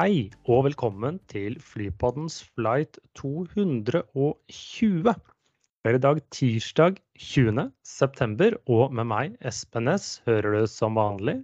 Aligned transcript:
Hei 0.00 0.30
og 0.48 0.62
velkommen 0.64 1.18
til 1.28 1.58
Flypoddens 1.60 2.38
flight 2.56 2.96
220. 3.20 5.12
Det 5.12 5.90
er 5.90 5.98
i 5.98 6.00
dag 6.00 6.20
tirsdag 6.32 6.96
20. 7.20 7.66
september, 7.84 8.56
og 8.64 8.94
med 8.96 9.04
meg, 9.10 9.34
Espen 9.44 9.84
Næss, 9.90 10.22
hører 10.24 10.56
du 10.56 10.70
som 10.72 10.96
vanlig. 10.96 11.34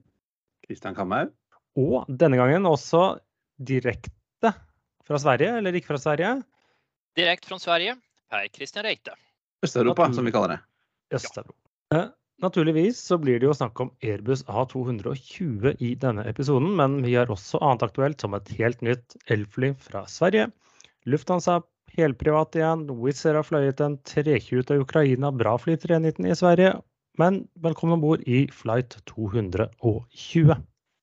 Kristian 0.65 0.97
Kammer. 0.97 1.29
Og 1.77 2.09
denne 2.09 2.41
gangen 2.41 2.65
også 2.71 3.19
direkte 3.61 4.55
fra 5.05 5.21
Sverige, 5.21 5.59
eller 5.61 5.77
ikke 5.77 5.93
fra 5.93 6.01
Sverige? 6.07 6.33
Direkt 7.21 7.45
fra 7.53 7.61
Sverige, 7.61 7.99
Per 8.33 8.49
Christian 8.57 8.89
Reite. 8.89 9.19
Øst-Europa, 9.69 10.09
som 10.17 10.25
vi 10.25 10.33
kaller 10.33 10.57
det. 10.57 10.63
Øst-Europa. 11.21 11.61
Eh, 11.93 12.09
naturligvis 12.43 13.01
så 13.01 13.19
blir 13.21 13.41
det 13.41 13.49
jo 13.49 13.55
snakk 13.57 13.81
om 13.81 13.93
Airbus 14.05 14.45
A220 14.45 15.77
i 15.79 15.95
denne 16.01 16.27
episoden, 16.29 16.75
men 16.79 17.01
vi 17.05 17.15
har 17.17 17.31
også 17.33 17.61
annet 17.63 17.87
aktuelt 17.87 18.21
som 18.21 18.37
et 18.37 18.53
helt 18.59 18.85
nytt 18.85 19.17
elfly 19.33 19.73
fra 19.81 20.05
Sverige. 20.11 20.51
Lufthansa 21.07 21.61
helprivat 21.97 22.59
igjen. 22.59 22.87
Wizz 23.01 23.27
Air 23.27 23.41
har 23.41 23.47
fløyet 23.47 23.81
en 23.85 23.97
320 24.09 24.67
til 24.69 24.85
Ukraina, 24.85 25.33
bra 25.33 25.57
fly 25.61 25.79
319 25.81 26.29
i 26.29 26.39
Sverige. 26.39 26.77
Men 27.17 27.47
velkommen 27.65 27.97
om 27.97 28.05
bord 28.05 28.25
i 28.29 28.45
flight 28.53 28.99
220. 29.09 30.57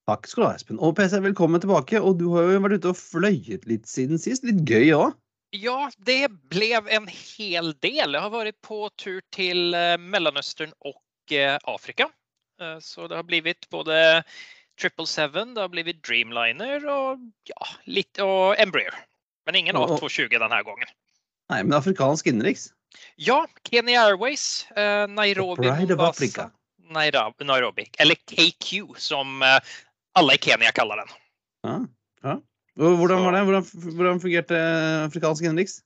Takk 0.04 0.28
skal 0.28 0.44
du 0.44 0.48
ha, 0.50 0.56
Espen. 0.58 0.80
Og 0.84 0.98
PC, 1.00 1.16
velkommen 1.24 1.64
tilbake. 1.64 2.02
Og 2.02 2.20
du 2.20 2.28
har 2.36 2.52
jo 2.52 2.62
vært 2.66 2.84
ute 2.84 2.92
og 2.92 3.00
fløyet 3.00 3.66
litt 3.70 3.88
siden 3.90 4.22
sist. 4.22 4.46
Litt 4.46 4.62
gøy 4.68 4.92
òg. 4.98 5.16
Ja, 5.54 5.88
det 6.06 6.28
blev 6.50 6.90
en 6.90 7.08
hel 7.08 7.72
del. 7.86 8.16
Jeg 8.18 8.22
har 8.26 8.34
vært 8.34 8.58
på 8.66 8.88
tur 8.98 9.22
til 9.34 9.76
eh, 9.78 9.96
Mellanöstern 10.02 10.74
og 10.82 10.98
Afrika. 11.70 12.10
Eh, 12.62 12.78
Så 12.80 13.08
det 13.10 13.16
har 13.18 13.24
blivit 13.28 13.70
både 13.70 14.24
777, 14.80 15.54
det 15.56 15.62
har 15.62 15.70
blivit 15.70 16.02
Dreamliner 16.04 16.86
og, 16.90 17.20
ja, 17.50 17.68
litt, 17.86 18.20
og 18.20 18.56
Embraer. 18.62 18.94
Men 19.46 19.56
ingen 19.56 19.76
Og- 19.76 20.00
A220 20.00 20.30
denne 20.40 20.64
gangen. 20.64 20.88
Nei, 21.50 21.64
men 21.64 21.74
afrikansk 21.78 22.28
innenriks. 22.28 22.72
Ja, 23.18 23.46
Kenya 23.66 24.06
Airways, 24.08 24.66
eh, 24.76 25.06
Nairobi, 25.08 25.68
Mombasa. 25.68 26.52
Nairobi, 26.94 27.46
Nairobi, 27.46 27.86
eller 28.00 28.16
KQ 28.16 28.96
som 28.98 29.42
eh, 29.44 29.60
alle 30.16 30.34
i 30.34 30.38
Kenya 30.38 30.72
kaller 30.72 31.02
den. 31.02 31.14
Ja, 31.66 31.80
ja. 32.24 32.36
Hvordan 32.78 33.24
var 33.26 33.32
det? 33.36 33.44
Hvordan, 33.46 33.66
hvordan 33.98 34.22
fungerte 34.22 34.58
afrikansk 35.06 35.44
innenriks? 35.44 35.82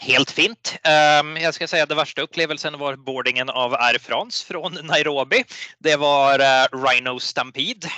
Helt 0.00 0.30
fint. 0.30 0.78
Um, 1.20 1.36
jag 1.36 1.54
ska 1.54 1.68
säga 1.68 1.86
det 1.86 1.88
den 1.88 1.96
värsta 1.96 2.22
upplevelsen 2.22 2.78
var 2.78 2.96
boardingen 2.96 3.50
av 3.50 3.74
Air 3.74 3.98
France 3.98 4.46
från 4.46 4.78
Nairobi. 4.82 5.44
Det 5.78 5.96
var 5.96 6.38
eh, 6.38 6.66
Rhino 6.72 7.20
Stampede 7.20 7.88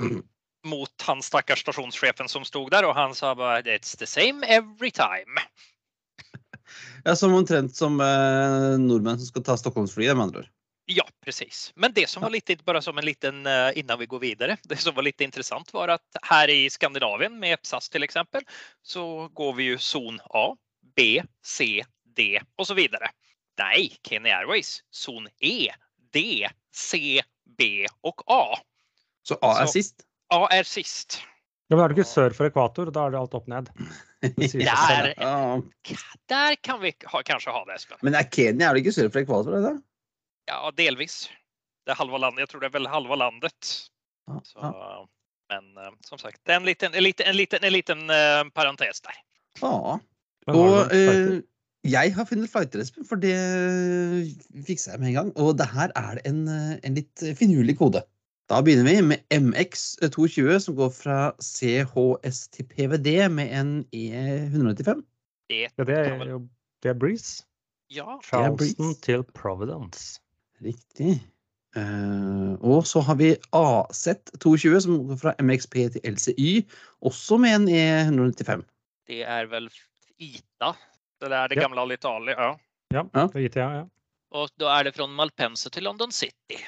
mot 0.64 1.02
han 1.02 1.22
stackars 1.22 1.60
stationschefen 1.60 2.28
som 2.28 2.44
stod 2.44 2.70
der, 2.70 2.84
og 2.84 2.94
han 2.94 3.14
sa 3.14 3.34
bare 3.34 3.62
it's 3.62 3.98
the 3.98 4.06
same 4.06 4.46
every 4.46 4.90
time. 4.90 5.36
Ja, 7.04 7.16
Som 7.16 7.34
omtrent 7.34 7.76
som 7.76 8.00
eh, 8.00 8.78
nordmenn 8.78 9.18
som 9.18 9.26
skal 9.26 9.42
ta 9.44 9.56
Stockholmsflyet, 9.56 10.16
med 10.16 10.22
andre 10.22 10.38
ord. 10.38 10.48
Ja, 10.86 11.04
precis. 11.24 11.72
Men 11.74 11.92
det 11.92 12.08
som 12.08 12.22
var 12.22 12.30
litt, 12.30 12.64
bare 12.64 12.82
som 12.82 12.98
en 12.98 13.04
liten, 13.04 13.46
eh, 13.46 13.78
innan 13.78 13.98
vi 13.98 14.06
går 14.06 14.18
videre, 14.18 14.56
det 14.62 14.76
som 14.76 14.94
var 14.94 15.02
litt 15.02 15.20
interessant 15.20 15.74
var 15.74 15.88
at 15.88 16.22
her 16.22 16.50
i 16.50 16.70
Skandinavien 16.70 17.38
med 17.38 17.58
SAS 17.62 17.88
till 17.88 18.02
exempel 18.02 18.42
så 18.82 19.28
går 19.34 19.52
vi 19.58 19.68
jo 19.72 19.78
zon 19.78 20.20
A, 20.30 20.54
B, 20.96 21.22
C, 21.44 21.84
D 22.16 22.40
och 22.56 22.66
så 22.66 22.74
vidare. 22.74 23.10
Nej, 23.58 23.96
Kenya 24.08 24.36
Airways, 24.36 24.80
zon 24.90 25.28
E, 25.40 25.70
D, 26.12 26.48
C, 26.74 27.22
B 27.58 27.86
och 28.00 28.22
A. 28.26 28.58
Så 29.22 29.38
A 29.42 29.60
er 29.62 29.66
Så- 29.66 29.72
sist. 29.72 30.04
A 30.34 30.48
er 30.50 30.62
sist. 30.62 31.20
Ja, 31.68 31.76
men 31.76 31.84
er 31.84 31.88
du 31.88 31.94
ikke 32.00 32.08
sør 32.08 32.34
for 32.36 32.44
ekvator? 32.48 32.90
Da 32.92 33.06
er 33.06 33.10
det 33.14 33.18
alt 33.20 33.34
opp 33.34 33.46
ned. 33.48 33.68
Der, 34.52 35.14
där 36.28 36.54
kan 36.62 36.80
vi 36.80 36.92
ha, 37.04 37.22
kanskje 37.22 37.50
ha 37.52 37.64
det 37.64 37.74
Espen. 37.78 37.98
Men 38.02 38.14
er 38.14 38.22
Kenya 38.28 38.68
er 38.70 38.74
det 38.76 38.82
ikke 38.84 38.92
sør 38.94 39.08
for 39.12 39.22
ekvator? 39.22 39.56
Eller? 39.56 39.78
Ja, 40.50 40.70
delvis. 40.76 41.30
Det 41.86 41.94
er 41.94 41.98
halva 41.98 42.18
landet. 42.18 42.44
Jeg 42.44 42.48
tror 42.52 42.60
det 42.60 42.68
er 42.70 42.76
vel 42.76 42.86
halva 42.92 43.16
landet. 43.18 43.70
Så, 44.44 44.72
men 45.50 45.72
eh, 45.78 45.90
som 46.06 46.18
sagt, 46.20 46.38
det 46.46 46.52
er 46.54 46.60
en 46.60 46.68
liten, 46.68 46.94
en 46.94 47.02
liten, 47.02 47.26
en 47.26 47.36
liten, 47.36 47.64
en 47.64 47.72
liten 47.72 48.04
eh, 48.10 48.42
parentes 48.54 49.00
der. 49.04 49.16
ja. 49.62 49.98
Og 50.46 50.94
eh, 50.94 51.40
jeg 51.84 52.14
har 52.14 52.24
funnet 52.24 52.50
flightrespen, 52.50 53.06
for 53.06 53.16
det 53.16 53.34
fikser 54.66 54.92
jeg 54.92 55.00
med 55.00 55.08
en 55.08 55.14
gang. 55.14 55.36
Og 55.36 55.58
det 55.58 55.66
her 55.66 55.92
er 55.96 56.18
det 56.18 56.24
en, 56.26 56.48
eh, 56.48 56.78
en 56.82 56.98
litt 56.98 57.24
finurlig 57.38 57.76
kode. 57.78 58.02
Da 58.50 58.60
begynner 58.60 58.84
vi 58.84 59.00
med 59.00 59.18
MX220, 59.30 60.58
som 60.58 60.76
går 60.76 60.90
fra 60.90 61.18
CHS 61.40 62.48
til 62.52 62.64
PVD 62.64 63.28
med 63.30 63.52
en 63.60 63.86
E 63.92 64.10
E195. 64.10 65.02
Det, 65.50 65.68
Ja, 65.78 65.84
det 65.84 65.98
er 65.98 66.28
jo 66.28 66.48
det 66.82 66.90
er 66.90 66.94
Breeze. 66.94 67.44
ja, 67.90 68.18
Charleston 68.24 68.76
Breeze. 68.76 69.00
til 69.02 69.22
Providence. 69.34 70.20
Riktig. 70.64 71.22
Uh, 71.76 72.52
og 72.60 72.86
så 72.86 73.00
har 73.00 73.14
vi 73.14 73.36
AZ220, 73.52 74.80
som 74.80 75.06
går 75.06 75.16
fra 75.16 75.34
MXP 75.40 75.72
til 75.72 76.00
LCY, 76.04 76.68
også 77.00 77.36
med 77.36 77.54
en 77.56 77.68
E 77.68 78.04
E195. 78.04 78.62
det 79.06 79.24
er 79.24 79.46
väl 79.46 79.68
ITA. 80.22 80.72
Det 81.22 81.30
er 81.32 81.48
det 81.52 81.58
Ja. 81.58 81.66
gamla 81.66 81.82
Alitalia. 81.86 82.36
Ja. 82.38 82.52
Ja, 82.92 83.02
Ja. 83.14 83.26
det 83.26 83.36
er 83.36 83.44
ITA, 83.48 83.66
ja. 83.80 83.84
Og 84.32 84.48
da 84.58 84.78
er 84.78 84.84
det 84.88 84.94
fra 84.96 85.06
Malpense 85.06 85.70
til 85.70 85.84
London 85.84 86.10
City. 86.12 86.58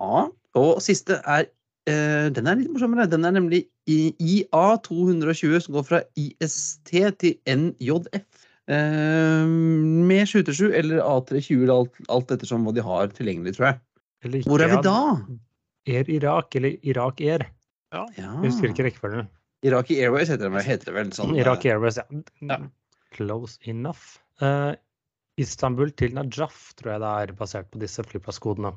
Ja, 0.00 0.26
og 0.54 0.80
siste 0.84 1.18
er 1.24 1.46
uh, 1.88 2.28
Den 2.34 2.46
er 2.50 2.56
litt 2.58 2.70
morsommere. 2.72 3.06
Den 3.10 3.24
er 3.24 3.30
nemlig 3.36 3.66
IA220, 3.88 5.60
som 5.62 5.76
går 5.76 5.84
fra 5.86 6.00
IST 6.18 6.90
til 7.20 7.36
NJF. 7.46 8.42
Uh, 8.66 9.46
med 9.46 10.26
727 10.26 10.72
eller 10.74 10.98
A320, 11.04 11.70
alt, 11.70 12.00
alt 12.10 12.32
ettersom 12.34 12.64
hva 12.66 12.72
de 12.74 12.82
har 12.82 13.12
tilgjengelig, 13.14 13.54
tror 13.56 13.68
jeg. 13.70 13.80
Eller 14.24 14.40
ikke, 14.40 14.50
Hvor 14.50 14.64
er 14.64 14.72
vi 14.72 14.80
da? 14.82 14.96
Air 15.86 16.10
Irak, 16.10 16.56
eller 16.58 16.74
Irak 16.82 17.20
Air. 17.22 17.46
Ja. 17.94 18.02
Jeg 18.16 18.26
husker 18.42 18.72
ikke 18.72 18.88
rekkefølgen. 18.88 19.28
Iraki 19.66 19.98
Airways 20.02 20.30
heter 20.32 20.50
det, 20.52 20.62
heter 20.66 20.90
det 20.90 20.94
vel. 20.96 21.10
Sånn, 21.16 21.34
Iraki 21.38 21.68
eh, 21.70 21.74
Airways, 21.76 21.98
ja. 22.00 22.06
Ja. 22.50 22.58
Close 23.16 23.58
enough. 23.70 24.16
Uh, 24.42 24.74
Istanbul 25.40 25.90
til 25.96 26.14
Najaf 26.16 26.72
tror 26.78 26.94
jeg 26.94 27.02
det 27.02 27.12
er 27.22 27.32
basert 27.38 27.70
på 27.72 27.80
disse 27.82 28.04
flyplasskodene. 28.06 28.72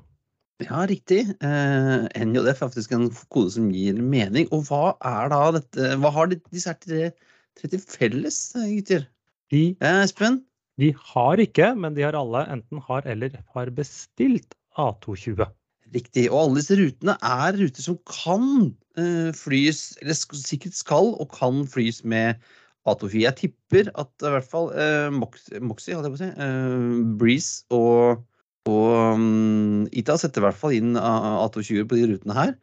Ja, 0.66 0.82
riktig. 0.90 1.22
Uh, 1.40 2.08
NJF 2.20 2.50
er 2.52 2.58
faktisk 2.60 2.92
en 2.96 3.08
kode 3.32 3.54
som 3.56 3.70
gir 3.72 3.96
mening. 4.04 4.50
Og 4.56 4.66
hva 4.68 4.96
er 5.08 5.30
da 5.32 5.40
dette 5.56 5.94
Hva 6.02 6.12
har 6.12 6.28
de- 6.34 6.42
disse 6.52 6.68
her 6.74 6.80
tre, 6.84 7.12
til 7.60 7.80
felles, 7.80 8.56
eh, 8.56 8.68
gutter? 8.80 9.08
De, 9.52 9.76
Eh, 9.82 10.04
Espen? 10.04 10.44
de 10.80 10.92
har 10.96 11.38
ikke, 11.38 11.76
men 11.78 11.94
de 11.96 12.02
har 12.04 12.14
alle 12.16 12.46
enten 12.48 12.80
har 12.88 13.02
eller 13.06 13.32
har 13.56 13.68
bestilt 13.72 14.54
A220. 14.78 15.48
Riktig. 15.92 16.30
Og 16.30 16.38
alle 16.44 16.56
disse 16.62 16.76
rutene 16.78 17.18
er 17.22 17.52
ruter 17.58 17.82
som 17.82 17.98
kan 18.06 18.46
eh, 18.66 18.89
flys, 19.38 19.84
eller 20.02 20.18
sikkert 20.18 20.78
skal 20.78 21.14
og 21.20 21.30
kan 21.36 21.64
flys 21.70 22.02
med 22.04 22.40
A24. 22.88 23.22
Jeg 23.22 23.38
tipper 23.40 23.92
at 24.00 24.26
i 24.26 24.34
hvert 24.34 24.50
fall 24.50 24.72
eh, 24.74 25.10
Mox, 25.14 25.50
Moxie, 25.62 25.96
holdt 25.98 26.10
jeg 26.10 26.16
på 26.16 26.20
å 26.20 26.24
si, 26.24 26.32
eh, 26.46 26.98
Breeze 27.20 27.76
og, 27.76 28.24
og 28.70 29.18
um, 29.20 29.86
Ita 29.92 30.18
setter 30.20 30.44
i 30.44 30.48
hvert 30.48 30.62
fall 30.62 30.78
inn 30.78 30.96
A- 31.00 31.44
A220 31.46 31.90
på 31.90 32.00
de 32.00 32.10
rutene 32.14 32.38
her. 32.38 32.56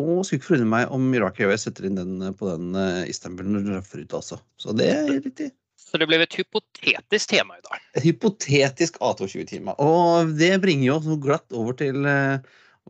Og 0.00 0.22
skulle 0.24 0.40
ikke 0.40 0.52
forundre 0.54 0.70
meg 0.72 0.92
om 0.94 1.10
Iraq 1.12 1.42
Airways 1.42 1.66
setter 1.66 1.88
inn 1.88 1.98
den 1.98 2.22
eh, 2.24 2.36
på 2.36 2.48
den 2.48 2.76
uh, 2.78 3.02
Istanbul-ruta 3.08 4.20
også. 4.22 4.40
Så 4.60 4.76
det 4.76 4.88
er 4.94 5.10
riktig. 5.18 5.52
Så 5.82 5.98
det 6.00 6.06
ble 6.08 6.16
et 6.24 6.36
hypotetisk 6.38 7.34
tema 7.34 7.58
i 7.58 7.64
dag? 7.66 7.80
Et 7.98 8.06
hypotetisk 8.06 8.96
A220-tema. 9.04 9.74
Og 9.82 10.30
det 10.38 10.54
bringer 10.62 10.86
jo 10.86 10.94
oss 10.96 11.08
glatt 11.20 11.52
over 11.52 11.76
til 11.76 12.06
eh, 12.08 12.38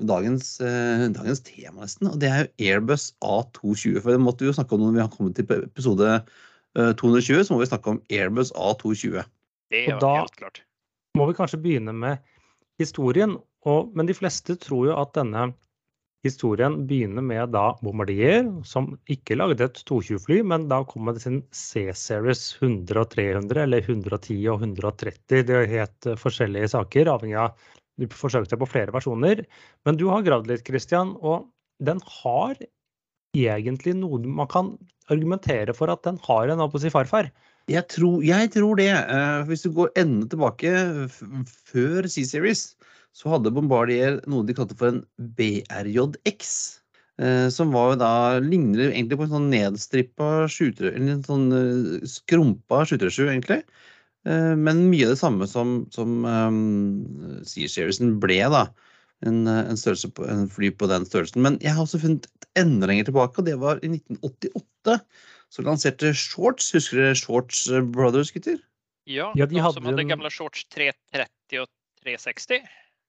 dagens, 0.01 0.61
eh, 0.61 1.09
dagens 1.13 1.43
tema, 1.45 1.83
nesten. 1.85 2.11
Og 2.13 2.19
det 2.21 2.31
er 2.31 2.45
jo 2.45 2.71
Airbus 2.71 3.13
A220. 3.25 4.01
For 4.01 4.13
det 4.13 4.23
måtte 4.23 4.45
vi 4.45 4.51
jo 4.51 4.57
snakke 4.57 4.77
om 4.77 4.87
når 4.87 4.97
vi 4.97 5.05
har 5.05 5.13
kommet 5.13 5.37
til 5.37 5.51
episode 5.59 6.11
eh, 6.17 6.93
220. 6.97 7.45
Så 7.45 7.55
må 7.55 7.61
vi 7.61 7.71
snakke 7.71 7.91
om 7.91 8.03
Airbus 8.11 8.53
A220. 8.53 9.25
Det 9.73 9.87
er 9.87 9.97
og 9.97 10.05
da 10.05 10.15
helt 10.21 10.39
klart. 10.39 10.63
Må 11.19 11.29
vi 11.29 11.37
kanskje 11.37 11.61
begynne 11.61 11.93
med 11.93 12.23
historien, 12.81 13.37
og, 13.69 13.93
men 13.95 14.09
de 14.09 14.17
fleste 14.17 14.57
tror 14.57 14.89
jo 14.89 14.97
at 14.97 15.13
denne 15.15 15.51
historien 16.25 16.87
begynner 16.87 17.25
med 17.27 17.51
da 17.53 17.73
Bombardier, 17.83 18.47
som 18.65 18.93
ikke 19.11 19.37
lagde 19.37 19.67
et 19.67 19.83
220-fly, 19.89 20.41
men 20.47 20.69
da 20.71 20.81
kom 20.89 21.09
med 21.09 21.19
sin 21.21 21.43
C-Series 21.51 22.45
100 22.61 23.03
og 23.03 23.11
300, 23.13 23.65
eller 23.67 23.83
110 23.83 24.39
og 24.53 24.63
130. 24.63 25.45
Det 25.49 25.57
er 25.59 25.71
helt 25.71 26.09
eh, 26.09 26.19
forskjellige 26.19 26.73
saker, 26.77 27.11
avhengig 27.13 27.41
av 27.43 27.57
Du 28.01 28.09
forsøkte 28.13 28.59
på 28.59 28.69
flere 28.69 28.95
versjoner. 28.95 29.45
Men 29.87 29.99
du 30.01 30.07
har 30.11 30.25
gravd 30.27 30.49
litt, 30.51 30.65
Christian, 30.67 31.17
og 31.21 31.49
den 31.85 32.01
har 32.23 32.57
egentlig 33.37 33.95
noe 33.97 34.21
man 34.29 34.49
kan 34.51 34.75
argumentere 35.13 35.75
for 35.77 35.91
at 35.93 36.05
den 36.07 36.19
har 36.25 36.53
en 36.53 36.63
si, 36.79 36.93
farfar. 36.93 37.31
Jeg 37.71 37.87
tror, 37.93 38.23
jeg 38.27 38.51
tror 38.55 38.79
det. 38.81 38.91
Uh, 39.09 39.43
hvis 39.49 39.65
du 39.65 39.73
går 39.75 39.93
enda 40.01 40.29
tilbake 40.31 40.73
før 41.71 42.09
C-Series, 42.11 42.73
så 43.15 43.35
hadde 43.35 43.53
Bombardier 43.55 44.21
noe 44.31 44.47
de 44.47 44.57
kalte 44.57 44.77
for 44.79 44.93
en 44.93 45.03
BRJX. 45.39 46.55
Uh, 47.21 47.47
som 47.53 47.75
var 47.77 47.93
jo 47.93 48.01
da 48.01 48.13
ligner 48.43 48.89
egentlig 48.89 49.21
på 49.21 49.29
en 49.29 49.35
sånn 49.37 49.51
nedstrippa 49.53 50.49
skytere... 50.51 50.95
Eller 50.97 51.19
en 51.19 51.27
sånn 51.29 51.49
uh, 51.55 52.07
skrumpa 52.09 52.83
skyttersju, 52.89 53.29
egentlig. 53.29 53.63
Eh, 54.27 54.55
men 54.57 54.85
mye 54.91 55.09
av 55.09 55.15
det 55.15 55.21
samme 55.21 55.49
som, 55.51 55.87
som 55.95 56.25
um, 56.25 57.43
Sea 57.49 57.89
ble, 58.23 58.39
da. 58.53 58.67
En, 59.23 59.47
en, 59.47 59.77
størrelse 59.79 60.11
på, 60.11 60.27
en 60.27 60.49
fly 60.51 60.73
på 60.75 60.89
den 60.91 61.05
størrelsen. 61.07 61.43
Men 61.43 61.59
jeg 61.63 61.77
har 61.77 61.85
også 61.85 62.01
funnet 62.03 62.27
enda 62.59 62.89
lenger 62.91 63.07
tilbake, 63.07 63.39
og 63.39 63.47
det 63.47 63.55
var 63.61 63.79
i 63.83 63.93
1988. 63.95 64.99
Så 65.53 65.63
lanserte 65.63 66.11
Shorts. 66.17 66.73
Husker 66.75 66.99
dere 66.99 67.15
Shorts 67.19 67.69
Brothers, 67.95 68.33
gutter? 68.35 68.59
Ja, 69.07 69.33
Ja, 69.37 69.47
de 69.47 69.55
de 69.55 69.63
hadde 69.63 69.75
som 69.75 69.85
hadde 69.87 70.03
en- 70.03 70.09
gamle 70.09 70.31
shorts 70.31 70.65
330 70.71 71.61
og 71.63 71.69
360. 72.03 72.63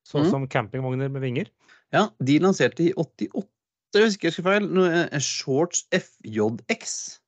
Sånn 0.05 0.25
Mm. 0.25 0.29
som 0.29 0.47
campingvogner 0.47 1.09
med 1.09 1.21
vinger. 1.21 1.47
Ja, 1.93 2.09
de 2.21 2.39
lanserte 2.39 2.83
i 2.89 2.93
88, 2.97 3.47
hvis 3.93 4.15
ikke 4.17 4.25
jeg 4.27 4.33
husker 4.33 4.43
feil, 4.43 4.67
noe, 4.69 4.89
eh, 5.11 5.19
Shorts 5.19 5.85
FJX. 5.93 7.19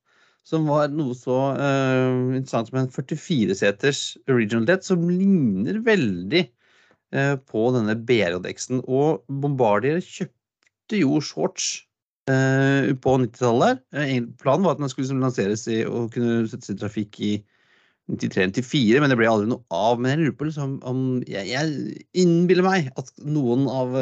Som 0.46 0.68
var 0.70 0.92
noe 0.94 1.14
så 1.18 1.36
uh, 1.58 2.36
interessant 2.36 2.70
som 2.70 2.78
en 2.78 2.92
44-seters 2.92 4.02
original 4.30 4.68
jet, 4.70 4.86
som 4.86 5.08
ligner 5.10 5.80
veldig 5.82 6.44
uh, 7.16 7.34
på 7.50 7.64
denne 7.74 7.96
BRJX-en. 8.06 8.84
Og 8.86 9.24
Bombardier 9.42 9.98
kjøpte 10.04 11.00
jo 11.00 11.18
Shorts 11.18 11.72
uh, 12.30 12.94
på 13.02 13.16
90-tallet. 13.24 13.82
Eh, 13.96 14.04
egentlig 14.04 14.38
planen 14.44 14.68
var 14.68 14.76
at 14.76 14.84
den 14.84 14.92
skulle 14.92 15.08
liksom 15.08 15.24
lanseres 15.24 15.66
i, 15.66 15.80
og 15.82 16.14
kunne 16.14 16.46
settes 16.52 16.70
i 16.70 16.78
trafikk 16.78 17.18
i 17.26 17.32
93-94, 18.14 19.00
men 19.02 19.10
det 19.10 19.18
ble 19.18 19.26
aldri 19.26 19.50
noe 19.50 19.66
av. 19.74 19.98
Men 19.98 20.14
jeg 20.14 20.20
lurer 20.20 20.36
på 20.38 20.46
liksom, 20.46 20.76
om 20.86 21.00
jeg, 21.26 21.48
jeg 21.50 22.04
innbiller 22.22 22.68
meg 22.68 22.92
at 22.94 23.10
noen 23.26 23.66
av 23.66 23.98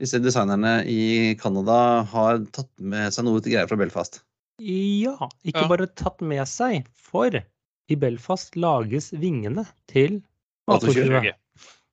disse 0.00 0.20
designerne 0.24 0.78
i 0.88 1.36
Canada 1.40 1.76
har 2.14 2.40
tatt 2.56 2.72
med 2.80 3.12
seg 3.12 3.28
noe 3.28 3.44
til 3.44 3.52
greier 3.52 3.68
fra 3.68 3.76
Belfast. 3.80 4.22
Ja, 4.58 5.28
ikke 5.44 5.64
Ja. 5.64 5.68
bare 5.68 5.86
tatt 5.86 6.22
med 6.24 6.46
seg, 6.48 6.86
for 6.94 7.30
i 7.30 7.96
Belfast 7.96 8.56
lages 8.56 9.12
vingene 9.12 9.66
til 9.86 10.22
A220. 10.68 11.12
820. 11.20 11.32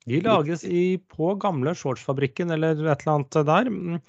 De 0.07 0.19
lages 0.21 0.63
i, 0.63 0.97
på 0.97 1.35
gamle 1.39 1.73
shortsfabrikken 1.75 2.51
eller 2.51 2.73
et 2.73 3.03
eller 3.05 3.13
annet 3.13 3.45
der, 3.47 3.69
mm, 3.69 3.99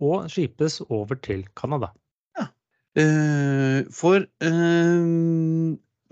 og 0.00 0.28
skipes 0.30 0.80
over 0.90 1.14
til 1.16 1.46
Canada. 1.54 1.92
Eh, 2.94 3.82
for 3.90 4.22
eh, 4.22 5.06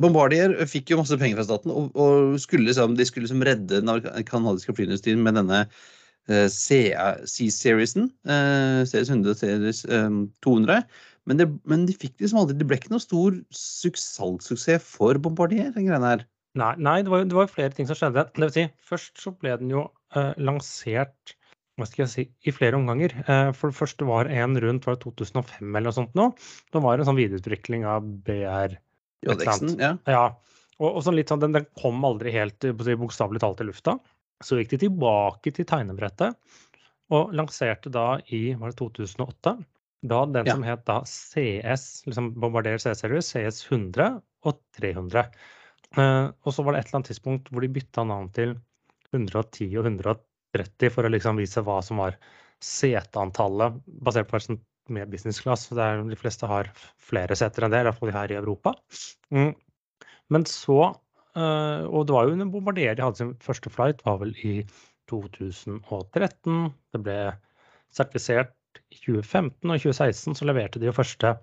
Bombardier 0.03 0.55
fikk 0.67 0.91
jo 0.91 0.99
masse 0.99 1.15
penger 1.19 1.39
fra 1.39 1.47
staten, 1.47 1.71
og, 1.71 1.93
og 1.95 2.41
skulle, 2.43 2.67
liksom, 2.67 2.97
de 2.99 3.07
skulle 3.07 3.29
liksom 3.29 3.45
redde 3.47 3.83
den 3.85 4.25
canadiske 4.27 4.75
flyindustrien 4.75 5.23
med 5.23 5.39
denne 5.39 5.61
eh, 6.27 6.49
C-seriesen. 6.51 8.11
Uh, 8.27 8.83
Series 8.89 9.13
100 9.13 9.39
Series 9.39 9.85
eh, 9.87 10.11
200. 10.43 10.83
Men, 11.31 11.39
det, 11.39 11.47
men 11.71 11.85
de 11.87 11.95
fikk 11.95 12.17
liksom 12.19 12.41
aldri 12.41 12.57
Det 12.59 12.67
ble 12.67 12.81
ikke 12.81 12.91
noe 12.91 13.03
stor 13.03 13.37
suks- 13.55 14.09
salgssuksess 14.17 14.87
for 14.97 15.21
Bombardier, 15.23 15.71
den 15.75 15.87
greia 15.87 16.03
her. 16.03 16.25
Nei, 16.59 16.73
nei 16.83 16.99
det, 17.05 17.13
var, 17.13 17.23
det 17.29 17.37
var 17.37 17.49
flere 17.49 17.73
ting 17.77 17.87
som 17.89 17.97
skjedde. 17.97 18.27
Det 18.35 18.43
vil 18.43 18.55
si, 18.57 18.67
først 18.89 19.23
så 19.23 19.33
ble 19.39 19.55
den 19.61 19.71
jo 19.73 19.87
eh, 20.19 20.33
lansert 20.43 21.37
hva 21.81 21.87
skal 21.89 22.03
jeg 22.05 22.13
si, 22.13 22.25
i 22.45 22.53
flere 22.53 22.77
omganger. 22.77 23.15
Eh, 23.25 23.51
for 23.57 23.73
det 23.73 23.79
første 23.79 24.07
var 24.09 24.29
en 24.29 24.59
rundt 24.61 24.87
var 24.87 24.99
det 24.99 25.05
2005 25.07 25.63
eller 25.71 25.89
noe 25.89 25.97
sånt 25.97 26.19
nå. 26.19 26.29
Da 26.75 26.83
var 26.85 26.99
det 26.99 27.07
en 27.07 27.13
sånn 27.13 27.21
videreutvikling 27.21 27.87
av 27.89 28.09
BR. 28.27 28.77
Jodexen, 29.25 29.77
ja. 29.81 29.95
Ja, 30.11 30.25
og, 30.83 30.89
og 30.91 31.01
sånn 31.07 31.17
litt 31.17 31.33
sånn, 31.33 31.41
den, 31.45 31.57
den 31.57 31.69
kom 31.79 32.03
aldri 32.05 32.35
helt 32.35 32.67
eh, 32.69 32.75
bokstavelig 32.75 33.41
talt 33.45 33.63
i 33.65 33.69
lufta. 33.71 33.97
Så 34.43 34.59
gikk 34.59 34.75
de 34.75 34.83
tilbake 34.89 35.55
til 35.55 35.67
tegnebrettet 35.69 36.37
og 37.13 37.33
lanserte 37.37 37.91
da 37.93 38.17
i 38.35 38.53
var 38.59 38.73
det 38.73 38.81
2008 38.81 39.57
da 40.03 40.25
den 40.27 40.47
Ja. 40.47 40.55
som 40.57 40.63
het 40.67 40.85
da 40.89 41.01
CS, 41.07 42.05
liksom 42.09 42.33
Bombarder 42.41 42.79
CS-series, 42.79 43.33
CS 43.33 43.63
100 43.71 44.23
og 44.45 44.59
300. 44.79 45.31
Eh, 45.97 46.31
og 46.45 46.53
så 46.55 46.65
var 46.65 46.73
det 46.73 46.81
et 46.83 46.87
eller 46.91 47.01
annet 47.01 47.11
tidspunkt 47.13 47.51
hvor 47.53 47.61
de 47.63 47.69
bytta 47.69 48.05
navn 48.09 48.31
til 48.33 48.57
110 49.13 49.77
og 49.79 49.85
130 49.87 50.91
for 50.91 51.05
å 51.05 51.13
liksom 51.13 51.37
vise 51.39 51.63
hva 51.63 51.83
som 51.85 51.99
var 52.03 52.17
seteantallet, 52.63 53.79
basert 54.03 54.29
på 54.31 54.41
sånn 54.41 54.61
med 54.89 55.11
business 55.11 55.41
class. 55.41 55.69
Der 55.69 56.01
er, 56.01 56.03
de 56.03 56.17
fleste 56.19 56.47
har 56.49 56.71
flere 56.99 57.37
seter 57.39 57.65
enn 57.65 57.71
det, 57.71 57.81
i 57.85 57.87
hvert 57.91 57.99
fall 58.01 58.11
her 58.15 58.33
i 58.33 58.39
Europa. 58.41 58.75
Mm. 59.31 59.55
Men 60.31 60.45
så 60.45 60.95
Uh, 61.33 61.89
Og 61.89 62.05
det 62.05 62.13
var 62.13 62.27
jo 62.27 62.33
under 62.35 62.45
Bombardier 62.53 62.95
de 62.95 63.01
hadde 63.01 63.17
sin 63.17 63.31
første 63.41 63.71
flight, 63.73 64.03
var 64.05 64.19
vel 64.21 64.35
i 64.45 64.67
2013. 65.09 66.75
Det 66.93 67.01
ble 67.01 67.15
sertifisert 67.89 68.53
i 68.93 68.99
2015, 69.01 69.69
og 69.69 69.83
2016 69.83 70.39
så 70.39 70.49
leverte 70.49 70.81
de 70.81 70.89
jo 70.89 70.97
første 70.97 71.35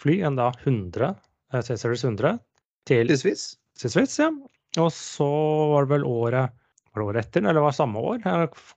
fly, 0.00 0.20
en 0.26 0.38
da 0.38 0.50
100, 0.64 1.14
eh, 1.52 1.64
C-Series 1.64 2.04
100, 2.04 2.38
til 2.86 3.10
til 3.10 3.92
Sveits, 3.92 4.18
ja. 4.20 4.30
Og 4.80 4.90
så 4.92 5.26
var 5.72 5.86
det 5.86 5.96
vel 5.96 6.06
året 6.08 6.54
var 6.96 7.02
det 7.02 7.08
året 7.10 7.26
etter, 7.26 7.42
eller 7.44 7.58
det 7.58 7.64
var 7.66 7.76
samme 7.76 8.00
år, 8.00 8.22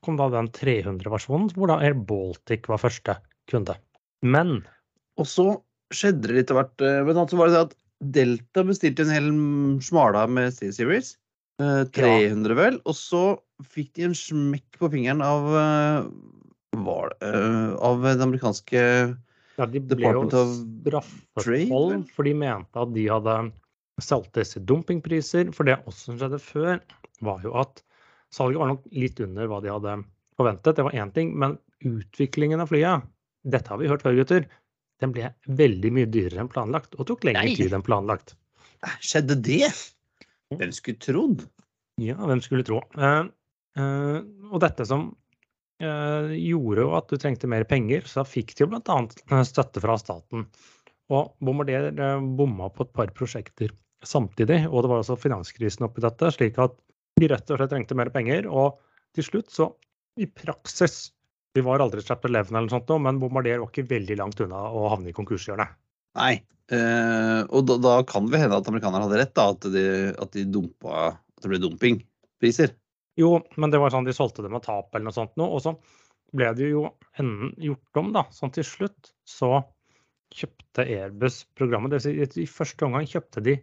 kom 0.04 0.18
da 0.20 0.28
den 0.34 0.50
300-versjonen, 0.56 1.52
hvor 1.56 1.72
da 1.72 1.80
Air 1.80 1.96
Baltic 1.96 2.68
var 2.68 2.82
første 2.82 3.16
kunde. 3.52 3.78
Men 4.22 4.60
Og 5.20 5.28
så 5.28 5.46
skjedde 5.96 6.28
det 6.28 6.36
litt 6.36 6.52
av 6.52 6.60
hvert. 6.60 6.84
Men 7.08 7.22
så 7.28 7.40
var 7.40 7.50
det 7.50 7.56
det 7.56 7.64
at 7.70 7.78
Delta 8.16 8.64
bestilte 8.68 9.04
en 9.06 9.14
hel 9.14 9.30
smala 9.84 10.26
med 10.28 10.54
C-Series. 10.56 11.16
eh, 11.60 11.84
300, 11.96 12.56
vel. 12.56 12.82
Og 12.88 12.96
så 12.96 13.24
fikk 13.68 13.94
de 13.96 14.10
en 14.10 14.16
smekk 14.16 14.80
på 14.80 14.92
fingeren 14.94 15.24
av 15.24 15.50
eh, 15.60 16.10
var, 16.78 17.14
det, 17.20 17.32
uh, 17.34 17.74
Av 17.90 18.04
det 18.04 18.24
amerikanske 18.24 18.82
ja, 19.60 19.66
de 19.66 19.82
ble 19.82 19.96
Department 19.96 20.36
jo 20.36 21.02
Trade, 21.42 22.04
for 22.16 22.28
de 22.28 22.34
mente 22.38 22.80
at 22.80 22.94
de 22.96 23.06
hadde 23.10 23.36
solgt 24.04 24.38
disse 24.38 24.62
dumpingpriser. 24.64 25.52
For 25.56 25.68
det 25.68 25.82
også 25.84 26.12
som 26.12 26.20
skjedde 26.22 26.40
før, 26.44 26.80
var 27.26 27.44
jo 27.44 27.56
at 27.60 27.82
salget 28.32 28.62
var 28.62 28.72
nok 28.72 28.88
litt 28.96 29.20
under 29.26 29.50
hva 29.52 29.60
de 29.64 29.74
hadde 29.74 29.98
forventet. 30.40 30.78
Det 30.78 30.86
var 30.88 30.96
én 30.96 31.12
ting, 31.16 31.34
men 31.36 31.58
utviklingen 31.84 32.64
av 32.64 32.72
flyet, 32.72 33.08
dette 33.44 33.72
har 33.72 33.82
vi 33.82 33.90
hørt 33.92 34.04
før, 34.06 34.16
gutter, 34.20 34.48
den 35.04 35.16
ble 35.16 35.30
veldig 35.60 35.92
mye 35.96 36.10
dyrere 36.12 36.44
enn 36.44 36.52
planlagt, 36.52 36.96
og 37.00 37.08
tok 37.12 37.28
lengre 37.28 37.48
Nei. 37.48 37.56
tid 37.60 37.76
enn 37.76 37.86
planlagt. 37.86 38.36
Skjedde 39.04 39.36
det? 39.44 39.68
Hvem 40.56 40.72
skulle 40.76 41.04
trodd? 41.04 41.44
Ja, 42.00 42.16
hvem 42.24 42.42
skulle 42.44 42.64
tro. 42.68 42.80
Uh, 42.96 43.28
uh, 43.80 44.20
og 44.52 44.64
dette 44.64 44.88
som 44.88 45.10
gjorde 45.80 46.84
jo 46.84 46.90
at 46.98 47.08
du 47.08 47.16
trengte 47.16 47.48
mer 47.48 47.64
penger, 47.70 48.04
så 48.08 48.22
da 48.22 48.28
fikk 48.28 48.52
de 48.56 48.66
jo 48.66 48.70
bl.a. 48.74 48.98
støtte 49.48 49.84
fra 49.84 49.96
staten. 50.02 50.48
Og 51.14 51.34
Bombardier 51.42 51.90
eh, 51.90 52.26
bomma 52.38 52.70
på 52.74 52.86
et 52.86 52.94
par 52.96 53.14
prosjekter 53.18 53.74
samtidig, 54.06 54.62
og 54.70 54.84
det 54.84 54.92
var 54.92 55.02
også 55.02 55.18
finanskrisen 55.20 55.88
oppi 55.88 56.04
dette, 56.06 56.30
slik 56.36 56.60
at 56.62 56.76
de 57.20 57.30
rett 57.32 57.50
og 57.52 57.60
slett 57.60 57.74
trengte 57.74 57.98
mer 57.98 58.12
penger. 58.14 58.48
Og 58.48 58.78
til 59.18 59.26
slutt, 59.26 59.50
så 59.54 59.72
i 60.20 60.28
praksis 60.28 61.10
Vi 61.58 61.64
var 61.66 61.82
aldri 61.82 62.04
chapter 62.06 62.30
11 62.30 62.52
eller 62.52 62.68
noe 62.68 62.72
sånt, 62.72 62.92
men 63.02 63.18
Bombardier 63.18 63.58
var 63.58 63.72
ikke 63.72 63.90
veldig 63.90 64.20
langt 64.20 64.42
unna 64.44 64.60
å 64.70 64.84
havne 64.92 65.10
i 65.10 65.16
konkurshjørnet. 65.18 65.72
Nei. 66.20 66.36
Eh, 66.70 67.40
og 67.50 67.64
da, 67.66 67.80
da 67.82 67.94
kan 68.06 68.28
det 68.30 68.38
hende 68.44 68.60
at 68.62 68.70
amerikanerne 68.70 69.08
hadde 69.08 69.18
rett, 69.18 69.34
da. 69.34 69.48
At 69.56 69.66
de, 69.74 69.86
at 70.14 70.36
de 70.38 70.44
dumpa 70.46 71.08
At 71.10 71.42
det 71.42 71.50
ble 71.50 71.62
dumpingpriser. 71.64 72.76
Jo, 73.20 73.34
men 73.60 73.74
det 73.74 73.82
var 73.82 73.92
sånn 73.94 74.08
de 74.08 74.16
solgte 74.16 74.46
det 74.46 74.52
med 74.54 74.64
tap 74.64 74.94
eller 74.96 75.10
noe 75.10 75.16
sånt 75.16 75.36
noe. 75.40 75.52
Og 75.58 75.64
så 75.66 75.74
ble 76.36 76.52
det 76.56 76.70
jo 76.72 76.86
enden 77.20 77.52
gjort 77.60 78.00
om, 78.00 78.14
da. 78.16 78.24
Sånn 78.34 78.54
til 78.56 78.64
slutt 78.68 79.12
så 79.28 79.60
kjøpte 80.36 80.86
Airbus 80.86 81.42
programmet. 81.58 81.92
Det 81.92 82.04
vil 82.06 82.30
si, 82.30 82.44
I 82.46 82.50
første 82.50 82.86
omgang 82.86 83.08
kjøpte 83.10 83.44
de 83.46 83.58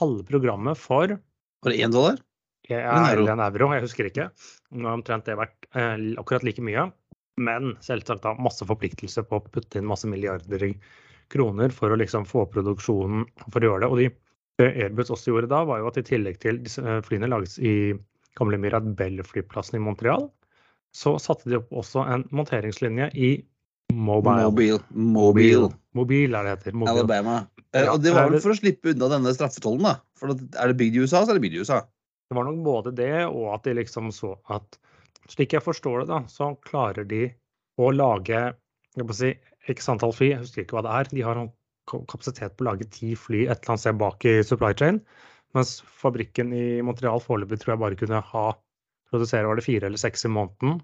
halve 0.00 0.24
programmet 0.28 0.80
for 0.80 1.12
Var 1.16 1.72
det 1.72 1.82
én 1.84 1.92
dollar? 1.94 2.18
Ja, 2.66 2.80
En 2.82 3.04
er 3.04 3.14
euro. 3.20 3.26
en 3.30 3.40
euro, 3.44 3.68
jeg 3.76 3.84
husker 3.84 4.08
ikke. 4.08 4.30
Nå 4.74 4.88
har 4.88 4.96
omtrent 4.98 5.28
det 5.28 5.36
vært 5.38 5.68
eh, 5.78 6.00
akkurat 6.18 6.42
like 6.46 6.64
mye. 6.66 6.88
Men 7.38 7.76
selvsagt 7.84 8.24
da 8.24 8.32
masse 8.40 8.64
forpliktelse 8.66 9.22
på 9.28 9.38
å 9.38 9.44
putte 9.44 9.78
inn 9.78 9.86
masse 9.86 10.08
milliarder 10.08 10.64
i 10.66 10.72
kroner 11.30 11.70
for 11.74 11.92
å 11.92 11.98
liksom 12.00 12.24
få 12.26 12.46
produksjonen 12.50 13.26
for 13.52 13.60
å 13.60 13.70
gjøre 13.70 13.84
det. 13.84 13.90
Og 13.92 14.00
de, 14.00 14.08
det 14.58 14.70
Airbus 14.82 15.12
også 15.14 15.30
gjorde 15.34 15.52
da, 15.52 15.62
var 15.68 15.82
jo 15.82 15.90
at 15.92 16.00
i 16.00 16.06
tillegg 16.10 16.40
til 16.42 16.58
disse 16.64 16.82
eh, 16.82 17.02
flyene 17.06 17.30
lages 17.30 17.58
i 17.60 17.74
gamle 18.38 18.58
Mirabel-flyplassen 18.60 19.78
i 19.78 19.82
Montreal, 19.82 20.28
så 20.96 21.16
satte 21.20 21.50
de 21.50 21.58
opp 21.60 21.72
også 21.82 22.04
en 22.06 22.24
monteringslinje 22.34 23.10
i 23.14 23.36
Mobile. 23.94 24.48
Mobile. 24.48 24.80
Mobile. 24.90 25.68
Mobile 25.94 26.38
er 26.38 26.46
det 26.48 26.54
heter. 26.56 26.74
Mobile. 26.74 27.04
Alabama. 27.04 27.36
Eh, 27.70 27.84
Ja, 27.84 27.92
og 27.92 28.02
det 28.02 28.12
var 28.16 28.30
vel 28.32 28.42
for 28.42 28.54
å 28.54 28.58
slippe 28.58 28.90
unna 28.92 29.08
denne 29.12 29.30
straffetollen, 29.36 29.84
da. 29.86 29.92
For 30.18 30.32
er 30.34 30.72
det 30.72 30.76
bygd 30.80 30.96
i 30.96 31.04
USA, 31.04 31.22
så 31.22 31.32
er 31.32 31.38
det 31.38 31.44
bygd 31.44 31.58
i 31.58 31.62
USA. 31.62 31.80
Det 32.26 32.34
var 32.34 32.48
nok 32.48 32.58
både 32.66 32.92
det, 32.98 33.26
og 33.28 33.54
at 33.54 33.68
de 33.68 33.76
liksom 33.78 34.10
så 34.14 34.34
at 34.52 34.80
Slik 35.26 35.56
jeg 35.56 35.62
forstår 35.64 36.04
det, 36.04 36.06
da, 36.12 36.20
så 36.30 36.52
klarer 36.62 37.02
de 37.10 37.24
å 37.82 37.88
lage 37.90 38.38
jeg 38.96 39.06
må 39.08 39.14
si, 39.16 39.32
x 39.68 39.88
antall 39.90 40.14
fly, 40.14 40.30
jeg 40.30 40.42
husker 40.44 40.62
ikke 40.62 40.78
hva 40.78 40.84
det 40.86 40.92
er. 40.94 41.08
De 41.12 41.24
har 41.26 41.40
kapasitet 42.10 42.54
på 42.56 42.64
å 42.64 42.68
lage 42.70 42.86
ti 42.94 43.14
fly 43.18 43.44
et 43.46 43.58
eller 43.58 43.74
annet 43.74 43.82
sted 43.82 43.98
bak 44.00 44.26
i 44.26 44.36
supply 44.46 44.70
chain. 44.78 45.00
Mens 45.56 45.78
fabrikken 46.02 46.52
i 46.52 46.66
Montreal 46.84 47.22
foreløpig 47.24 47.58
tror 47.62 47.74
jeg 47.74 47.82
bare 47.82 47.98
kunne 47.98 48.20
ha 48.30 48.46
produsere 49.10 49.48
var 49.48 49.58
det 49.58 49.64
fire 49.66 49.88
eller 49.88 50.00
seks 50.00 50.26
i 50.26 50.32
måneden. 50.32 50.80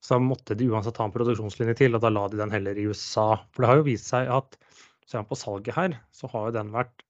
så 0.00 0.16
måtte 0.16 0.54
de 0.56 0.70
uansett 0.72 0.96
ha 0.96 1.04
en 1.04 1.12
produksjonslinje 1.12 1.74
til, 1.76 1.94
og 1.94 2.00
da 2.00 2.08
la 2.08 2.22
de 2.32 2.38
den 2.40 2.52
heller 2.54 2.78
i 2.78 2.86
USA. 2.88 3.34
For 3.52 3.62
det 3.62 3.68
har 3.68 3.80
jo 3.82 3.88
vist 3.90 4.08
seg 4.08 4.30
at 4.32 4.56
ser 5.04 5.20
man 5.20 5.28
på 5.28 5.36
salget 5.36 5.76
her, 5.76 5.96
så 6.08 6.30
har 6.32 6.46
jo 6.48 6.54
den 6.56 6.70
vært 6.72 7.04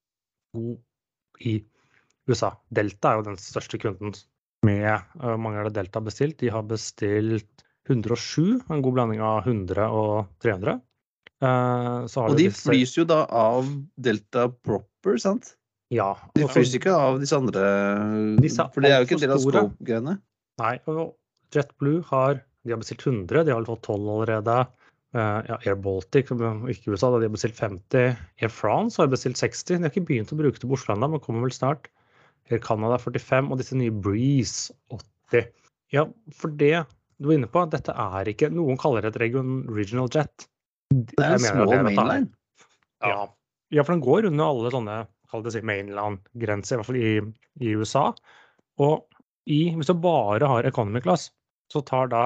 god 0.57 1.47
i 1.47 1.53
USA. 2.27 2.51
Delta 2.75 3.13
er 3.13 3.21
jo 3.21 3.29
den 3.29 3.39
største 3.39 3.79
kunden 3.79 4.17
med 4.67 4.91
uh, 5.23 5.37
mange 5.39 5.63
av 5.63 5.69
det 5.69 5.77
Delta 5.79 6.01
har 6.01 6.09
bestilt. 6.09 6.41
De 6.43 6.51
har 6.51 6.67
bestilt 6.67 7.65
107, 7.89 8.59
en 8.67 8.83
god 8.83 8.99
blanding 8.99 9.23
av 9.23 9.47
100 9.47 9.87
og 9.87 10.27
300. 10.43 10.81
Uh, 11.41 12.11
og 12.11 12.37
de 12.37 12.49
disse... 12.49 12.67
flys 12.67 12.97
jo 12.99 13.07
da 13.09 13.23
av 13.31 13.71
Delta 13.95 14.49
proper, 14.51 15.17
sant? 15.23 15.55
Ja. 15.91 16.13
De 16.39 16.47
flys 16.51 16.75
ikke 16.77 16.93
av 16.95 17.19
disse 17.23 17.35
andre 17.35 17.65
disse 18.39 18.63
For 18.75 18.85
det 18.85 18.93
er 18.93 19.01
jo 19.01 19.09
ikke 19.09 19.17
en 19.19 19.25
del 19.25 19.35
av 19.35 19.43
scope-greiene. 19.43 20.19
Nei. 20.61 20.75
og 20.91 21.17
JetBlue 21.55 22.05
har 22.11 22.43
de 22.67 22.75
har 22.75 22.81
bestilt 22.83 23.07
100, 23.07 23.47
de 23.49 23.55
har 23.55 23.65
fått 23.65 23.87
12 23.89 24.09
allerede. 24.15 24.57
Uh, 25.17 25.41
ja, 25.49 25.57
Air 25.65 25.79
Baltic, 25.81 26.29
ikke 26.31 26.93
USA, 26.93 27.09
de 27.17 27.27
har 27.27 27.33
bestilt 27.33 27.57
50. 27.59 28.19
Air 28.45 28.53
France 28.53 29.01
har 29.01 29.09
bestilt 29.11 29.41
60. 29.41 29.79
De 29.81 29.87
har 29.87 29.91
ikke 29.91 30.05
begynt 30.11 30.35
å 30.35 30.39
bruke 30.39 30.61
det 30.61 30.69
på 30.69 30.77
Oslo 30.77 30.95
ennå, 30.95 31.09
men 31.15 31.23
kommer 31.25 31.49
vel 31.49 31.55
snart. 31.57 31.89
Air 32.51 32.61
Canada 32.63 32.99
45, 33.01 33.49
og 33.51 33.63
disse 33.63 33.79
nye 33.79 33.95
Breeze 33.95 34.75
80. 34.93 35.49
Ja, 35.95 36.05
for 36.37 36.53
det 36.61 36.85
du 37.21 37.29
var 37.31 37.37
inne 37.37 37.51
på, 37.53 37.65
dette 37.73 37.93
er 37.93 38.29
ikke 38.31 38.49
Noen 38.53 38.79
kaller 38.81 39.05
det 39.05 39.15
et 39.15 39.21
regional 39.25 40.13
jet. 40.13 40.47
Det 40.91 41.25
er 41.25 41.37
en 41.37 41.43
små 41.43 41.67
mainline. 41.71 42.31
Ja. 43.05 43.27
ja, 43.73 43.83
for 43.83 43.95
den 43.95 44.05
går 44.05 44.29
under 44.29 44.53
alle 44.53 44.73
sånne 44.75 44.97
kall 45.31 45.45
det 45.45 45.55
si 45.55 45.63
mainland-grense, 45.67 46.75
i 46.75 46.81
hvert 46.81 46.89
fall 46.89 47.01
i, 47.01 47.15
i 47.63 47.75
USA. 47.79 48.11
Og 48.83 49.07
i, 49.51 49.71
hvis 49.77 49.91
du 49.91 49.97
bare 50.03 50.49
har 50.51 50.69
economy 50.69 51.03
class, 51.05 51.31
så 51.71 51.83
tar 51.87 52.11
da 52.13 52.25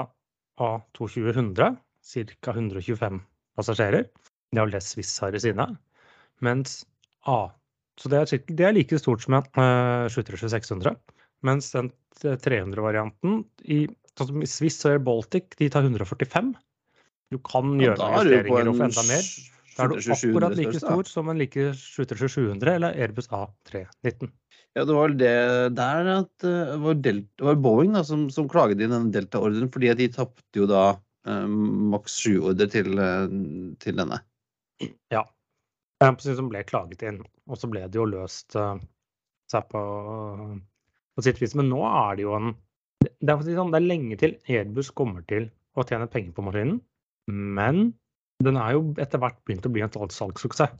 A220-100 0.60 1.76
ca. 2.04 2.54
125 2.54 3.20
passasjerer. 3.56 4.08
Det 4.52 4.60
er 4.60 4.68
jo 4.68 4.74
det 4.74 4.82
Swiss 4.86 5.12
har 5.22 5.34
i 5.34 5.42
sine. 5.42 5.68
Mens 6.44 6.82
A 7.30 7.48
Så 7.96 8.10
det 8.10 8.18
er, 8.18 8.40
det 8.58 8.64
er 8.66 8.72
like 8.74 8.98
stort 8.98 9.22
som 9.22 9.36
en 9.38 9.44
uh, 9.54 10.10
737-600. 10.10 10.96
Mens 11.46 11.70
den 11.70 11.92
300-varianten 12.18 13.44
i, 13.70 13.84
sånn 14.18 14.30
som 14.32 14.42
i 14.42 14.48
Swiss 14.50 14.80
og 14.82 14.96
Air 14.96 15.02
Baltic, 15.06 15.54
de 15.60 15.68
tar 15.70 15.86
145. 15.86 16.54
Du 17.30 17.38
kan 17.46 17.76
gjøre 17.78 17.98
ja, 17.98 18.22
investeringer 18.24 18.70
og 18.72 18.80
få 18.80 18.88
enda 18.88 19.04
mer. 19.06 19.28
Da 19.74 19.84
er 19.84 19.90
du 19.90 19.98
akkurat 19.98 20.56
like 20.58 20.78
stor 20.78 21.08
som 21.10 21.30
en 21.32 21.40
like 21.40 21.72
737-700 21.74 22.76
eller 22.76 22.98
Airbus 23.04 23.28
A319. 23.28 24.30
Ja, 24.74 24.84
det 24.84 24.94
var 24.96 25.14
det 25.14 25.34
der 25.78 26.10
at 26.16 26.30
det 26.42 26.78
var, 26.82 26.98
Delta, 26.98 27.30
det 27.38 27.46
var 27.48 27.60
Boeing 27.62 27.94
da, 27.94 28.02
som, 28.06 28.26
som 28.34 28.48
klaget 28.50 28.82
inn 28.82 28.94
denne 28.94 29.14
Delta-ordren, 29.14 29.70
fordi 29.74 29.90
at 29.92 30.00
de 30.00 30.08
tapte 30.14 30.58
jo 30.58 30.66
da 30.70 30.84
eh, 31.30 31.46
maks 31.94 32.16
7-ordre 32.24 32.66
til, 32.72 32.90
eh, 32.98 33.36
til, 33.82 33.98
denne. 34.00 34.18
Ja. 35.14 35.22
Som 36.22 36.50
ble 36.50 36.64
klaget 36.66 37.06
inn. 37.06 37.22
Og 37.46 37.60
så 37.60 37.70
ble 37.70 37.84
det 37.86 37.98
jo 37.98 38.08
løst 38.08 38.56
seg 38.56 39.68
på, 39.70 39.82
på 41.14 41.24
sitt 41.24 41.38
vis. 41.42 41.54
Men 41.58 41.70
nå 41.70 41.80
er 41.86 42.18
det 42.18 42.26
jo 42.26 42.34
en 42.36 42.54
det 43.04 43.32
er, 43.32 43.42
sånn, 43.44 43.72
det 43.72 43.80
er 43.80 43.86
lenge 43.86 44.16
til 44.20 44.34
Airbus 44.48 44.90
kommer 44.96 45.24
til 45.28 45.48
å 45.76 45.84
tjene 45.86 46.08
penger 46.10 46.34
på 46.36 46.44
maskinen. 46.46 46.80
Men 47.28 47.92
den 48.46 48.58
er 48.60 48.76
jo 48.76 48.86
etter 49.00 49.20
hvert 49.22 49.40
begynt 49.46 49.66
å 49.66 49.72
bli 49.72 49.84
en 49.84 49.92
salgssuksess. 49.92 50.76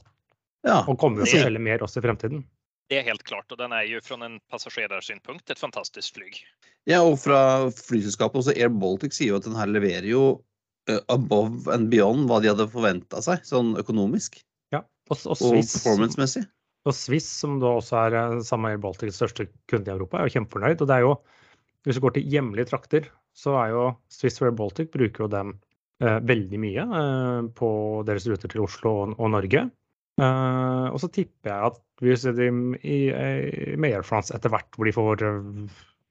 Ja, 0.65 0.81
og 0.89 0.97
kommer 0.97 1.21
jo 1.21 1.29
til 1.29 1.43
å 1.43 1.45
selge 1.45 1.61
mer 1.61 1.83
også 1.85 2.01
i 2.01 2.05
fremtiden. 2.07 2.45
Det 2.89 2.99
er 2.99 3.07
helt 3.07 3.23
klart, 3.25 3.49
og 3.53 3.57
den 3.57 3.73
er 3.73 3.85
jo 3.89 4.01
fra 4.05 4.17
en 4.27 4.37
passasjersynpunkt 4.53 5.49
et 5.49 5.61
fantastisk 5.61 6.17
fly. 6.19 6.29
Ja, 6.89 6.99
og 7.01 7.17
fra 7.21 7.71
flyselskapet 7.73 8.43
også 8.43 8.53
Air 8.53 8.73
Baltic 8.73 9.15
sier 9.17 9.33
jo 9.33 9.39
at 9.39 9.47
den 9.47 9.57
her 9.57 9.69
leverer 9.69 10.05
jo 10.05 10.25
uh, 10.89 10.99
above 11.09 11.65
and 11.73 11.89
beyond 11.93 12.29
hva 12.29 12.41
de 12.43 12.51
hadde 12.51 12.67
forventa 12.73 13.21
seg, 13.25 13.41
sånn 13.47 13.73
økonomisk. 13.81 14.37
Ja, 14.73 14.83
og, 15.09 15.17
og, 15.17 15.33
og 15.33 15.57
performance-messig. 15.57 16.45
Og 16.85 16.93
Swiss, 16.93 17.29
som 17.41 17.57
da 17.61 17.73
også 17.79 17.97
er 18.03 18.17
uh, 18.19 18.41
samme 18.45 18.73
Air 18.73 18.81
Baltics 18.83 19.17
største 19.17 19.47
kunde 19.71 19.89
i 19.89 19.95
Europa, 19.95 20.21
er 20.21 20.29
jo 20.29 20.37
kjempefornøyd. 20.37 20.81
Og 20.85 20.91
det 20.91 20.99
er 20.99 21.07
jo, 21.07 21.15
hvis 21.85 21.97
du 21.97 22.05
går 22.05 22.17
til 22.19 22.29
hjemlige 22.35 22.69
trakter, 22.69 23.09
så 23.33 23.57
er 23.63 23.73
jo 23.73 23.87
Swiss 24.13 24.37
Air 24.43 24.53
Baltic 24.57 24.93
bruker 24.93 25.25
jo 25.25 25.31
dem 25.33 25.57
veldig 26.01 26.59
mye 26.59 26.83
på 27.55 27.69
deres 28.07 28.25
ruter 28.27 28.51
til 28.51 28.65
Oslo 28.65 28.91
og, 29.01 29.13
og 29.15 29.29
Norge. 29.31 29.61
Uh, 30.15 30.87
og 30.95 30.99
så 31.03 31.09
tipper 31.11 31.51
jeg 31.51 31.71
at 31.73 31.81
vi 32.03 32.15
ser 32.15 32.35
dem 32.37 32.69
i, 32.77 33.09
i, 33.11 33.73
med 33.75 33.97
Air 33.97 34.05
France 34.07 34.31
etter 34.35 34.51
hvert, 34.51 34.69
hvor 34.75 34.87
de 34.87 34.93
får, 34.95 35.23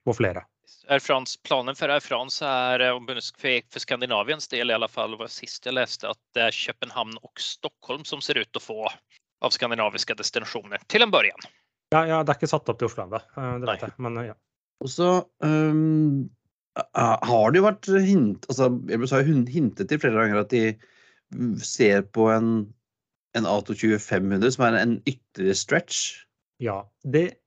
får 0.05 0.17
flere. 0.19 0.45
Air 0.93 1.01
France, 1.01 1.39
planen 1.45 1.77
for 1.77 1.89
Air 1.89 2.03
France 2.05 2.45
er 2.45 2.83
for, 2.85 3.49
for 3.73 3.81
Skandinaviens 3.81 4.49
del 4.51 4.69
i 4.69 4.75
alle 4.77 4.89
fall, 4.89 5.17
var 5.17 5.31
sist 5.33 5.65
jeg 5.65 5.77
leste, 5.77 6.09
at 6.09 6.21
det 6.37 6.47
er 6.47 6.57
København 6.57 7.17
og 7.21 7.41
Stockholm 7.41 8.05
som 8.05 8.21
ser 8.21 8.41
ut 8.41 8.49
til 8.49 8.61
å 8.61 8.65
få 8.65 8.79
av 9.45 9.53
skandinaviske 9.53 10.15
destinasjoner 10.17 10.81
til 10.89 11.05
en 11.05 11.13
begynnelse. 11.13 11.49
Ja, 11.93 12.01
ja, 12.09 12.21
det 12.25 12.33
er 12.33 12.39
ikke 12.39 12.49
satt 12.49 12.69
opp 12.69 12.79
til 12.81 12.89
Oslo 12.89 13.05
ennå, 13.05 13.21
det 13.61 13.69
vet 13.69 13.85
jeg. 13.85 13.93
Men 14.01 14.21
ja. 14.25 14.33
Og 14.83 14.89
så 14.91 15.09
um, 15.45 16.25
har 16.75 17.51
det 17.51 17.61
jo 17.61 17.65
vært 17.65 17.87
hint, 18.03 18.47
altså, 18.51 18.71
Airbus 18.91 19.13
har 19.15 19.23
jo 19.23 19.43
hintet 19.47 19.87
til 19.89 20.01
flere 20.01 20.17
ganger 20.19 20.41
at 20.41 20.51
de 20.51 20.63
ser 21.63 22.03
på 22.15 22.27
en 22.33 22.65
en 23.35 23.47
A220 23.49 23.99
500, 23.99 24.53
som 24.55 24.65
er 24.67 24.79
en 24.79 24.95
ytterligere 25.03 25.59
stretch? 25.59 26.03
Ja. 26.63 26.83
det 27.03 27.41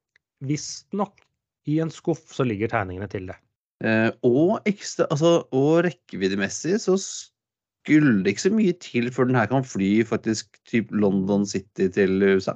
Visstnok 0.45 1.25
i 1.69 1.81
en 1.83 1.91
skuff 1.91 2.29
så 2.31 2.45
ligger 2.47 2.71
tegningene 2.71 3.09
til 3.11 3.27
det. 3.31 3.39
Eh, 3.85 4.11
og, 4.27 4.61
ekstra, 4.69 5.09
altså, 5.11 5.49
og 5.55 5.85
rekkeviddemessig 5.87 6.79
så 6.83 6.95
skulle 6.99 8.23
det 8.23 8.35
ikke 8.35 8.45
så 8.45 8.55
mye 8.55 8.77
til 8.83 9.11
før 9.15 9.29
den 9.31 9.39
her 9.39 9.49
kan 9.51 9.67
fly 9.67 9.91
faktisk 10.07 10.61
typ 10.69 10.93
London 10.95 11.47
City 11.47 11.89
til 11.95 12.23
USA. 12.23 12.55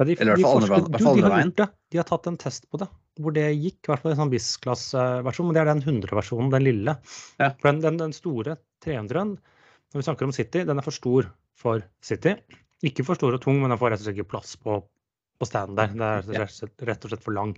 Ja, 0.00 0.08
de, 0.08 0.16
Eller 0.18 0.38
i 0.38 0.44
hvert 0.44 1.02
fall 1.02 1.20
andre, 1.20 1.34
veien. 1.34 1.54
De, 1.58 1.68
de 1.92 2.00
har 2.00 2.08
tatt 2.08 2.28
en 2.30 2.40
test 2.40 2.68
på 2.72 2.80
det, 2.80 2.88
hvor 3.20 3.34
det 3.36 3.48
gikk. 3.50 3.80
I 3.84 3.92
hvert 3.92 4.04
fall 4.04 4.14
en 4.14 4.20
sånn 4.22 4.32
BIS-klasse-versjon. 4.32 5.48
Men 5.48 5.56
det 5.56 5.62
er 5.62 5.70
den 5.72 5.84
100-versjonen, 5.84 6.50
den 6.54 6.66
lille. 6.66 6.96
Ja. 7.40 7.52
For 7.52 7.70
den, 7.70 7.82
den, 7.84 8.00
den 8.00 8.16
store 8.16 8.56
300-en, 8.84 9.36
når 9.92 10.00
vi 10.00 10.06
snakker 10.08 10.28
om 10.28 10.34
City, 10.34 10.64
den 10.68 10.80
er 10.80 10.86
for 10.86 10.96
stor 10.96 11.28
for 11.58 11.84
City. 12.04 12.36
Ikke 12.86 13.04
for 13.06 13.18
stor 13.18 13.36
og 13.36 13.42
tung, 13.44 13.60
men 13.62 13.70
den 13.70 13.80
får 13.80 13.94
rett 13.94 14.02
og 14.02 14.08
slett 14.08 14.18
ikke 14.18 14.32
plass 14.32 14.56
på, 14.58 14.80
på 15.38 15.48
standen 15.48 15.78
der. 15.78 15.92
Det 16.26 16.36
er 16.38 16.44
rett 16.46 16.50
og, 16.50 16.56
slett, 16.56 16.86
rett 16.88 17.06
og 17.06 17.12
slett 17.12 17.26
for 17.26 17.36
lang. 17.36 17.54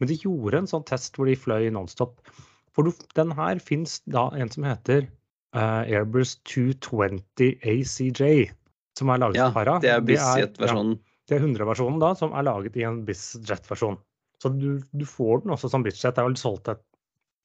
Men 0.00 0.10
de 0.10 0.18
gjorde 0.18 0.62
en 0.62 0.70
sånn 0.70 0.86
test 0.88 1.18
hvor 1.18 1.30
de 1.30 1.38
fløy 1.38 1.70
nonstop. 1.74 2.20
For 2.72 2.88
den 3.16 3.34
her 3.36 3.60
fins 3.62 4.00
da 4.10 4.28
en 4.38 4.50
som 4.52 4.64
heter 4.66 5.04
uh, 5.56 5.82
Airbus 5.84 6.36
220 6.48 7.58
ACJ, 7.60 8.52
som 8.98 9.12
er 9.12 9.20
laget 9.24 9.40
ja, 9.40 9.50
para. 9.54 9.76
Det 9.82 9.92
er 9.92 10.04
BizJet-versjonen. 10.06 10.96
Ja, 10.96 11.08
det 11.30 11.36
er 11.38 11.44
100-versjonen 11.46 12.00
da, 12.02 12.14
som 12.18 12.34
er 12.36 12.46
laget 12.48 12.76
i 12.80 12.86
en 12.88 13.02
BizJet-versjon. 13.08 14.00
Så 14.42 14.50
du, 14.54 14.70
du, 14.90 15.04
får 15.06 15.44
den 15.44 15.54
også 15.54 15.70
som 15.70 15.84
budsjett. 15.86 16.16
Det 16.16 16.22
er 16.22 16.26
vel 16.26 16.40
solgt 16.40 16.70
et, 16.72 16.82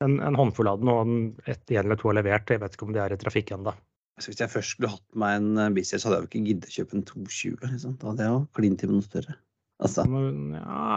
en, 0.05 0.17
en, 0.23 0.37
håndfull 0.37 0.69
av 0.71 0.81
den, 0.81 0.89
og 0.89 1.03
en 1.05 1.59
eller 1.69 1.99
to 1.99 2.09
har 2.09 2.17
levert. 2.17 2.49
Jeg 2.49 2.63
vet 2.63 2.77
ikke 2.77 2.87
om 2.87 2.95
de 2.95 3.03
er 3.03 3.13
i 3.13 3.19
trafikk 3.21 3.53
ennå. 3.53 3.73
Altså, 4.17 4.31
hvis 4.31 4.41
jeg 4.41 4.49
først 4.49 4.73
skulle 4.73 4.89
hatt 4.95 5.19
meg 5.21 5.35
en 5.37 5.61
eh, 5.61 5.83
så 5.85 5.99
hadde 6.07 6.15
jeg 6.15 6.23
jo 6.23 6.29
ikke 6.31 6.45
giddet 6.47 6.71
å 6.71 6.75
kjøpe 6.77 6.97
en 6.97 7.05
220. 7.11 7.59
Liksom. 7.75 7.99
Da 8.01 8.09
hadde 8.09 8.25
jeg 8.25 8.33
jo 8.33 8.39
klint 8.57 8.81
til 8.81 8.89
med 8.89 8.97
noe 8.97 9.05
større. 9.05 9.37
Altså. 9.85 10.05
Ja, 10.57 10.87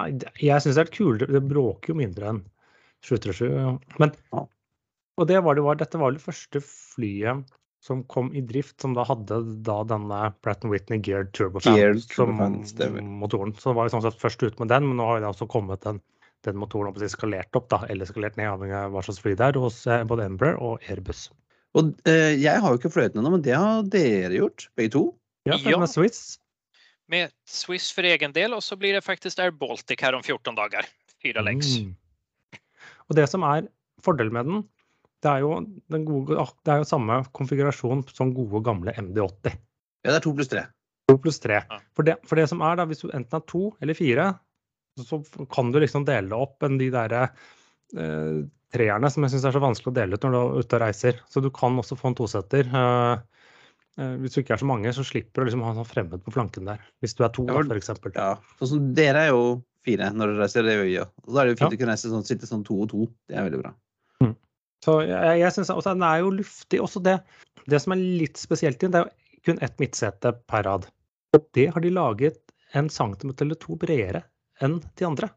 jeg 0.41 0.65
syns 0.65 0.79
det 0.79 0.87
er 0.87 0.95
kulere. 0.95 1.29
Det 1.37 1.43
bråker 1.51 1.93
jo 1.93 1.99
mindre 2.01 2.33
enn 2.33 2.41
737. 3.05 4.01
Men, 4.01 4.15
og 4.41 5.29
det 5.29 5.43
var 5.45 5.59
det 5.59 5.67
var, 5.67 5.81
dette 5.83 6.01
var 6.01 6.17
det 6.17 6.25
første 6.25 6.63
flyet 6.65 7.45
som 7.81 8.05
kom 8.05 8.35
i 8.37 8.43
drift, 8.45 8.81
som 8.81 8.95
da 8.95 9.05
hadde 9.09 9.41
da 9.65 9.81
denne 9.89 10.21
Pratt 10.45 10.65
Whitney 10.69 11.01
Geared 11.01 11.33
Turbofan 11.37 11.79
Geared 11.79 12.03
som 12.13 12.35
motoren. 12.37 13.55
Så 13.57 13.71
det 13.71 13.77
var 13.79 13.89
jo 13.89 13.95
sånn 13.95 14.05
sett 14.05 14.21
først 14.21 14.43
ut 14.45 14.59
med 14.61 14.69
den, 14.73 14.89
men 14.91 15.01
nå 15.01 15.07
har 15.09 15.23
det 15.23 15.31
også 15.31 15.49
kommet 15.51 15.85
den, 15.87 16.03
den 16.45 16.59
motoren 16.61 16.93
opp, 16.93 17.01
skalert 17.13 17.57
opp, 17.57 17.71
da, 17.73 17.81
eller 17.89 18.09
skalert 18.09 18.37
ned, 18.37 18.51
avhengig 18.53 18.77
av 18.77 18.93
hva 18.93 19.05
slags 19.07 19.23
fly 19.25 19.33
det 19.39 19.49
er, 19.49 19.61
hos 19.63 19.81
eh, 19.89 20.05
både 20.09 20.29
Embraer 20.29 20.61
og 20.61 20.85
Airbus. 20.93 21.29
Og 21.79 21.95
eh, 22.11 22.35
jeg 22.37 22.61
har 22.61 22.75
jo 22.75 22.81
ikke 22.81 22.93
fløyten 22.93 23.23
ennå, 23.23 23.33
men 23.39 23.47
det 23.47 23.57
har 23.57 23.87
dere 23.89 24.37
gjort, 24.37 24.69
begge 24.77 24.95
to? 24.99 25.05
Ja, 25.49 25.57
ja. 25.57 25.79
med 25.81 25.89
Swiss. 25.89 26.37
Med 27.11 27.33
Swiss 27.49 27.89
for 27.95 28.07
egen 28.07 28.35
del, 28.37 28.53
og 28.55 28.61
så 28.63 28.77
blir 28.79 28.93
det 28.95 29.07
faktisk 29.07 29.41
Air 29.41 29.55
Baltic 29.57 30.05
her 30.05 30.19
om 30.19 30.23
14 30.23 30.53
dager. 30.59 30.89
Fire 31.23 31.43
legs. 31.47 31.79
Mm. 31.81 31.97
Og 33.09 33.17
det 33.19 33.25
som 33.33 33.45
er 33.47 33.65
fordelen 34.05 34.37
med 34.37 34.47
den, 34.49 34.61
det 35.21 35.31
er 35.31 35.43
jo, 35.45 35.57
den 35.93 36.05
gode, 36.09 36.45
det 36.65 36.73
er 36.73 36.83
jo 36.83 36.89
samme 36.89 37.21
konfigurasjon 37.37 38.07
som 38.09 38.35
gode, 38.37 38.63
gamle 38.65 38.95
MD80. 38.97 39.57
Ja, 40.05 40.13
det 40.13 40.19
er 40.21 40.25
to 40.25 40.33
pluss 40.37 40.49
tre. 40.49 40.65
To 41.11 41.19
pluss 41.21 41.41
tre. 41.43 41.61
Ja. 41.61 41.81
For, 41.97 42.07
det, 42.07 42.17
for 42.29 42.41
det 42.41 42.47
som 42.53 42.63
er 42.65 42.79
da, 42.81 42.87
hvis 42.89 43.03
du 43.03 43.11
enten 43.11 43.37
har 43.37 43.45
to 43.51 43.67
eller 43.85 43.99
fire, 43.99 44.31
så 45.01 45.21
kan 45.53 45.73
du 45.73 45.81
liksom 45.83 46.07
dele 46.09 46.37
opp 46.37 46.65
en 46.67 46.79
de 46.81 46.89
derre 46.93 47.27
eh, 47.29 48.41
treerne 48.75 49.11
som 49.11 49.25
jeg 49.25 49.35
syns 49.35 49.47
er 49.49 49.57
så 49.57 49.63
vanskelig 49.63 49.93
å 49.93 49.99
dele 49.99 50.17
ut 50.17 50.25
når 50.25 50.35
du 50.35 50.39
er 50.41 50.65
ute 50.65 50.79
og 50.79 50.85
reiser. 50.85 51.21
Så 51.31 51.43
du 51.45 51.51
kan 51.55 51.79
også 51.81 51.99
få 51.99 52.11
en 52.11 52.19
tosetter. 52.21 52.71
Eh, 52.71 53.43
uh, 54.01 54.15
hvis 54.23 54.37
du 54.37 54.43
ikke 54.43 54.57
er 54.57 54.63
så 54.63 54.69
mange, 54.71 54.93
så 54.97 55.05
slipper 55.07 55.43
du 55.43 55.51
liksom 55.51 55.65
å 55.65 55.71
ha 55.71 55.77
sånn 55.79 55.89
fremmed 55.89 56.25
på 56.25 56.35
flanken 56.35 56.71
der. 56.71 56.85
Hvis 57.03 57.17
du 57.19 57.25
er 57.27 57.35
to, 57.37 57.45
ja, 57.51 57.61
f.eks. 57.61 57.93
Ja, 58.15 58.33
sånn 58.61 58.73
som 58.75 58.89
dere 58.97 59.27
er 59.27 59.35
jo 59.35 59.45
fire 59.87 60.11
når 60.15 60.35
dere 60.35 60.45
reiser, 60.45 60.67
det 60.67 60.77
gjør 60.77 60.87
vi 60.87 60.97
jo. 60.97 61.07
Da 61.27 61.43
er 61.43 61.49
det 61.49 61.55
jo 61.55 61.61
fint 61.63 61.75
ja. 61.75 61.77
å 61.77 61.83
kunne 61.83 61.97
reise 61.97 62.13
sånn, 62.13 62.27
sitte 62.29 62.49
sånn 62.49 62.67
to 62.69 62.79
og 62.85 62.91
to. 62.93 63.09
Det 63.29 63.37
er 63.37 63.49
veldig 63.49 63.63
bra. 63.65 63.75
Så 64.85 65.01
jeg, 65.05 65.41
jeg 65.43 65.53
synes 65.53 65.73
også, 65.75 65.95
Den 65.95 66.07
er 66.07 66.23
jo 66.23 66.31
luftig. 66.35 66.81
Også 66.81 67.03
det, 67.05 67.19
det 67.69 67.81
som 67.83 67.95
er 67.95 68.05
litt 68.23 68.41
spesielt 68.41 68.81
i 68.81 68.87
den, 68.87 68.95
det 68.95 69.03
er 69.03 69.09
jo 69.11 69.45
kun 69.51 69.61
ett 69.65 69.77
midtsete 69.81 70.33
per 70.49 70.65
rad. 70.69 70.87
Og 71.37 71.45
det 71.57 71.69
har 71.75 71.85
de 71.85 71.93
laget 71.95 72.41
en 72.77 72.89
centimeter 72.93 73.47
eller 73.47 73.59
to 73.61 73.77
bredere 73.81 74.25
enn 74.61 74.79
de 74.99 75.07
andre. 75.09 75.31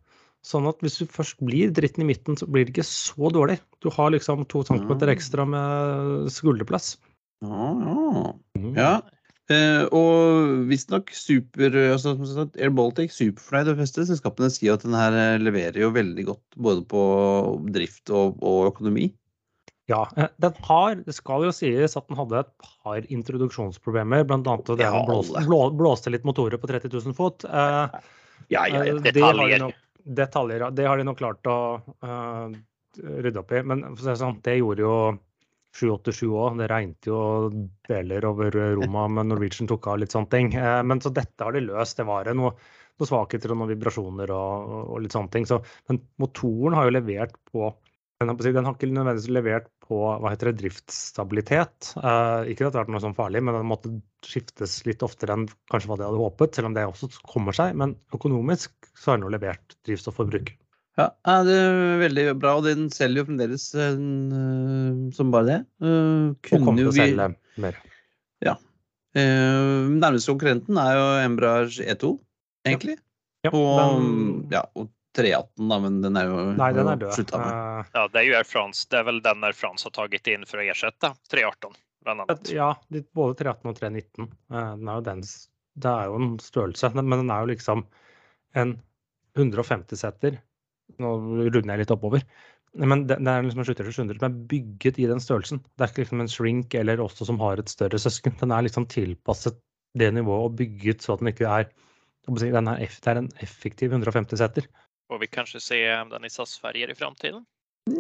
Sånn 0.44 0.68
at 0.68 0.82
hvis 0.84 1.00
du 1.00 1.08
først 1.08 1.40
blir 1.40 1.72
dritten 1.72 2.04
i 2.04 2.10
midten, 2.10 2.36
så 2.36 2.48
blir 2.52 2.66
det 2.66 2.74
ikke 2.74 2.88
så 2.88 3.32
dårlig. 3.32 3.62
Du 3.80 3.88
har 3.96 4.12
liksom 4.12 4.44
to 4.52 4.64
centimeter 4.68 5.08
Ah. 5.08 5.16
ekstra 5.16 5.46
med 5.48 6.32
skulderplass. 6.36 6.98
Ja, 7.44 7.68
ja. 7.84 8.34
Mm. 8.60 8.74
ja. 8.76 8.94
Eh, 9.52 9.84
og 9.92 10.68
visstnok 10.70 11.12
super 11.12 11.74
altså, 11.92 12.16
Air 12.56 12.72
Baltic 12.72 13.12
Superfly, 13.12 13.66
det 13.68 13.76
fleste 13.76 14.06
selskapene 14.08 14.48
sier 14.52 14.78
at 14.78 14.86
den 14.86 14.96
her 14.96 15.12
eh, 15.12 15.42
leverer 15.42 15.82
jo 15.82 15.90
veldig 15.92 16.24
godt 16.30 16.56
både 16.56 16.86
på 16.88 17.02
drift 17.76 18.12
og, 18.12 18.40
og 18.40 18.70
økonomi. 18.72 19.10
Ja, 19.92 20.06
eh, 20.16 20.30
den 20.40 20.58
har, 20.64 20.96
det 21.04 21.16
skal 21.18 21.48
jo 21.48 21.54
sies 21.56 21.98
at 22.00 22.08
den 22.08 22.20
hadde 22.20 22.44
et 22.46 22.52
par 22.64 23.08
introduksjonsproblemer, 23.12 24.24
blant 24.30 24.48
annet 24.48 24.70
det 24.80 24.86
Ja, 24.86 24.94
den 24.96 25.10
blåste, 25.10 25.44
blå, 25.48 25.64
blåste 25.76 26.14
litt 26.14 26.28
motorer 26.28 26.62
på 26.62 26.70
30 26.72 26.94
000 26.94 27.18
fot. 27.18 27.48
Eh, 27.50 28.04
Ja, 28.48 28.68
eh, 28.68 28.96
det 29.02 29.22
har 29.22 29.34
de 29.34 29.40
Detaljer. 29.40 29.60
nok, 29.60 29.82
detaljer. 30.04 30.72
Det 30.72 30.88
har 30.88 30.98
de 30.98 31.08
nok 31.08 31.20
klart 31.20 31.48
å 31.48 31.58
uh, 32.04 32.56
rydde 32.98 33.40
opp 33.40 33.54
i. 33.56 33.62
Men 33.64 33.86
å 33.98 34.08
det 34.08 34.18
sånn, 34.20 34.40
det 34.44 34.58
gjorde 34.60 34.86
jo 34.86 34.96
787 35.80 36.28
òg. 36.28 36.60
Det 36.60 36.70
regnet 36.72 37.10
jo 37.10 37.20
deler 37.88 38.28
over 38.30 38.60
Roma, 38.78 39.08
men 39.16 39.32
Norwegian 39.32 39.70
tok 39.70 39.88
av 39.92 40.02
litt 40.04 40.16
sånne 40.16 40.32
ting. 40.34 40.54
Eh, 40.60 40.82
men 40.86 41.02
så 41.04 41.14
dette 41.14 41.44
har 41.44 41.56
de 41.56 41.64
løst. 41.66 41.98
Det 42.00 42.08
var 42.10 42.30
noe, 42.38 42.54
noe 43.00 43.10
svakheter 43.10 43.54
og 43.54 43.62
noen 43.62 43.74
vibrasjoner 43.74 44.36
og, 44.36 44.76
og 44.84 45.02
litt 45.06 45.16
sånne 45.16 45.34
ting. 45.34 45.50
Så, 45.50 45.62
men 45.90 46.04
motoren 46.22 46.78
har 46.78 46.90
jo 46.90 46.98
levert 47.00 47.40
på 47.52 47.72
har, 48.24 48.38
å 48.40 48.54
den 48.56 48.68
har 48.68 48.76
ikke 48.78 48.88
nødvendigvis 48.88 49.34
levert 49.34 49.66
på 49.84 49.98
hva 50.22 50.32
heter 50.32 50.50
det, 50.52 50.62
driftsstabilitet. 50.64 51.94
Eh, 52.00 52.50
ikke 52.54 52.66
at 52.68 52.74
det 52.74 52.80
har 52.80 52.86
vært 52.86 52.94
noe 52.96 53.04
sånn 53.04 53.16
farlig, 53.18 53.42
men 53.44 53.58
den 53.58 53.68
måtte 53.70 53.92
skiftes 54.26 54.78
litt 54.88 55.04
oftere 55.06 55.36
enn 55.36 55.46
kanskje 55.72 55.90
hva 55.92 55.98
de 56.00 56.06
hadde 56.08 56.22
håpet, 56.22 56.56
selv 56.58 56.70
om 56.72 56.76
det 56.78 56.86
også 56.88 57.10
kommer 57.28 57.56
seg. 57.58 57.76
Men 57.80 57.96
økonomisk 58.16 58.72
så 58.96 59.12
har 59.14 59.20
den 59.20 59.28
jo 59.28 59.34
levert 59.36 59.76
drivstofforbruk. 59.88 60.54
Ja, 61.00 61.08
ja, 61.26 61.36
det 61.48 61.54
er 61.58 62.02
veldig 62.04 62.26
bra, 62.38 62.52
og 62.60 62.68
den 62.68 62.86
selger 62.94 63.24
jo 63.24 63.28
fremdeles 63.32 63.64
eh, 63.74 63.96
som 65.18 65.32
bare 65.34 65.48
det. 65.50 65.60
Eh, 65.82 66.28
Og 66.34 66.52
kommer 66.54 66.78
til 66.84 66.92
å 66.92 66.98
selge 66.98 67.32
mer. 67.64 67.80
Ja. 68.44 68.58
nærmeste 69.14 70.32
konkurrenten 70.34 70.78
er 70.82 70.96
jo 70.98 71.04
Embraer 71.22 71.68
E2, 71.94 72.14
egentlig. 72.66 72.96
Ja, 73.46 73.52
og, 73.54 73.80
den- 73.80 74.48
ja, 74.54 74.64
og 74.80 74.88
318, 75.14 75.70
da, 75.70 75.80
men 75.84 76.02
den 76.02 76.18
er 76.18 76.30
jo 76.30 76.44
Nei, 76.58 76.70
den 76.74 76.90
er 76.90 77.02
død. 77.02 77.34
med. 77.34 77.48
Eh, 77.48 77.90
Ja, 77.94 78.06
det 78.10 78.22
er 78.22 78.28
jo 78.28 78.38
Air 78.40 78.48
France. 78.50 78.86
Det 78.90 79.00
er 79.00 79.08
vel 79.10 79.20
den 79.26 79.44
Air 79.46 79.58
France 79.58 79.86
har 79.88 79.94
tatt 79.96 80.30
inn 80.34 80.46
for 80.50 80.62
å 80.62 80.66
erstatte 80.66 81.14
318 81.34 81.76
bland 82.04 82.24
annat. 82.26 82.50
Ja, 82.52 82.72
både 83.16 83.38
318 83.44 83.70
og 83.70 83.78
319. 83.80 84.32
Eh, 84.52 84.72
Den 84.78 84.90
er 84.90 84.98
jo 84.98 85.06
dens, 85.10 85.36
det 85.78 85.92
er 85.92 86.10
jo 86.10 86.18
en 86.22 86.34
størrelse, 86.40 86.94
men 86.98 87.14
den 87.14 87.30
er 87.30 87.46
jo 87.46 87.52
liksom 87.54 87.86
en 88.56 88.74
150-seter. 89.38 90.40
Nå 91.02 91.14
runder 91.54 91.74
jeg 91.74 91.84
litt 91.84 91.94
oppover. 91.94 92.26
Men 92.74 93.06
det, 93.06 93.20
er 93.22 93.46
liksom 93.46 93.62
en 93.62 93.70
700 93.70 94.18
som 94.18 94.28
er 94.28 94.38
bygget 94.50 94.98
i 94.98 95.06
den 95.10 95.22
størrelsen. 95.22 95.62
Det 95.78 95.86
er 95.86 95.92
ikke 95.92 96.06
liksom 96.08 96.24
en 96.24 96.32
shrink 96.32 96.74
eller 96.74 97.02
også 97.04 97.28
som 97.30 97.38
har 97.42 97.62
et 97.62 97.70
større 97.70 98.00
søsken. 98.02 98.34
Den 98.40 98.54
er 98.54 98.66
liksom 98.66 98.88
tilpasset 98.90 99.60
det 99.94 100.10
nivået 100.16 100.50
og 100.50 100.56
bygget 100.58 101.06
så 101.06 101.14
at 101.14 101.22
den 101.22 101.30
ikke 101.30 101.46
er 101.46 101.68
er, 101.70 101.70
Det 102.24 103.08
er 103.08 103.18
en 103.20 103.30
effektiv 103.42 103.92
150-seter. 103.92 104.66
Och 105.10 105.22
vi 105.22 105.28
kanskje 105.28 105.60
se 105.60 105.82
den 106.12 106.26
i 106.26 106.30
SAS-ferger 106.30 106.92
i 106.92 106.96
framtiden. 106.96 107.44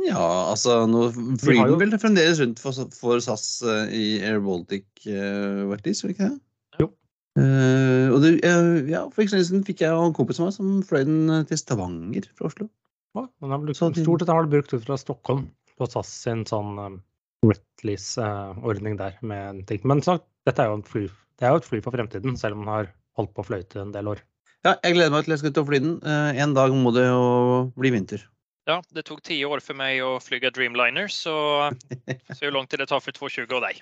Ja, 0.07 0.47
altså 0.47 0.85
nå 0.87 1.09
flyr 1.41 1.65
den 1.67 1.79
vel 1.81 1.97
fremdeles 1.99 2.39
rundt 2.39 2.61
for, 2.63 2.85
for 2.95 3.19
SAS 3.23 3.47
uh, 3.67 3.89
i 3.91 4.21
Air 4.23 4.39
Baltic, 4.43 4.85
uh, 5.09 5.65
vært 5.67 5.89
gjør 5.89 6.07
det 6.07 6.15
ikke 6.15 6.29
det? 6.29 6.37
Jo. 6.79 6.87
Uh, 7.35 8.07
og 8.15 8.23
det, 8.23 8.31
uh, 8.47 8.79
ja, 8.87 9.01
for 9.11 9.25
ikke 9.25 9.33
så 9.33 9.39
lenge 9.41 9.49
siden 9.49 9.65
fikk 9.67 9.83
jeg 9.83 9.91
en 10.05 10.15
kompis 10.15 10.39
av 10.39 10.47
meg 10.47 10.55
som 10.55 10.71
fløy 10.87 11.03
den 11.09 11.35
eh, 11.35 11.43
til 11.49 11.59
Stavanger 11.59 12.29
fra 12.31 12.47
Oslo. 12.47 12.69
Ja, 13.17 13.27
den 13.43 13.51
har 13.51 13.67
de- 13.67 13.75
stort 13.75 14.23
sett 14.23 14.31
har 14.31 14.47
det 14.47 14.53
brukt 14.55 14.71
ut 14.71 14.87
fra 14.87 14.97
Stockholm 15.01 15.49
på 15.75 15.89
SAS 15.91 16.15
sin 16.23 16.47
sånn 16.47 16.79
um, 16.79 16.99
Wetlease-ordning 17.43 18.95
der. 19.01 19.17
med 19.21 19.49
en 19.49 19.63
ting. 19.67 19.83
Men 19.89 20.01
så, 20.05 20.21
dette 20.47 20.63
er 20.63 20.71
jo, 20.71 20.79
en 20.79 20.87
fly, 20.87 21.09
det 21.41 21.49
er 21.49 21.51
jo 21.51 21.59
et 21.59 21.67
fly 21.67 21.81
for 21.83 21.95
fremtiden, 21.95 22.39
selv 22.39 22.55
om 22.55 22.63
den 22.63 22.71
har 22.71 22.93
holdt 23.19 23.33
på 23.35 23.43
å 23.43 23.49
fløyte 23.51 23.83
en 23.83 23.91
del 23.91 24.13
år. 24.15 24.23
Ja, 24.63 24.77
jeg 24.79 24.95
gleder 24.95 25.11
meg 25.11 25.25
til 25.25 25.33
jeg 25.35 25.41
skal 25.41 25.51
til 25.55 25.63
å 25.65 25.67
fly 25.67 25.79
den. 25.83 25.95
Eh, 26.07 26.37
en 26.43 26.53
dag 26.55 26.71
må 26.77 26.93
det 26.95 27.03
jo 27.09 27.23
bli 27.75 27.91
vinter. 27.91 28.21
Ja, 28.69 28.77
det 28.95 29.03
tok 29.09 29.19
ti 29.27 29.41
år 29.43 29.59
for 29.59 29.75
meg 29.75 29.99
å 30.05 30.13
fly 30.23 30.39
Dreamliner 30.39 31.09
så, 31.11 31.33
så 32.35 32.39
hvor 32.45 32.53
lang 32.55 32.69
tid 32.71 32.79
det 32.79 32.87
tar 32.93 33.03
for 33.03 33.11
220 33.11 33.51
og 33.57 33.65
deg. 33.65 33.81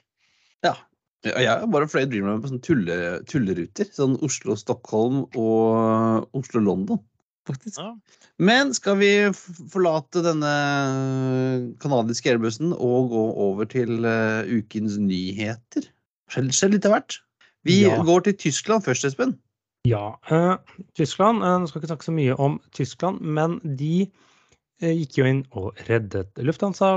Ja. 0.65 0.73
Jeg 1.21 1.45
har 1.45 1.67
bare 1.69 1.85
fløyet 1.85 2.09
Dreamliner 2.09 2.41
på 2.41 2.49
sånne 2.49 2.65
tulle, 2.65 2.95
tulleruter. 3.29 3.91
Sånn 3.93 4.15
Oslo-Stockholm 4.25 5.27
og 5.37 6.25
Oslo-London, 6.33 6.97
faktisk. 7.45 7.77
Ja. 7.77 7.91
Men 8.41 8.73
skal 8.73 8.97
vi 8.97 9.11
forlate 9.69 10.23
denne 10.25 10.55
kanadiske 11.83 12.33
airbussen 12.33 12.73
og 12.73 13.11
gå 13.13 13.23
over 13.45 13.69
til 13.69 14.01
eh, 14.09 14.49
ukens 14.49 14.97
nyheter? 14.97 15.85
Skjer 16.33 16.73
litt 16.73 16.89
av 16.89 16.97
hvert. 16.97 17.19
Vi 17.69 17.83
Ja. 17.83 18.01
går 18.01 18.25
til 18.25 18.39
Tyskland 18.47 18.81
først, 18.89 19.05
Espen. 19.05 19.37
Ja, 19.87 20.19
eh, 20.29 20.55
Tyskland 20.93 21.43
eh, 21.43 21.59
Nå 21.59 21.67
skal 21.69 21.81
ikke 21.81 21.89
snakke 21.89 22.05
så 22.05 22.13
mye 22.13 22.35
om 22.37 22.59
Tyskland, 22.77 23.21
men 23.21 23.57
de 23.79 24.03
eh, 24.81 24.91
gikk 24.93 25.17
jo 25.17 25.29
inn 25.29 25.39
og 25.57 25.79
reddet 25.87 26.37
Lufthansa. 26.45 26.91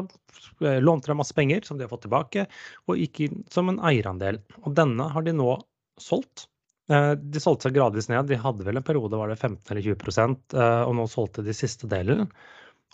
eh, 0.61 0.81
Lånte 0.85 1.09
dem 1.09 1.21
masse 1.23 1.37
penger 1.37 1.65
som 1.65 1.79
de 1.79 1.87
har 1.87 1.93
fått 1.93 2.05
tilbake, 2.05 2.45
og 2.89 3.01
gikk 3.01 3.23
inn 3.29 3.45
som 3.53 3.73
en 3.73 3.81
eierandel. 3.81 4.43
Og 4.65 4.77
denne 4.77 5.09
har 5.15 5.25
de 5.25 5.33
nå 5.37 5.55
solgt. 6.01 6.47
Eh, 6.93 7.15
De 7.17 7.41
solgte 7.41 7.71
seg 7.71 7.79
gradvis 7.79 8.11
ned. 8.13 8.29
De 8.29 8.37
hadde 8.41 8.67
vel 8.69 8.77
en 8.83 8.87
periode 8.87 9.17
var 9.17 9.33
det 9.33 9.41
15 9.41 9.65
eller 9.73 9.89
20 9.89 10.37
eh, 10.61 10.83
og 10.85 10.95
nå 11.01 11.09
solgte 11.09 11.47
de 11.47 11.57
siste 11.57 11.89
delen. 11.89 12.29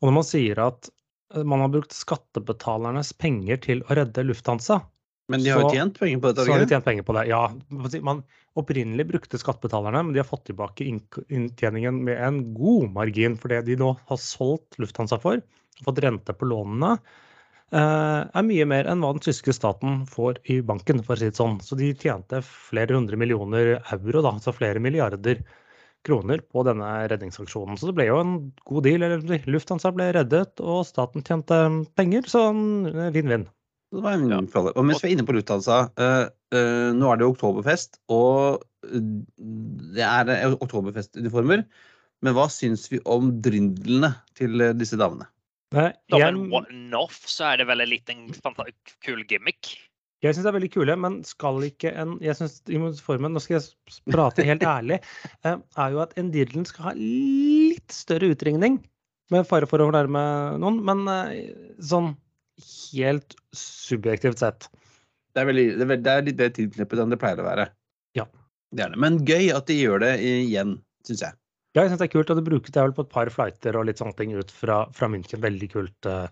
Og 0.00 0.06
når 0.06 0.16
man 0.20 0.30
sier 0.30 0.62
at 0.70 0.92
man 1.46 1.60
har 1.62 1.70
brukt 1.70 1.92
skattebetalernes 1.94 3.12
penger 3.18 3.58
til 3.62 3.82
å 3.86 3.94
redde 3.94 4.24
Lufthansa, 4.26 4.80
Men 5.30 5.44
de 5.44 5.52
har 5.54 5.62
jo 5.62 5.70
tjent 5.72 5.98
penger 6.00 6.20
på 6.20 6.30
dette. 6.30 6.44
så 6.46 6.54
har 6.54 6.62
de 6.62 6.74
tjent 6.74 6.86
penger 6.86 7.06
på 7.06 7.14
det. 7.16 7.24
Ja, 7.30 7.44
man 8.02 8.22
opprinnelig 8.58 9.06
brukte 9.12 9.38
skattebetalerne, 9.38 10.02
men 10.02 10.14
de 10.14 10.22
har 10.22 10.28
fått 10.28 10.48
tilbake 10.50 10.86
inntjeningen 10.86 12.02
med 12.04 12.18
en 12.26 12.42
god 12.56 12.90
margin. 12.96 13.36
For 13.38 13.52
det 13.52 13.62
de 13.68 13.78
nå 13.80 13.92
har 14.10 14.20
solgt 14.20 14.80
Lufthansa 14.82 15.20
for, 15.22 15.42
fått 15.86 16.02
rente 16.02 16.34
på 16.36 16.48
lånene, 16.50 16.96
eh, 17.70 18.20
er 18.26 18.48
mye 18.48 18.66
mer 18.66 18.90
enn 18.90 19.04
hva 19.04 19.14
den 19.14 19.24
tyske 19.24 19.54
staten 19.54 20.02
får 20.10 20.42
i 20.50 20.60
banken, 20.66 21.04
for 21.06 21.14
å 21.14 21.22
si 21.22 21.30
det 21.30 21.38
sånn. 21.38 21.60
Så 21.62 21.78
de 21.78 21.92
tjente 21.94 22.42
flere 22.46 22.98
hundre 22.98 23.20
millioner 23.20 23.76
euro, 23.78 24.24
da, 24.26 24.34
altså 24.34 24.56
flere 24.56 24.82
milliarder 24.82 25.44
kroner 26.06 26.40
på 26.40 26.64
denne 26.64 26.90
redningsaksjonen. 27.12 27.78
Så 27.78 27.90
det 27.90 27.96
ble 27.98 28.08
jo 28.08 28.18
en 28.22 28.36
god 28.66 28.86
deal. 28.88 29.06
Lufthansa 29.46 29.92
ble 29.94 30.10
reddet, 30.16 30.58
og 30.64 30.82
staten 30.88 31.22
tjente 31.26 31.62
penger, 31.94 32.26
så 32.30 32.48
vinn-vinn. 33.14 33.46
Det 33.90 34.02
var 34.04 34.12
en 34.14 34.28
Ja. 34.30 34.40
flott- 34.46 34.76
Og 34.76 34.84
mens 34.86 35.02
vi 35.02 35.08
er 35.10 35.16
inne 35.16 35.26
på 35.26 35.34
Lufthansa, 35.34 35.90
uh, 35.98 36.28
uh, 36.54 36.90
nå 36.94 37.10
er 37.12 37.16
det 37.18 37.26
jo 37.26 37.32
oktoberfest, 37.34 37.98
og 38.08 38.62
eh, 38.86 39.00
det 39.96 40.04
er 40.06 40.28
eh, 40.30 40.54
oktoberfestuniformer. 40.54 41.64
Men 42.22 42.34
hva 42.36 42.46
syns 42.52 42.88
vi 42.92 43.00
om 43.08 43.32
dryndlene 43.42 44.12
til 44.38 44.60
eh, 44.60 44.72
disse 44.76 44.96
damene? 45.00 45.26
Eh, 45.74 45.90
Som 46.10 46.20
jeg- 46.20 46.28
en 46.28 46.50
one-off 46.52 47.24
så 47.26 47.52
er 47.52 47.56
det 47.58 47.66
vel 47.66 47.80
en 47.80 47.88
liten 47.88 48.30
kul 49.02 49.24
gimmick. 49.24 49.76
Jeg 50.22 50.34
syns 50.34 50.44
det 50.44 50.50
er 50.54 50.58
veldig 50.60 50.72
kule, 50.72 50.96
men 51.00 51.22
skal 51.24 51.62
ikke 51.64 51.94
en 51.96 52.18
Jeg 52.20 52.36
syns 52.36 52.60
uniformen, 52.68 53.32
nå 53.32 53.40
skal 53.40 53.58
jeg 53.58 53.70
prate 54.12 54.44
helt 54.44 54.62
ærlig, 54.62 55.00
eh, 55.44 55.56
er 55.76 55.90
jo 55.90 56.00
at 56.04 56.12
en 56.20 56.30
dirndl 56.30 56.66
skal 56.66 56.90
ha 56.90 56.92
litt 56.94 57.90
større 57.90 58.30
utringning. 58.36 58.78
Med 59.30 59.46
fare 59.46 59.66
for 59.66 59.78
å 59.78 59.90
fornærme 59.90 60.58
noen, 60.60 60.82
men 60.84 61.08
eh, 61.08 61.54
sånn 61.80 62.16
helt 62.64 63.36
subjektivt 63.56 64.42
sett. 64.42 64.68
Det 65.34 65.42
er, 65.42 65.48
veldig, 65.50 65.66
det 65.78 65.86
er, 65.86 66.00
det 66.02 66.12
er 66.12 66.26
litt 66.26 66.38
det 66.40 66.50
tidsklippet 66.56 67.02
enn 67.02 67.12
det 67.14 67.20
pleier 67.22 67.42
å 67.42 67.46
være. 67.46 67.68
Ja. 68.18 68.26
Det 68.74 68.84
er 68.86 68.94
det. 68.94 69.00
Men 69.02 69.20
gøy 69.26 69.50
at 69.54 69.68
de 69.70 69.78
gjør 69.78 70.02
det 70.02 70.14
igjen, 70.26 70.78
syns 71.06 71.24
jeg. 71.26 71.38
Ja, 71.76 71.84
jeg 71.84 71.92
syns 71.92 72.02
det 72.02 72.08
er 72.08 72.14
kult, 72.16 72.30
og 72.32 72.38
det 72.40 72.46
brukes 72.48 72.74
det 72.74 72.82
er 72.82 72.88
vel 72.88 72.96
på 72.96 73.06
et 73.06 73.12
par 73.12 73.30
flighter 73.30 73.78
og 73.78 73.86
litt 73.86 74.02
sånne 74.02 74.16
ting 74.18 74.34
ut 74.34 74.50
fra, 74.54 74.82
fra 74.96 75.10
München. 75.10 75.42
Veldig 75.42 75.70
kult 75.70 76.10
uh, 76.10 76.26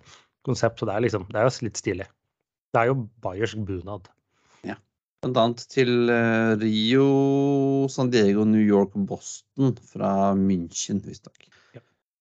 konsept. 0.46 0.82
Så 0.82 0.88
det 0.88 0.96
er 0.96 1.06
liksom 1.06 1.28
Det 1.30 1.38
er 1.38 1.46
jo 1.46 1.68
litt 1.68 1.78
stilig. 1.78 2.08
Det 2.74 2.82
er 2.82 2.90
jo 2.90 3.02
bayersk 3.24 3.62
bunad. 3.68 4.10
Blant 5.18 5.38
annet 5.42 5.62
til 5.72 6.10
eh, 6.14 6.52
Rio, 6.60 7.06
San 7.90 8.10
Diego, 8.12 8.44
New 8.46 8.62
York 8.62 8.92
og 8.94 9.08
Boston 9.10 9.72
fra 9.90 10.10
München, 10.38 11.00
visstnok. 11.02 11.48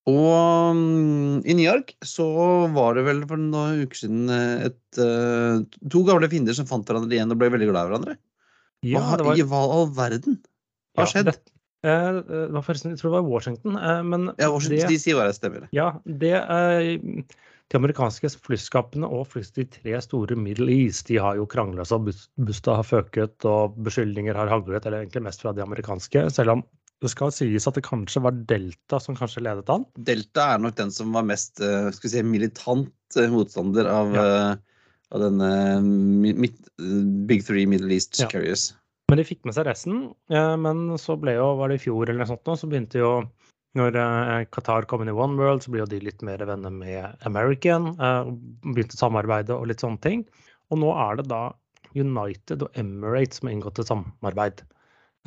Og 0.08 0.72
um, 0.72 1.42
i 1.44 1.54
New 1.58 1.66
York 1.66 1.92
så 2.06 2.24
var 2.72 2.96
det 2.96 3.04
vel 3.08 3.20
for 3.28 3.40
noen 3.40 3.82
uker 3.84 3.98
siden 4.00 4.30
eh, 4.32 4.68
et, 4.70 4.80
uh, 5.02 5.60
to 5.92 6.00
gamle 6.08 6.30
fiender 6.32 6.56
som 6.56 6.68
fant 6.70 6.86
hverandre 6.88 7.12
igjen 7.18 7.34
og 7.34 7.40
ble 7.42 7.50
veldig 7.52 7.68
glad 7.68 7.82
i 7.82 7.90
hverandre. 7.92 8.14
Ja, 8.86 9.02
Hva 9.02 9.18
det 9.20 9.26
var, 9.26 9.36
i 9.42 9.44
hva 9.50 9.60
all 9.74 9.88
verden? 9.98 10.38
Hva 10.96 11.04
har 11.04 11.10
ja, 11.10 11.12
skjedd? 11.12 11.32
det- 11.34 11.90
eh, 11.90 12.22
det 12.30 12.54
var 12.56 12.64
forresten, 12.64 12.94
jeg 12.94 13.02
tror 13.02 13.10
det 13.10 13.18
var 13.18 13.28
Washington, 13.28 13.76
eh, 13.76 14.00
men 14.06 14.30
Ja, 14.38 14.48
Washington 14.54 14.78
det- 14.86 14.88
DC 14.94 15.14
var 15.18 15.28
det, 15.28 15.36
stemmer. 15.36 15.68
Ja, 15.76 15.88
det, 16.06 16.32
eh, 16.32 17.22
de 17.68 17.76
amerikanske 17.76 18.30
flyskapene 18.40 19.04
og 19.12 19.26
flest 19.28 19.58
de 19.60 19.66
tre 19.68 19.98
store 20.00 20.38
Middle 20.40 20.72
East 20.72 21.06
de 21.10 21.18
har 21.20 21.36
jo 21.36 21.44
krangla 21.44 21.84
så 21.84 21.98
bus- 22.00 22.30
busta 22.40 22.78
har 22.80 22.86
føket 22.86 23.44
og 23.44 23.76
beskyldninger 23.84 24.34
har 24.34 24.48
haglet, 24.48 24.86
eller 24.86 25.04
egentlig 25.04 25.22
mest 25.26 25.42
fra 25.44 25.52
de 25.52 25.60
amerikanske. 25.66 26.30
Selv 26.32 26.50
om 26.56 26.64
det 27.00 27.10
skal 27.12 27.30
sies 27.34 27.66
at 27.70 27.76
det 27.78 27.84
kanskje 27.86 28.22
var 28.24 28.32
Delta 28.50 28.98
som 29.00 29.14
kanskje 29.18 29.42
ledet 29.46 29.68
an. 29.70 29.84
Delta 30.02 30.48
er 30.54 30.62
nok 30.64 30.74
den 30.80 30.90
som 30.94 31.12
var 31.14 31.22
mest 31.28 31.60
eh, 31.62 31.90
si, 31.94 32.22
militant 32.26 32.90
eh, 33.16 33.28
motstander 33.30 33.86
av, 33.86 34.12
Ja. 34.16 34.24
eh, 34.24 34.56
av 35.14 35.20
denne 35.22 35.50
mi- 35.82 36.34
midt, 36.34 36.58
Big 37.26 37.44
Three 37.46 37.66
Middle 37.70 37.92
East 37.94 38.18
Ja. 38.20 38.26
Carriers. 38.28 38.72
Men 39.08 39.16
de 39.22 39.24
fikk 39.24 39.44
med 39.48 39.54
seg 39.56 39.64
resten. 39.64 40.00
Men 40.28 40.82
så 41.00 41.14
ble 41.18 41.32
jo, 41.38 41.54
var 41.56 41.68
det 41.70 41.78
i 41.78 41.84
fjor 41.86 42.10
eller 42.10 42.18
noe 42.20 42.28
sånt 42.28 42.44
nå, 42.44 42.58
så 42.60 42.68
begynte 42.68 42.98
jo 43.00 43.12
når 43.78 43.94
Qatar 44.52 44.84
kom 44.90 45.00
inn 45.00 45.08
i 45.08 45.16
One 45.16 45.38
World, 45.38 45.62
så 45.64 45.70
ble 45.72 45.80
jo 45.80 45.86
de 45.88 46.00
litt 46.04 46.20
mer 46.26 46.36
venner 46.44 46.68
med 46.70 47.16
American. 47.24 47.94
og 47.96 48.34
Begynte 48.74 48.98
å 48.98 49.00
samarbeide 49.00 49.56
og 49.56 49.66
litt 49.70 49.80
sånne 49.80 50.00
ting. 50.04 50.26
Og 50.70 50.82
nå 50.82 50.92
er 50.92 51.16
det 51.22 51.28
da 51.30 51.54
United 51.96 52.66
og 52.66 52.76
Emirates 52.76 53.38
som 53.40 53.48
har 53.48 53.54
inngått 53.56 53.78
et 53.80 53.88
samarbeid. 53.88 54.60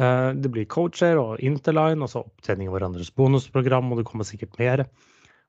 Eh, 0.02 0.34
Det 0.34 0.52
blir 0.52 0.66
coacher 0.66 1.20
og 1.22 1.42
Interline, 1.46 2.02
og 2.02 2.10
så 2.10 2.24
opptjening 2.26 2.70
av 2.70 2.78
hverandres 2.78 3.12
bonusprogram, 3.14 3.92
og 3.92 4.02
det 4.02 4.08
kommer 4.10 4.28
sikkert 4.28 4.58
mer. 4.62 4.86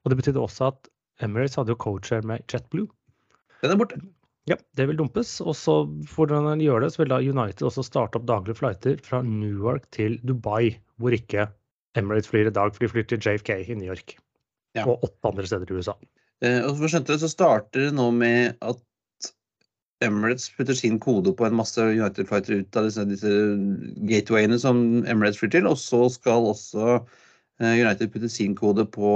Og 0.02 0.12
det 0.12 0.18
betydde 0.18 0.42
også 0.42 0.72
at 0.72 0.90
Emirates 1.22 1.56
hadde 1.56 1.72
jo 1.72 1.80
coacher 1.80 2.24
med 2.26 2.44
JetBlue. 2.50 2.90
Den 3.62 3.74
er 3.74 3.80
borte. 3.80 4.00
Ja, 4.50 4.56
det 4.74 4.88
vil 4.90 4.98
dumpes. 4.98 5.36
Og 5.44 5.54
så 5.54 5.76
for 6.10 6.26
å 6.26 6.42
gjøre 6.58 6.84
det, 6.84 6.92
så 6.92 7.02
vil 7.02 7.12
da 7.12 7.20
United 7.22 7.62
også 7.68 7.84
starte 7.86 8.18
opp 8.18 8.26
daglige 8.26 8.58
flighter 8.58 8.98
fra 9.06 9.22
Newark 9.22 9.86
til 9.94 10.18
Dubai, 10.26 10.74
hvor 10.98 11.14
ikke 11.14 11.46
Emirates 11.98 12.30
flyr 12.32 12.50
i 12.50 12.54
dag, 12.54 12.74
for 12.74 12.82
de 12.82 12.90
flyr 12.90 13.06
til 13.06 13.22
JFK 13.22 13.54
i 13.70 13.76
New 13.78 13.86
York. 13.86 14.16
Ja. 14.74 14.88
Og 14.88 15.04
åtte 15.06 15.30
andre 15.30 15.46
steder 15.46 15.70
i 15.70 15.78
USA. 15.78 15.94
Eh, 16.42 16.58
og 16.64 16.74
for 16.74 16.88
å 16.88 16.90
skjønte 16.90 17.14
det, 17.14 17.20
så 17.22 17.30
starter 17.30 17.86
det 17.86 17.94
nå 17.94 18.08
med 18.16 18.56
at 18.64 18.80
Emirates 20.04 20.48
putter 20.56 20.76
sin 20.78 20.98
kode 21.02 21.32
på 21.38 21.46
en 21.46 21.56
masse 21.58 21.80
United 21.80 22.28
Fighter 22.28 22.60
ut 22.62 22.78
av 22.78 22.88
disse, 22.88 23.04
disse 23.08 23.32
gatewayene 24.10 24.58
som 24.60 25.02
Emirates 25.06 25.40
flyr 25.40 25.52
til, 25.56 25.68
og 25.70 25.78
så 25.80 26.04
skal 26.12 26.48
også 26.52 26.86
eh, 26.98 27.74
United 27.80 28.12
putte 28.14 28.30
sin 28.32 28.54
kode 28.58 28.86
på 28.94 29.12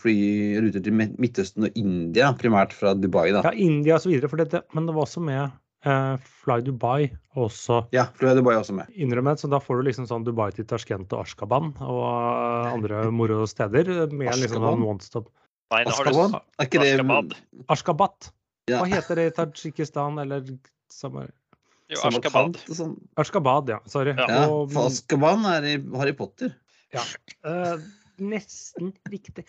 flyruter 0.00 0.84
til 0.84 0.96
Midtøsten 1.00 1.68
og 1.68 1.78
India, 1.78 2.32
primært 2.40 2.72
fra 2.76 2.94
Dubai. 2.98 3.30
da. 3.36 3.44
Ja, 3.48 3.52
India 3.54 3.98
dette, 4.00 4.62
men 4.74 4.86
det 4.88 4.94
var 4.96 5.06
også 5.06 5.22
med 5.24 5.50
eh, 5.84 6.16
Fly 6.44 6.60
Dubai 6.66 7.10
også 7.36 7.84
Ja, 7.94 8.08
fly 8.18 8.34
Dubai 8.36 8.56
også 8.58 8.74
med. 8.74 8.86
innrømmet, 8.96 9.38
så 9.40 9.48
da 9.50 9.60
får 9.62 9.80
du 9.80 9.88
liksom 9.90 10.08
sånn 10.10 10.24
Dubai 10.26 10.50
til 10.56 10.66
Tashkent 10.66 11.12
og 11.12 11.24
Ashkaban 11.26 11.72
og 11.80 12.02
eh, 12.08 12.72
andre 12.74 13.06
moro 13.14 13.44
steder. 13.46 14.10
Med 14.10 14.32
liksom 14.34 14.58
Ashgaban? 14.58 14.80
sånn 14.80 14.88
one-stop 14.94 15.30
Nei, 15.70 15.84
nå 15.86 15.94
har 15.94 16.04
du 16.04 16.10
Ashgaban? 16.10 16.40
Er 16.58 16.66
ikke 16.66 16.82
det 16.82 16.92
Ashgabat. 16.96 17.34
Ashkabat. 17.70 18.30
Ja. 18.68 18.82
Hva 18.82 18.88
heter 18.92 19.16
det 19.16 19.24
i 19.30 19.34
Tadsjikistan 19.36 20.18
eller 20.22 20.44
samme 20.92 21.28
Jo, 21.90 21.96
Samarkand 21.98 22.58
sånn. 22.70 22.92
Ashkabad, 23.18 23.68
ja. 23.72 23.78
Sorry. 23.90 24.12
Ja. 24.14 24.26
Ja, 24.28 24.42
Og- 24.48 24.70
for 24.72 24.86
Ashkaban 24.86 25.44
er 25.46 25.64
i 25.64 25.76
Harry 25.98 26.12
Potter. 26.12 26.54
Eh, 26.94 27.76
nesten 28.20 28.92
riktig. 29.10 29.46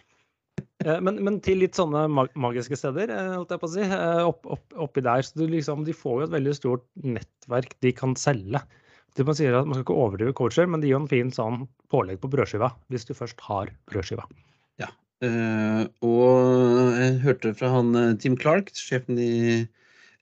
Eh, 0.84 1.00
men, 1.00 1.20
men 1.24 1.40
til 1.40 1.60
litt 1.62 1.74
sånne 1.78 2.08
mag 2.10 2.32
magiske 2.34 2.78
steder, 2.78 3.12
eh, 3.14 3.36
holdt 3.36 3.50
jeg 3.54 3.60
på 3.62 3.68
å 3.70 3.74
si. 3.76 3.82
eh, 3.86 4.24
opp, 4.26 4.46
opp, 4.46 4.74
oppi 4.88 5.04
der. 5.06 5.22
Så 5.22 5.36
du 5.38 5.46
liksom, 5.48 5.84
de 5.86 5.94
får 5.94 6.22
jo 6.22 6.28
et 6.30 6.34
veldig 6.34 6.56
stort 6.58 6.86
nettverk 7.04 7.76
de 7.82 7.92
kan 7.94 8.16
selge. 8.18 8.62
Det 9.14 9.26
man 9.28 9.36
sier 9.36 9.54
at 9.60 9.66
Man 9.68 9.76
skal 9.76 9.84
ikke 9.84 10.00
overdrive 10.02 10.34
coacher, 10.34 10.66
men 10.68 10.80
de 10.82 10.88
gir 10.88 10.96
jo 10.96 11.02
en 11.04 11.08
fin 11.12 11.30
sånn 11.30 11.68
pålegg 11.92 12.22
på 12.24 12.30
brødskiva. 12.32 12.72
Hvis 12.90 13.06
du 13.06 13.14
først 13.14 13.40
har 13.42 13.70
brødskiva. 13.92 14.24
Eh, 14.80 14.88
og 15.28 16.98
jeg 16.98 17.20
hørte 17.26 17.54
fra 17.58 17.70
han 17.76 17.94
eh, 17.98 18.16
Tim 18.22 18.38
Clark, 18.40 18.72
sjefen 18.78 19.20
i 19.22 19.32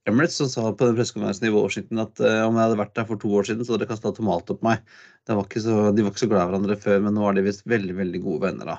Emirates, 0.09 0.37
som 0.39 0.49
sa 0.51 0.65
på 0.73 0.87
den 0.87 0.97
pressekonferansen 0.97 1.47
i 1.49 1.53
Washington 1.53 2.03
at 2.03 2.19
eh, 2.23 2.41
om 2.43 2.57
jeg 2.57 2.65
hadde 2.65 2.79
vært 2.81 2.95
der 2.97 3.07
for 3.07 3.21
to 3.21 3.31
år 3.39 3.47
siden, 3.47 3.63
så 3.63 3.75
hadde 3.75 3.85
dere 3.85 3.93
kasta 3.93 4.13
tomater 4.15 4.57
på 4.59 4.67
meg. 4.67 4.83
Var 5.29 5.59
så, 5.61 5.79
de 5.93 6.05
var 6.05 6.13
ikke 6.13 6.23
så 6.23 6.29
glad 6.31 6.41
i 6.41 6.51
hverandre 6.51 6.79
før, 6.81 7.03
men 7.05 7.15
nå 7.15 7.27
er 7.29 7.37
de 7.37 7.45
visst 7.45 7.67
veldig 7.69 7.97
veldig 7.99 8.23
gode 8.25 8.47
venner. 8.47 8.73
da. 8.73 8.77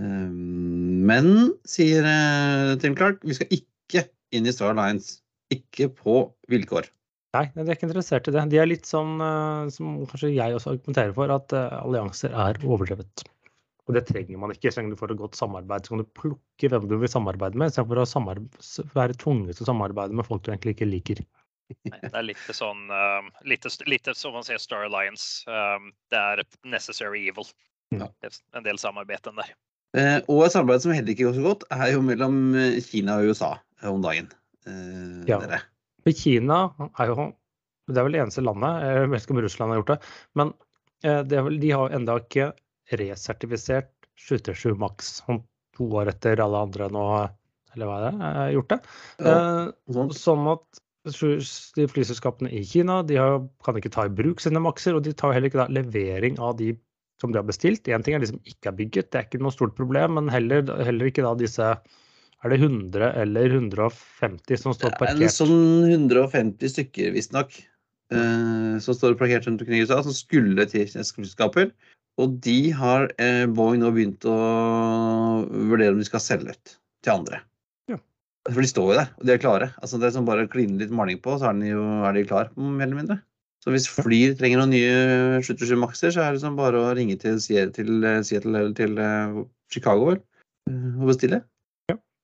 Eh, 0.00 0.32
men, 1.12 1.28
sier 1.68 2.08
eh, 2.08 2.72
Tim 2.82 2.96
Clark, 2.98 3.22
vi 3.24 3.38
skal 3.38 3.52
ikke 3.54 4.08
inn 4.34 4.48
i 4.48 4.54
Star 4.54 4.74
Alliance. 4.74 5.20
Ikke 5.52 5.90
på 5.92 6.24
vilkår. 6.48 6.88
Nei, 7.36 7.46
de 7.54 7.64
er 7.64 7.76
ikke 7.76 7.86
interessert 7.88 8.28
i 8.28 8.32
det. 8.34 8.42
De 8.52 8.58
er 8.60 8.68
litt 8.68 8.88
sånn 8.88 9.20
eh, 9.24 9.68
som 9.72 10.02
kanskje 10.08 10.34
jeg 10.34 10.56
også 10.56 10.74
argumenterer 10.74 11.14
for, 11.16 11.32
at 11.32 11.54
eh, 11.56 11.78
allianser 11.80 12.34
er 12.36 12.60
overdrevet. 12.66 13.24
Og 13.92 13.98
det 13.98 14.06
trenger 14.08 14.40
man 14.40 14.54
ikke. 14.54 14.72
Så 14.72 14.80
lenge 14.80 14.94
du 14.94 15.00
får 15.00 15.12
et 15.12 15.20
godt 15.20 15.36
samarbeid, 15.36 15.84
så 15.84 15.92
kan 15.92 16.00
du 16.00 16.08
plukke 16.16 16.70
hvem 16.72 16.88
du 16.88 16.94
vil 16.96 17.10
samarbeide 17.12 17.60
med, 17.60 17.68
istedenfor 17.68 18.00
å 18.00 18.86
være 18.96 19.16
tvunget 19.20 19.58
til 19.58 19.66
å 19.66 19.68
samarbeide 19.68 20.16
med 20.16 20.24
folk 20.24 20.46
du 20.46 20.52
egentlig 20.54 20.78
ikke 20.78 20.88
liker. 20.88 21.20
Nei, 21.88 21.98
Det 22.00 22.16
er 22.16 22.24
litt 22.24 22.48
sånn 22.56 22.88
um, 22.88 23.28
litt, 23.48 23.68
litt, 23.88 24.08
som 24.16 24.32
man 24.36 24.46
sier 24.48 24.60
Star 24.60 24.86
Alliance. 24.88 25.44
Um, 25.44 25.92
det 26.12 26.20
er 26.20 26.42
necessary 26.64 27.26
evil. 27.28 27.52
Ja. 27.92 28.08
Det 28.24 28.32
En 28.56 28.64
del 28.64 28.80
samarbeider 28.80 29.36
der. 29.36 29.52
Eh, 29.92 30.18
og 30.32 30.46
et 30.46 30.54
samarbeid 30.54 30.84
som 30.84 30.94
heller 30.96 31.12
ikke 31.12 31.28
går 31.28 31.36
så 31.36 31.44
godt, 31.44 31.68
er 31.76 31.92
jo 31.92 32.00
mellom 32.04 32.40
eh, 32.56 32.80
Kina 32.84 33.18
og 33.20 33.32
USA 33.32 33.52
eh, 33.82 33.90
om 33.92 34.00
dagen. 34.04 34.32
Eh, 34.64 35.28
Ja. 35.28 35.36
dere. 35.44 35.60
Kina 36.16 36.64
er 36.98 37.12
jo 37.12 37.32
Det 37.88 37.98
er 37.98 38.06
vel 38.06 38.14
det 38.14 38.20
eneste 38.22 38.44
landet, 38.46 38.84
jeg 38.86 39.08
vet 39.10 39.24
ikke 39.24 39.34
om 39.34 39.40
Russland 39.42 39.72
har 39.72 39.80
gjort 39.80 39.90
det, 39.90 40.10
men 40.38 40.52
eh, 41.04 41.22
det 41.26 41.36
er 41.36 41.42
vel, 41.42 41.58
de 41.60 41.70
har 41.74 41.92
enda 41.92 42.14
ikke 42.22 42.52
resertifisert 42.90 43.92
737 44.18 44.78
Max 44.78 45.14
om 45.30 45.42
to 45.76 45.88
år 45.98 46.12
etter 46.12 46.40
alle 46.44 46.60
andre 46.66 46.88
nå, 46.92 47.04
eller 47.72 47.88
hva 47.88 47.98
er 47.98 48.06
det, 48.06 48.14
har 48.22 48.54
gjort 48.58 48.72
det. 48.74 48.80
Ja, 49.22 49.36
Eh. 49.92 50.08
Sånn 50.16 50.48
at 50.52 50.82
de 51.02 51.86
flyselskapene 51.90 52.50
i 52.54 52.62
Kina 52.66 53.00
de 53.02 53.16
har, 53.18 53.40
kan 53.66 53.78
ikke 53.78 53.90
ta 53.90 54.06
i 54.06 54.12
bruk 54.12 54.42
sine 54.42 54.60
makser, 54.62 54.94
og 54.94 55.02
de 55.06 55.14
tar 55.16 55.34
heller 55.34 55.50
ikke 55.50 55.64
da 55.64 55.72
levering 55.72 56.38
av 56.38 56.56
de 56.60 56.76
som 57.22 57.32
de 57.32 57.40
har 57.40 57.46
bestilt. 57.46 57.88
Én 57.90 58.04
ting 58.04 58.14
er 58.16 58.22
de 58.22 58.30
som 58.30 58.40
ikke 58.46 58.70
er 58.70 58.78
bygget, 58.78 59.10
det 59.10 59.18
er 59.18 59.26
ikke 59.26 59.42
noe 59.42 59.54
stort 59.54 59.74
problem, 59.78 60.16
men 60.18 60.30
heller, 60.32 60.64
heller 60.82 61.10
ikke 61.10 61.26
da 61.26 61.34
disse 61.38 61.74
Er 62.42 62.50
det 62.50 62.58
100 62.58 63.12
eller 63.22 63.52
150 63.54 64.58
som 64.58 64.74
står 64.74 64.96
parkert? 64.98 65.20
Det 65.20 65.28
er 65.28 65.30
en 65.30 65.36
sånn 65.36 65.84
150 66.10 66.72
stykker, 66.72 67.12
visstnok, 67.14 67.54
eh, 68.10 68.80
som 68.82 68.96
står 68.98 69.14
parkert 69.20 69.46
rundt 69.46 69.62
omkring 69.62 69.78
i 69.78 69.84
USA, 69.86 70.00
som 70.02 70.10
skulle 70.16 70.66
til 70.66 70.88
kinesiske 70.88 71.20
flyselskaper. 71.20 71.70
Og 72.20 72.36
de 72.44 72.58
har 72.76 73.08
eh, 73.22 73.46
Boeing 73.48 73.80
nå 73.80 73.90
begynt 73.94 74.26
å 74.28 74.36
vurdere 75.48 75.94
om 75.94 76.00
de 76.00 76.06
skal 76.08 76.22
selge 76.22 76.54
ut 76.54 76.74
til 77.02 77.14
andre. 77.14 77.40
Ja. 77.90 77.98
For 78.50 78.60
de 78.60 78.68
står 78.68 78.90
jo 78.90 78.98
der, 79.00 79.12
og 79.16 79.28
de 79.28 79.34
er 79.34 79.42
klare. 79.42 79.70
Altså 79.80 80.00
Det 80.00 80.10
er 80.10 80.16
som 80.18 80.28
bare 80.28 80.44
å 80.44 80.50
kline 80.52 80.80
litt 80.80 80.92
maling 80.92 81.22
på, 81.24 81.38
så 81.40 81.50
er, 81.50 81.60
de 81.62 81.72
jo, 81.72 81.84
er 82.04 82.18
de 82.18 82.26
klar, 82.28 82.52
mer 82.56 82.88
eller 82.88 83.00
mindre. 83.00 83.18
Så 83.62 83.70
hvis 83.70 83.86
Flyr 83.86 84.34
trenger 84.38 84.58
noen 84.58 84.74
nye 84.74 85.42
77 85.46 85.76
Maxer, 85.78 86.10
så 86.10 86.20
er 86.24 86.32
det 86.32 86.40
liksom 86.40 86.58
bare 86.58 86.80
å 86.82 86.94
ringe 86.98 87.14
til 87.22 87.38
Seattle, 87.40 88.00
eh, 88.08 88.22
Seattle 88.26 88.58
eller 88.58 88.76
til 88.76 88.98
eh, 88.98 89.36
Chicago, 89.72 90.08
vel, 90.10 90.22
eh, 90.68 90.88
og 90.98 91.12
bestille. 91.12 91.44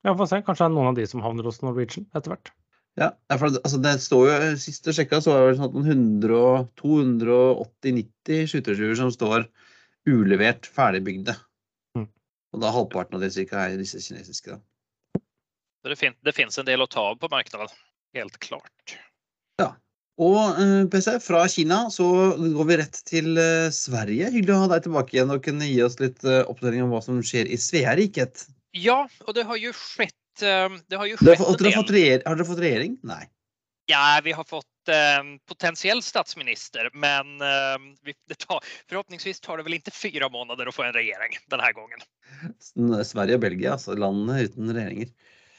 Ja, 0.06 0.14
får 0.18 0.30
se. 0.30 0.40
Kanskje 0.46 0.66
det 0.66 0.70
er 0.70 0.74
noen 0.74 0.90
av 0.90 0.98
de 0.98 1.06
som 1.10 1.22
havner 1.22 1.46
hos 1.46 1.62
Norwegian 1.62 2.06
etter 2.16 2.34
hvert. 2.34 2.50
Ja, 2.98 3.12
ja, 3.30 3.36
for 3.38 3.54
det- 3.54 3.62
altså 3.62 3.78
det 3.82 3.94
står 4.02 4.24
jo, 4.26 4.56
Sist 4.58 4.86
jeg 4.86 4.96
sjekka, 4.98 5.20
så 5.22 5.30
var 5.30 5.46
det 5.46 5.58
sånn 5.58 5.68
at 5.68 5.74
noen 5.78 5.86
100 5.86 6.34
og 6.34 6.68
280-90 6.82 8.50
skytterskjuer 8.50 8.98
som 8.98 9.10
står 9.14 9.46
ulevert, 10.08 10.68
ferdigbygde. 10.74 11.36
Mm. 11.98 12.08
Og 12.54 12.62
da 12.64 12.72
halvparten 12.74 13.18
av 13.18 13.24
det 13.24 13.34
cirka 13.36 13.66
er 13.66 13.78
disse 13.80 14.00
kinesiske. 14.02 14.56
da. 14.56 15.22
Så 15.82 15.92
det, 15.92 15.98
fin 16.00 16.16
det 16.26 16.34
finns 16.34 16.58
en 16.58 16.66
del 16.66 16.82
å 16.82 16.90
ta 16.90 17.10
av 17.12 17.20
på 17.20 17.30
marknaden. 17.32 17.70
Helt 18.16 18.38
klart. 18.42 18.96
Ja. 19.60 19.74
Og 20.18 20.58
eh, 20.58 20.84
PC, 20.90 21.18
fra 21.22 21.44
Kina 21.50 21.84
så 21.94 22.08
går 22.34 22.70
vi 22.70 22.78
rett 22.80 23.00
til 23.06 23.38
eh, 23.38 23.70
Sverige. 23.74 24.32
Hyggelig 24.34 24.56
å 24.56 24.62
ha 24.64 24.70
deg 24.74 24.88
tilbake 24.88 25.14
igjen 25.14 25.34
og 25.34 25.44
kunne 25.44 25.68
gi 25.68 25.78
oss 25.86 26.00
litt 26.02 26.24
eh, 26.26 26.42
oppdatering 26.42 26.86
om 26.86 26.94
hva 26.96 27.02
som 27.04 27.20
skjer 27.22 27.46
i 27.46 27.58
Sveariket. 27.60 28.48
Ja, 28.76 29.04
og 29.26 29.36
det 29.38 29.46
har 29.48 29.60
jo 29.60 29.70
skett, 29.76 30.42
um, 30.42 30.80
det 30.90 30.98
har 30.98 31.06
jo 31.08 31.20
skjedd 31.20 31.30
har, 31.30 31.46
en 31.46 31.78
har, 31.78 31.92
del. 31.94 32.24
har 32.26 32.40
dere 32.40 32.48
fått 32.50 32.64
regjering? 32.64 32.98
Nei. 33.06 33.22
Ja, 33.88 34.18
vi 34.24 34.34
har 34.36 34.44
fått 34.44 34.68
potentiell 35.48 36.02
statsminister, 36.02 36.90
men 36.92 37.38
det 38.28 38.34
tar, 38.38 38.60
förhoppningsvis 38.88 39.40
tar 39.40 39.56
det 39.56 39.62
väl 39.62 39.74
inte 39.74 39.90
fyra 39.90 40.28
månader 40.28 40.68
å 40.68 40.72
få 40.72 40.82
en 40.82 40.92
regjering 40.92 41.38
denne 41.46 41.72
gangen. 41.72 42.04
Sverige 43.04 43.38
og 43.38 43.42
Belgia, 43.44 43.72
altså 43.76 43.96
landene 43.98 44.42
uten 44.48 44.74
regjeringer. 44.74 45.12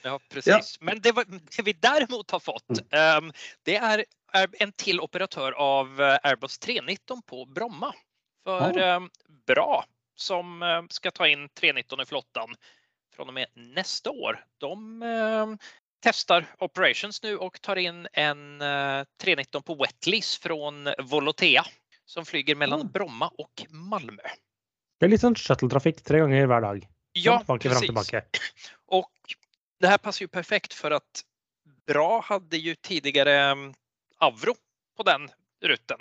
Ja, 0.04 0.20
precis. 0.30 0.78
Men 0.82 1.02
det, 1.02 1.12
det 1.58 1.64
vi 1.66 1.74
däremot 1.74 2.32
har 2.32 2.40
fått, 2.40 2.70
um, 2.70 3.32
det 3.64 3.76
er 3.76 4.06
är 4.34 4.48
en 4.60 4.72
til 4.72 5.00
operatør 5.02 5.56
av 5.58 6.02
eh, 6.02 6.18
Airbus 6.24 6.60
319 6.60 7.22
på 7.22 7.46
Bromma. 7.46 7.94
For 8.44 8.78
um, 8.78 9.10
Bra, 9.48 9.86
som 10.16 10.62
skal 10.90 11.12
ta 11.12 11.28
inn 11.28 11.50
319 11.50 12.02
i 12.02 12.06
flottan 12.06 12.56
från 13.16 13.28
och 13.28 13.34
med 13.34 13.48
nästa 13.54 14.12
år. 14.12 14.46
De 14.58 15.04
um, 15.04 15.58
testar 16.02 16.46
operations 16.60 17.24
nu 17.24 17.38
och 17.38 17.62
tar 17.62 17.76
in 17.76 18.08
en 18.14 18.62
eh, 18.62 19.04
319 19.22 19.64
på 19.64 19.76
Wetlease 19.76 20.40
från 20.42 20.88
Volotea 21.04 21.66
som 22.06 22.26
flyger 22.26 22.56
mellan 22.56 22.80
Mm. 22.80 22.92
Bromma 22.92 23.32
och 23.38 23.66
Malmö. 23.70 24.24
Det 25.00 25.06
er 25.06 25.12
litt 25.14 25.22
sånn 25.24 25.36
shuttletrafikk 25.36 26.02
tre 26.04 26.20
ganger 26.20 26.48
hver 26.52 26.62
dag. 26.62 26.88
Ja, 27.14 27.38
Tilbake, 27.40 27.70
precis. 27.70 27.88
tilbake. 27.88 28.24
Och 29.00 29.12
det 29.80 29.88
här 29.88 29.98
passar 29.98 30.24
ju 30.24 30.28
perfekt 30.28 30.74
för 30.74 30.92
att 30.92 31.24
Bra 31.88 32.22
hade 32.22 32.58
ju 32.58 32.76
tidigare 32.76 33.34
mm, 33.40 33.74
Avro 34.18 34.56
på 34.98 35.04
den 35.04 35.30
rutten. 35.64 35.98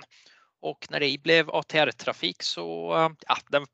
Och 0.61 0.87
när 0.90 1.00
det 1.00 1.22
blev 1.22 1.50
ATR-trafik 1.50 2.42
så 2.42 2.92
ja, 3.26 3.37
den, 3.48 3.66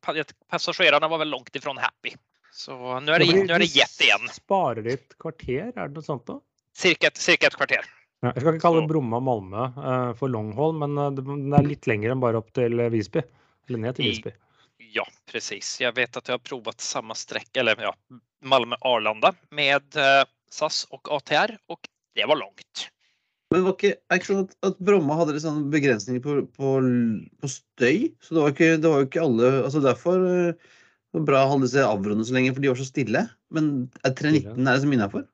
passagerarna 0.48 1.08
var 1.08 1.18
väl 1.18 1.28
långt 1.28 1.56
ifrån 1.56 1.78
happy. 1.78 2.10
Så 2.54 2.76
nå 3.02 3.14
er 3.16 3.24
det, 3.24 3.28
nå 3.48 3.56
er 3.56 3.64
det 3.64 3.70
jet 3.74 4.02
igjen. 4.06 4.28
Sparer 4.30 4.84
de 4.86 4.94
et 4.94 5.16
kvarter, 5.18 5.72
er 5.72 5.88
det 5.88 5.96
noe 5.96 6.06
sånt 6.06 6.22
da? 6.28 6.38
Cirka, 6.78 7.10
cirka 7.18 7.50
et 7.50 7.56
kvarter. 7.58 7.88
Ja, 8.22 8.30
jeg 8.30 8.44
skal 8.44 8.54
ikke 8.54 8.62
kalle 8.62 8.84
det 8.84 8.90
Bromma 8.92 9.18
Malmö 9.20 9.64
uh, 9.74 10.12
for 10.16 10.30
Longhold, 10.30 10.78
men 10.80 10.94
uh, 11.00 11.10
det 11.12 11.58
er 11.58 11.66
litt 11.66 11.88
lenger 11.90 12.14
enn 12.14 12.22
bare 12.22 12.38
opp 12.40 12.52
til 12.56 12.78
Visby. 12.94 13.24
Eller 13.68 13.82
ned 13.82 13.98
til 13.98 14.08
Visby. 14.08 14.32
Ja, 14.94 15.04
precis. 15.30 15.74
Jeg 15.82 15.96
vet 15.96 16.14
at 16.16 16.30
jeg 16.30 16.38
har 16.38 16.44
provat 16.46 16.84
samme 16.84 17.16
strekk, 17.18 17.50
eller 17.58 17.82
ja, 17.88 17.92
Malmö-Arlanda 18.46 19.34
med 19.56 19.98
uh, 19.98 20.22
SAS 20.54 20.84
og 20.94 21.10
ATR 21.18 21.56
og 21.72 21.90
det 22.14 22.30
var 22.30 22.38
langt. 22.38 22.86
Men 23.50 23.66
var 23.66 23.74
ikke, 23.76 23.96
er 23.98 24.18
ikke 24.18 24.30
sånn 24.30 24.46
at, 24.46 24.54
at 24.66 24.78
Bromma 24.82 25.18
hadde 25.18 25.34
litt 25.34 25.44
sånn 25.44 25.66
begrensninger 25.74 26.22
på, 26.22 26.38
på, 26.54 26.72
på, 27.42 27.50
støy? 27.50 28.08
Så 28.22 28.38
det 28.38 28.40
var, 28.40 28.54
ikke, 28.54 28.70
det 28.78 28.90
var 28.90 29.02
jo 29.02 29.10
ikke 29.10 29.26
alle 29.26 29.50
altså 29.60 29.82
Derfor 29.84 30.24
uh, 30.24 30.72
bra 31.22 31.44
å 31.44 31.52
holde 31.52 31.68
disse 31.68 31.84
avroene 31.86 32.26
så 32.26 32.34
lenge, 32.36 32.54
for 32.54 32.64
de 32.64 32.72
var 32.72 32.80
så 32.80 32.88
stille. 32.88 33.22
Men 33.54 33.70
er 34.02 34.16
319 34.18 34.58
er 34.58 34.66
det 34.72 34.82
som 34.82 34.96
innafor? 34.96 35.26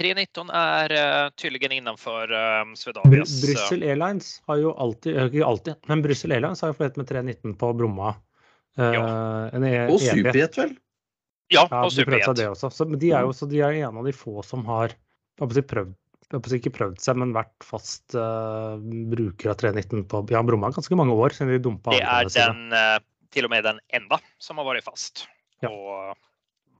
319 0.00 0.48
er 0.58 0.94
uh, 0.98 1.32
tydeligvis 1.38 1.78
innenfor 1.78 2.30
uh, 2.34 2.62
Swedavias 2.74 3.34
Br 3.42 3.52
Brussel 3.52 3.84
Airlines 3.86 4.30
har 4.50 4.58
jo 4.58 4.72
alltid, 4.82 5.18
ikke 5.28 5.44
alltid, 5.46 5.76
men 5.90 6.02
Brussel 6.02 6.34
Airlines 6.34 6.64
har 6.64 6.72
jo 6.72 6.78
fløyet 6.80 6.98
med 6.98 7.10
319 7.10 7.54
på 7.60 7.72
Bromma. 7.78 8.14
Uh, 8.74 8.90
ja. 8.90 9.04
E 9.54 9.74
og 9.86 10.00
Superjet, 10.02 10.58
vel? 10.58 10.74
Ja, 11.54 11.68
og 11.68 11.92
Superjet. 11.94 12.26
Det 12.34 12.48
også. 12.50 12.72
Så, 12.74 12.88
de 12.90 13.12
er 13.14 13.26
jo 13.26 13.34
så 13.36 13.46
de 13.46 13.62
er 13.62 13.84
en 13.84 14.00
av 14.00 14.08
de 14.08 14.14
få 14.16 14.42
som 14.46 14.64
har 14.66 14.96
prøvd 15.38 15.94
ikke 16.34 16.72
prøvd 16.74 16.98
seg, 16.98 17.18
men 17.20 17.34
vært 17.36 17.54
fast 17.62 18.16
uh, 18.16 18.74
bruker 19.12 19.52
av 19.52 19.58
319 19.60 20.06
på 20.10 20.22
ja, 20.32 20.40
Bromma 20.42 20.72
ganske 20.74 20.96
mange 20.98 21.14
år 21.14 21.36
siden 21.36 21.52
de 21.52 21.60
dumpa 21.62 21.94
Det 21.94 22.00
er 22.02 22.30
den, 22.32 22.72
uh, 22.72 22.98
til 23.34 23.48
og 23.48 23.52
med 23.52 23.66
den 23.66 23.80
enda 23.96 24.20
som 24.42 24.60
har 24.60 24.68
vært 24.68 24.86
fast 24.86 25.26
ja. 25.60 25.68
på 25.68 26.14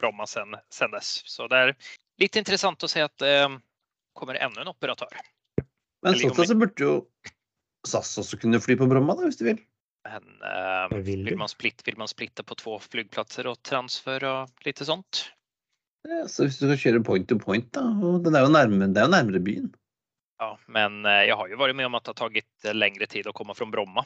Bromma 0.00 0.26
sen, 0.30 0.56
sen 0.72 0.94
dess. 0.94 1.20
Så 1.26 1.48
det 1.50 1.60
er 1.60 1.74
litt 2.22 2.38
interessant 2.40 2.82
å 2.84 2.90
se 2.90 3.04
at 3.04 3.14
det 3.22 3.36
uh, 3.48 3.58
kommer 4.14 4.38
enda 4.38 4.62
en 4.62 4.72
operatør. 4.72 5.14
Men 6.04 6.18
sånn 6.20 6.34
så 6.46 6.58
burde 6.58 6.84
jo 6.84 6.96
SAS 7.88 8.16
også 8.20 8.38
kunne 8.40 8.60
fly 8.62 8.76
på 8.80 8.88
Bromma, 8.90 9.16
da, 9.18 9.28
hvis 9.28 9.40
de 9.40 9.48
vil? 9.52 9.62
Men 10.04 10.26
uh, 10.44 10.92
vil, 11.00 11.24
vil, 11.24 11.38
man 11.40 11.48
splitt, 11.48 11.80
vil 11.86 11.96
man 12.00 12.10
splitte 12.10 12.44
på 12.44 12.56
to 12.60 12.76
flyplasser 12.82 13.48
og 13.48 13.60
transfer 13.64 14.26
og 14.28 14.66
litt 14.66 14.82
sånt? 14.84 15.24
Ja, 16.04 16.26
så 16.28 16.44
hvis 16.44 16.58
du 16.60 16.66
skal 16.66 16.80
kjøre 16.80 17.04
point 17.06 17.28
to 17.30 17.38
point, 17.40 17.70
da. 17.72 17.86
Og 18.04 18.26
det 18.26 18.34
er 18.36 18.44
jo 18.44 18.52
nærmere, 18.52 18.90
det 18.92 19.00
er 19.00 19.08
jo 19.08 19.14
nærmere 19.14 19.40
byen. 19.44 19.70
Ja, 20.42 20.50
men 20.66 21.06
eh, 21.08 21.24
jeg 21.30 21.38
har 21.38 21.48
jo 21.48 21.60
vært 21.60 21.78
med 21.78 21.88
om 21.88 21.96
at 21.96 22.04
det 22.04 22.12
har 22.12 22.28
tatt 22.34 22.68
eh, 22.68 22.76
lengre 22.76 23.08
tid 23.08 23.30
å 23.30 23.32
komme 23.36 23.56
fra 23.56 23.68
Bromma 23.70 24.04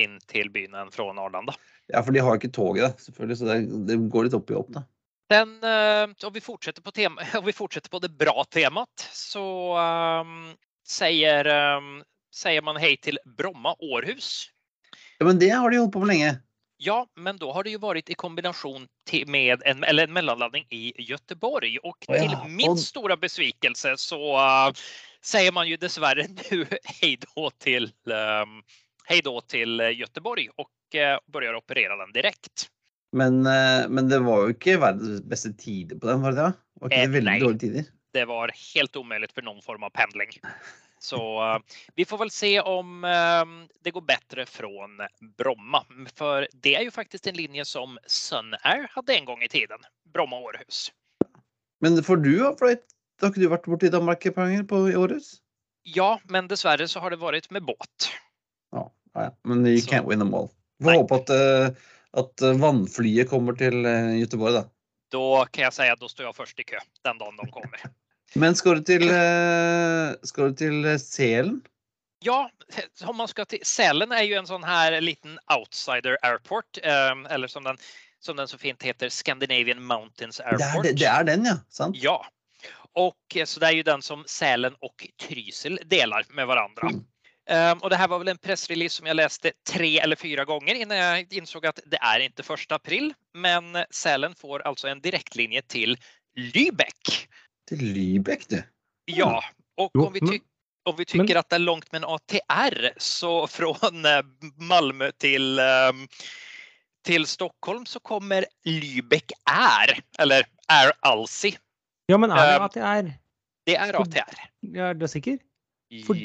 inn 0.00 0.16
til 0.30 0.48
byen 0.54 0.78
enn 0.80 0.92
fra 0.94 1.10
Arlanda. 1.12 1.54
Ja, 1.92 2.00
for 2.02 2.16
de 2.16 2.22
har 2.24 2.38
ikke 2.38 2.52
toget, 2.54 3.00
selvfølgelig, 3.00 3.38
så 3.38 3.48
det, 3.50 3.58
det 3.88 3.96
går 4.12 4.28
litt 4.28 4.36
opp 4.38 4.50
i 4.50 4.56
opp, 4.58 4.70
da. 4.72 4.84
Den, 5.32 5.56
om, 6.24 6.32
vi 6.32 6.40
tema, 6.94 7.22
om 7.38 7.44
vi 7.44 7.52
fortsetter 7.52 7.90
på 7.90 7.98
det 7.98 8.12
bra 8.16 8.44
temaet, 8.52 9.08
så 9.12 9.44
um, 10.20 10.52
sier, 10.86 11.48
um, 11.76 12.02
sier 12.32 12.64
man 12.64 12.80
hei 12.80 12.94
til 13.00 13.18
Bromma 13.24 13.74
Århus. 13.80 14.50
Ja, 15.18 15.26
men 15.26 15.38
det 15.38 15.50
har 15.50 15.70
de 15.70 15.80
holdt 15.80 15.94
på 15.94 16.04
med 16.04 16.12
lenge. 16.12 16.34
Ja, 16.84 17.06
men 17.16 17.38
da 17.38 17.52
har 17.54 17.64
det 17.64 17.72
jo 17.72 17.80
vært 17.80 18.10
i 18.10 18.16
kombination 18.18 18.86
med 19.30 19.62
en, 19.64 19.84
eller 19.84 20.08
en 20.08 20.12
mellomlanding 20.12 20.66
i 20.74 20.92
Göteborg 20.98 21.78
Og 21.84 21.94
till 22.00 22.32
ja, 22.32 22.44
min 22.48 22.70
och... 22.70 22.78
stora 22.78 23.16
besvikelse 23.16 23.94
så 23.96 24.18
uh, 24.36 24.72
sier 25.22 25.52
man 25.52 25.68
jo 25.68 25.78
dessverre 25.80 26.26
nå 26.34 26.64
hej 26.98 27.14
da 27.22 27.50
til 27.62 27.88
um, 28.10 28.58
hej 29.04 29.20
då 29.24 29.40
till 29.40 29.80
Göteborg 29.80 30.48
och 30.56 30.70
uh, 30.94 31.32
börjar 31.32 31.54
operera 31.54 31.96
den 31.96 32.12
direkt. 32.12 32.68
Men, 33.12 33.46
uh, 33.46 33.88
men 33.88 34.08
det 34.08 34.18
var 34.18 34.42
jo 34.42 34.54
ikke 34.54 34.78
verdens 34.82 35.22
beste 35.22 35.52
tider 35.58 35.98
på 35.98 36.06
den, 36.10 36.22
var 36.22 36.32
det 36.32 36.42
det? 36.42 36.52
Var 36.80 36.90
ikke 36.90 37.06
det 37.06 37.14
veldig 37.18 37.40
dårlige 37.40 37.62
tider? 37.66 37.92
Det 38.14 38.24
var 38.30 38.50
helt 38.74 38.96
omöjligt 38.96 39.32
för 39.32 39.42
någon 39.42 39.62
form 39.62 39.82
av 39.82 39.90
pendling. 39.90 40.30
Så 40.98 41.42
vi 41.94 42.04
får 42.04 42.18
väl 42.18 42.30
se 42.30 42.60
om 42.60 43.04
uh, 43.04 43.68
det 43.84 43.90
går 43.90 44.00
bättre 44.00 44.46
från 44.46 44.90
Bromma. 45.38 45.84
För 46.14 46.48
det 46.52 46.74
är 46.74 46.82
ju 46.82 46.90
faktiskt 46.90 47.26
en 47.26 47.34
linje 47.34 47.64
som 47.64 47.98
Sun 48.06 48.54
Air 48.62 48.88
hade 48.90 49.14
en 49.14 49.24
gång 49.24 49.42
i 49.42 49.48
tiden. 49.48 49.78
Bromma 50.14 50.38
Århus. 50.38 50.92
Men 51.80 52.02
får 52.02 52.16
du 52.16 52.38
ha 52.40 52.54
fløyet? 52.56 52.86
Har 53.20 53.30
ikke 53.30 53.42
du 53.44 53.50
vært 53.52 53.66
borte 53.68 53.86
i 53.86 53.92
Danmark 53.92 54.24
på 54.34 54.78
i 54.90 54.96
Århus? 54.96 55.36
Ja, 55.84 56.16
men 56.32 56.48
dessverre 56.48 56.88
så 56.88 57.00
har 57.04 57.12
det 57.12 57.20
vært 57.20 57.50
med 57.52 57.66
båt. 57.68 58.08
Ja, 59.14 59.30
men 59.46 59.66
you 59.66 59.82
can't 59.86 60.08
win 60.08 60.22
them 60.22 60.34
all. 60.34 60.50
Vi 60.78 60.88
får 60.88 61.00
håpe 61.00 61.18
at, 61.22 61.30
uh, 61.30 61.90
at 62.22 62.46
vannflyet 62.60 63.30
kommer 63.30 63.56
til 63.58 63.86
Göteborg, 64.18 64.58
da. 64.58 64.64
Da 65.14 65.44
kan 65.52 65.68
jeg 65.68 65.76
si 65.76 65.86
at 65.90 66.00
da 66.00 66.08
står 66.10 66.28
jeg 66.28 66.36
først 66.36 66.60
i 66.60 66.66
kø 66.66 66.80
den 67.06 67.20
dagen 67.20 67.38
de 67.38 67.46
kommer. 67.54 67.84
Men 68.34 68.56
skal 68.58 68.80
du 68.80 68.88
til, 68.88 69.04
eh, 69.14 70.14
skal 70.26 70.50
du 70.50 70.58
til 70.58 70.84
eh, 70.84 70.98
Selen? 70.98 71.60
Ja, 72.24 72.48
om 73.06 73.16
man 73.20 73.28
skal 73.30 73.46
til 73.46 73.62
Sälen 73.62 74.14
er 74.16 74.24
jo 74.26 74.38
en 74.40 74.48
sånn 74.48 74.64
her 74.66 74.96
liten 75.04 75.36
outsider 75.54 76.16
airport. 76.26 76.80
Eh, 76.82 77.14
eller 77.30 77.50
som 77.52 77.66
den, 77.68 77.78
som 78.18 78.38
den 78.40 78.50
så 78.50 78.58
fint 78.58 78.82
heter, 78.82 79.12
Scandinavian 79.12 79.82
Mountains 79.82 80.40
Airport. 80.40 80.82
Det 80.82 80.96
er, 80.96 80.98
det 81.04 81.10
er 81.12 81.28
den, 81.30 81.46
ja. 81.52 81.58
Sant? 81.70 82.00
Ja. 82.00 82.18
Och, 82.94 83.36
så 83.44 83.60
det 83.60 83.66
er 83.66 83.78
jo 83.78 83.86
den 83.86 84.02
som 84.02 84.24
Sälen 84.30 84.74
og 84.82 85.06
Trysil 85.20 85.78
deler 85.90 86.26
med 86.30 86.46
hverandre. 86.46 86.90
Mm. 86.90 87.00
Um, 87.50 87.78
och 87.78 87.90
det 87.90 87.96
här 87.96 88.08
var 88.08 88.18
väl 88.18 88.28
en 88.28 88.38
pressrelease 88.38 88.96
som 88.96 89.06
jag 89.06 89.16
läste 89.16 89.52
tre 89.68 89.98
eller 89.98 90.16
fyra 90.16 90.44
gånger 90.44 90.74
innan 90.74 90.96
jag 90.96 91.32
insåg 91.32 91.66
att 91.66 91.80
det 91.86 91.96
är 91.96 92.20
inte 92.20 92.42
första 92.42 92.74
april. 92.74 93.14
Men 93.34 93.84
Sälen 93.90 94.34
får 94.34 94.60
alltså 94.60 94.88
en 94.88 95.00
direktlinje 95.00 95.62
till 95.62 95.96
Lübeck 96.36 97.28
til 97.68 97.80
Lybekk, 97.80 98.48
du. 98.50 98.62
Ja, 99.04 99.42
och 99.76 99.96
om 99.96 100.12
vi, 100.12 100.20
ty 100.20 100.40
om 100.84 100.96
vi 100.96 101.04
tycker 101.04 101.34
men... 101.34 101.36
att 101.36 101.48
det 101.48 101.56
är 101.56 101.60
långt 101.60 101.92
med 101.92 102.02
en 102.02 102.08
ATR 102.08 102.92
så 102.96 103.46
från 103.56 104.04
eh, 104.04 104.22
Malmö 104.56 105.10
till, 105.12 105.58
um, 105.58 106.08
till 107.04 107.26
Stockholm 107.26 107.86
så 107.86 108.00
kommer 108.00 108.46
Lübeck 108.64 109.32
Air, 109.44 110.00
eller 110.18 110.46
Air 110.68 110.92
Alsi. 111.00 111.56
Ja, 112.06 112.18
men 112.18 112.30
er 112.30 112.36
det 112.36 112.64
ATR? 112.64 113.12
Det 113.64 113.76
er 113.76 113.96
ATR. 113.96 114.40
Ja, 114.60 114.90
er 114.92 114.94
du 114.94 115.08
sikker? 115.08 115.38
For... 116.04 116.18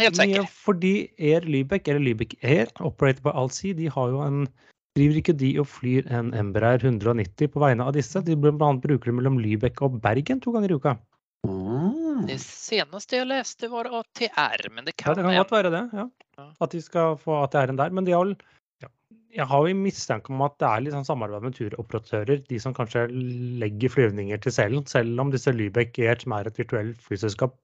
Nesten 0.00 0.06
helt 0.08 0.20
sikker. 0.20 0.44
Ja, 0.44 0.58
fordi 0.66 0.94
Air 1.18 1.48
Lybeck 1.48 1.88
eller 1.88 2.04
Lybeck 2.04 2.36
Air, 2.42 2.70
operated 2.80 3.24
by 3.24 3.34
Alsi, 3.44 3.72
de 3.78 3.88
har 3.92 4.12
jo 4.12 4.22
en 4.24 4.44
Driver 4.92 5.22
ikke 5.22 5.32
de 5.40 5.48
og 5.56 5.64
flyr 5.72 6.08
en 6.12 6.34
Embraer 6.36 6.82
190 6.84 7.48
på 7.54 7.60
vegne 7.62 7.84
av 7.88 7.94
disse? 7.96 8.20
De 8.26 8.34
blant 8.36 8.60
annet 8.60 8.82
bruker 8.84 9.08
det 9.08 9.14
mellom 9.16 9.38
Lybekk 9.40 9.80
og 9.86 9.94
Bergen 10.04 10.42
to 10.44 10.52
ganger 10.52 10.74
i 10.74 10.76
uka. 10.76 10.92
Mm. 11.48 12.26
Det 12.28 12.36
seneste 12.42 13.16
jeg 13.16 13.28
leste, 13.30 13.70
var 13.72 13.88
ATR, 13.88 14.68
men 14.74 14.84
det 14.84 14.94
kan, 15.00 15.14
ja, 15.14 15.16
det 15.16 15.24
kan 15.24 15.38
godt 15.40 15.54
være 15.56 15.72
det. 15.72 15.82
ja. 15.96 16.06
At 16.60 16.74
de 16.76 16.82
skal 16.84 17.16
få 17.20 17.40
ATR-en 17.46 17.80
der. 17.80 17.94
Men 17.96 18.04
de 18.04 18.12
har, 18.12 18.34
ja, 18.84 18.90
jeg 19.32 19.48
har 19.48 19.66
jo 19.70 19.80
mistanke 19.80 20.32
om 20.34 20.44
at 20.44 20.60
det 20.60 20.68
er 20.68 20.84
litt 20.84 20.96
sånn 20.98 21.08
samarbeid 21.08 21.48
med 21.48 21.56
turoperatører, 21.56 22.44
de 22.52 22.60
som 22.60 22.76
kanskje 22.76 23.08
legger 23.64 23.96
flyvninger 23.96 24.44
til 24.44 24.54
Selen, 24.54 24.84
selv 24.92 25.24
om 25.24 25.32
disse 25.32 25.56
Lybekk 25.56 25.98
Air, 26.04 26.20
som 26.20 26.36
er 26.36 26.52
et 26.52 26.60
virtuelt 26.60 27.00
flyselskap, 27.08 27.56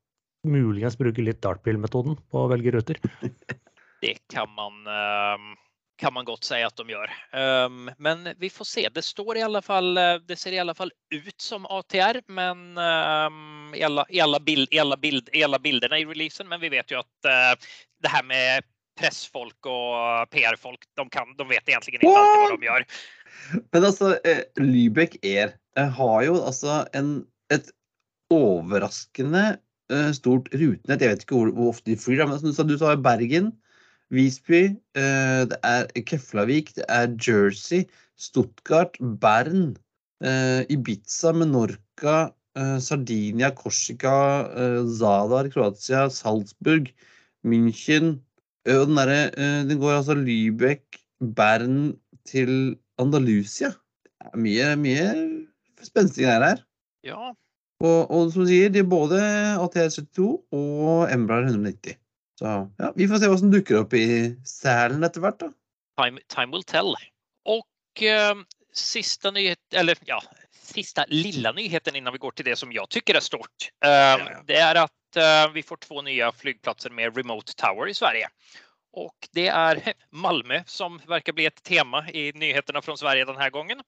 muligens 0.51 0.99
bruker 0.99 1.25
litt 1.25 1.41
dartbil-metoden 1.45 2.19
på 2.31 2.45
å 2.45 2.51
velge 2.53 2.75
ruter. 2.77 3.01
Det 3.99 4.15
kan 4.31 4.47
man 4.55 4.85
uh 4.87 5.57
kan 5.99 6.15
man 6.15 6.25
godt 6.25 6.47
si 6.47 6.59
at 6.63 6.79
de 6.79 6.93
gjør. 6.93 7.13
Um, 7.35 7.91
men 7.99 8.29
vi 8.39 8.51
får 8.53 8.69
se. 8.71 8.85
Det 8.95 9.03
står 9.03 9.41
i 9.41 9.45
alle 9.45 9.63
fall, 9.65 9.97
eh, 9.99 10.21
det 10.27 10.39
ser 10.39 10.55
i 10.55 10.61
alle 10.63 10.75
fall 10.79 10.93
ut 11.11 11.43
som 11.43 11.67
ATR, 11.67 12.21
men 12.31 12.79
um, 12.79 13.75
i, 13.75 13.83
alle, 13.83 14.05
i, 14.09 14.21
alle, 14.23 14.41
bild, 14.41 14.69
i, 14.71 14.79
alle, 14.79 14.99
bild, 15.03 15.31
i 15.35 15.43
alla 15.45 15.59
bilderna 15.59 15.99
i 15.99 16.07
releasen. 16.07 16.49
Men 16.49 16.63
vi 16.63 16.71
vet 16.77 16.95
jo 16.95 17.03
at 17.03 17.31
uh, 17.31 17.71
det 18.03 18.13
her 18.15 18.27
med 18.31 18.69
pressfolk 18.99 19.71
og 19.71 20.31
PR-folk, 20.35 20.87
de, 20.99 21.07
de, 21.09 21.49
vet 21.51 21.71
egentlig 21.71 21.99
ikke 21.99 22.15
alltid 22.15 22.45
hva 22.45 22.55
de 22.55 22.71
gjør. 22.71 22.87
Men 23.75 23.89
altså, 23.91 24.15
eh, 24.27 24.45
Lübeck 24.63 25.19
Air 25.23 25.57
har 25.79 26.23
jo 26.27 26.39
altså 26.43 26.83
en, 26.99 27.13
et 27.55 27.71
overraskende 28.35 29.45
stort 30.13 30.51
rutenett. 30.53 31.01
Jeg 31.01 31.15
vet 31.15 31.23
ikke 31.25 31.37
hvor, 31.37 31.51
hvor 31.57 31.73
ofte 31.73 31.91
de 31.91 31.97
flyr, 31.97 32.27
men 32.29 32.39
som 32.39 32.51
du 32.51 32.55
sa, 32.57 32.67
du 32.69 32.77
sa 32.81 32.95
Bergen. 33.01 33.53
Visby, 34.11 34.63
eh, 34.97 35.43
det 35.51 35.59
er 35.69 35.89
Keflavik, 36.09 36.73
det 36.77 36.85
er 36.89 37.13
Jersey, 37.21 37.85
Stuttgart, 38.17 38.97
Bern, 39.21 39.77
eh, 40.25 40.65
Ibiza, 40.73 41.33
Menorca, 41.33 42.33
eh, 42.57 42.79
Sardinia, 42.81 43.51
Korsika, 43.51 44.49
Zadar, 44.99 45.51
Kroatia, 45.53 46.09
Salzburg, 46.09 46.89
München 47.45 48.21
og 48.67 48.89
den, 48.89 48.97
der, 48.97 49.31
den 49.65 49.79
går 49.81 50.01
altså 50.01 50.15
Lübeck, 50.15 50.99
Bern 51.21 51.97
til 52.27 52.77
Andalusia. 52.99 53.71
Det 54.19 54.33
er 54.33 54.41
mye, 54.45 54.73
mye 54.77 55.85
spenstige 55.85 56.27
greier 56.27 56.45
her. 56.45 56.65
Ja, 57.07 57.31
Og, 57.79 58.11
og 58.11 58.33
som 58.35 58.43
du 58.43 58.51
sier, 58.51 58.73
de 58.75 58.83
er 58.83 58.91
både 58.91 59.19
ATR72 59.63 60.29
og 60.59 61.13
Embraer 61.15 61.47
190. 61.47 61.95
Så 62.39 62.51
ja, 62.79 62.91
vi 62.95 63.07
får 63.11 63.23
se 63.23 63.31
hva 63.31 63.39
som 63.39 63.53
dukker 63.53 63.81
opp 63.83 63.95
i 63.99 64.07
Sælen 64.47 65.07
etter 65.07 65.23
hvert, 65.23 65.39
da. 65.43 65.51
Time, 65.99 66.23
time 66.31 66.55
will 66.55 66.67
tell. 66.67 66.93
Og 67.51 68.03
uh, 68.03 68.43
siste 68.75 69.31
nyhet, 69.35 69.63
eller 69.79 69.99
ja, 70.07 70.19
siste 70.55 71.07
lilla 71.11 71.53
nyheten 71.55 71.99
innan 71.99 72.15
vi 72.15 72.23
går 72.23 72.39
til 72.39 72.51
det 72.51 72.59
som 72.59 72.75
jeg 72.75 72.87
syns 72.95 73.15
er 73.15 73.27
stort. 73.27 73.71
Uh, 73.83 73.91
ja. 73.91 74.39
Det 74.51 74.63
er 74.63 74.83
at 74.85 75.21
uh, 75.23 75.51
vi 75.55 75.67
får 75.67 75.83
to 75.87 76.03
nye 76.07 76.31
flygplatser 76.39 76.95
med 76.95 77.19
Remote 77.19 77.55
Tower 77.59 77.91
i 77.91 77.97
Sverige. 77.99 78.31
Og 78.99 79.31
det 79.39 79.49
er 79.55 79.83
Malmö 80.25 80.65
som 80.67 80.99
verkar 81.11 81.39
bli 81.39 81.47
et 81.47 81.63
tema 81.63 82.03
i 82.11 82.31
nyhetene 82.35 82.83
fra 82.83 82.99
Sverige 82.99 83.31
denne 83.31 83.51
gangen. 83.55 83.87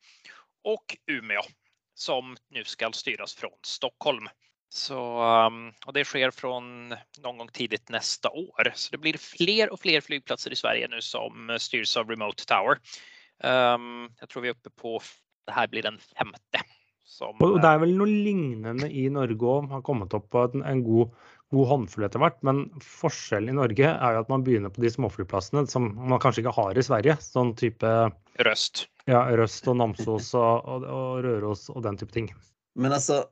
Og 0.67 0.99
Umeå 1.11 1.43
som 2.01 2.37
nu 2.51 2.65
ska 2.65 2.93
styras 2.93 3.35
från 3.35 3.51
Stockholm. 3.63 4.29
Så, 4.69 5.23
um, 5.47 5.73
och 5.87 5.93
det 5.93 6.05
sker 6.05 6.31
från 6.31 6.89
någon 7.23 7.39
gång 7.39 7.49
tidigt 7.49 7.89
nästa 7.89 8.31
år. 8.31 8.73
Så 8.75 8.91
det 8.91 8.99
blir 8.99 9.19
fler 9.19 9.73
och 9.73 9.81
fler 9.81 10.01
flygplatser 10.01 10.53
i 10.53 10.57
Sverige 10.57 10.89
nu 10.89 11.01
som 11.01 11.57
styrs 11.61 11.97
av 11.97 12.11
Remote 12.11 12.47
Tower. 12.47 12.79
Um, 13.45 14.13
jag 14.21 14.29
tror 14.29 14.43
vi 14.43 14.49
er 14.49 14.55
oppe 14.55 14.71
på, 14.71 15.01
det 15.47 15.57
her 15.57 15.67
blir 15.69 15.83
den 15.83 15.99
femte. 15.99 16.63
Som, 17.05 17.35
Og 17.43 17.59
det 17.59 17.67
er 17.67 17.81
vel 17.83 17.97
noe 17.99 18.07
lignende 18.07 18.87
i 18.87 19.09
Norge 19.11 19.35
òg, 19.35 19.67
har 19.73 19.83
kommet 19.83 20.15
opp 20.15 20.29
på 20.31 20.45
en, 20.47 20.63
en 20.63 20.85
god, 20.87 21.11
god 21.51 21.67
håndfull 21.73 22.07
etter 22.07 22.23
hvert. 22.23 22.39
Men 22.47 22.63
forskjellen 22.87 23.51
i 23.51 23.59
Norge 23.59 23.91
er 23.91 24.15
jo 24.15 24.23
at 24.23 24.31
man 24.31 24.47
begynner 24.47 24.71
på 24.71 24.85
de 24.85 24.93
småflyplassene 24.95 25.67
som 25.69 25.91
man 25.99 26.23
kanskje 26.23 26.45
ikke 26.45 26.55
har 26.57 26.79
i 26.79 26.87
Sverige. 26.87 27.19
Sånn 27.25 27.57
type 27.59 27.91
röst. 28.47 28.87
Ja, 29.11 29.25
Røst 29.41 29.69
og 29.71 29.77
Namsos 29.81 30.33
og, 30.39 30.65
og, 30.65 30.87
og 30.87 31.21
Røros 31.27 31.69
og 31.75 31.85
den 31.87 31.99
type 32.01 32.15
ting. 32.15 32.31
Men 32.79 32.95
altså 32.97 33.25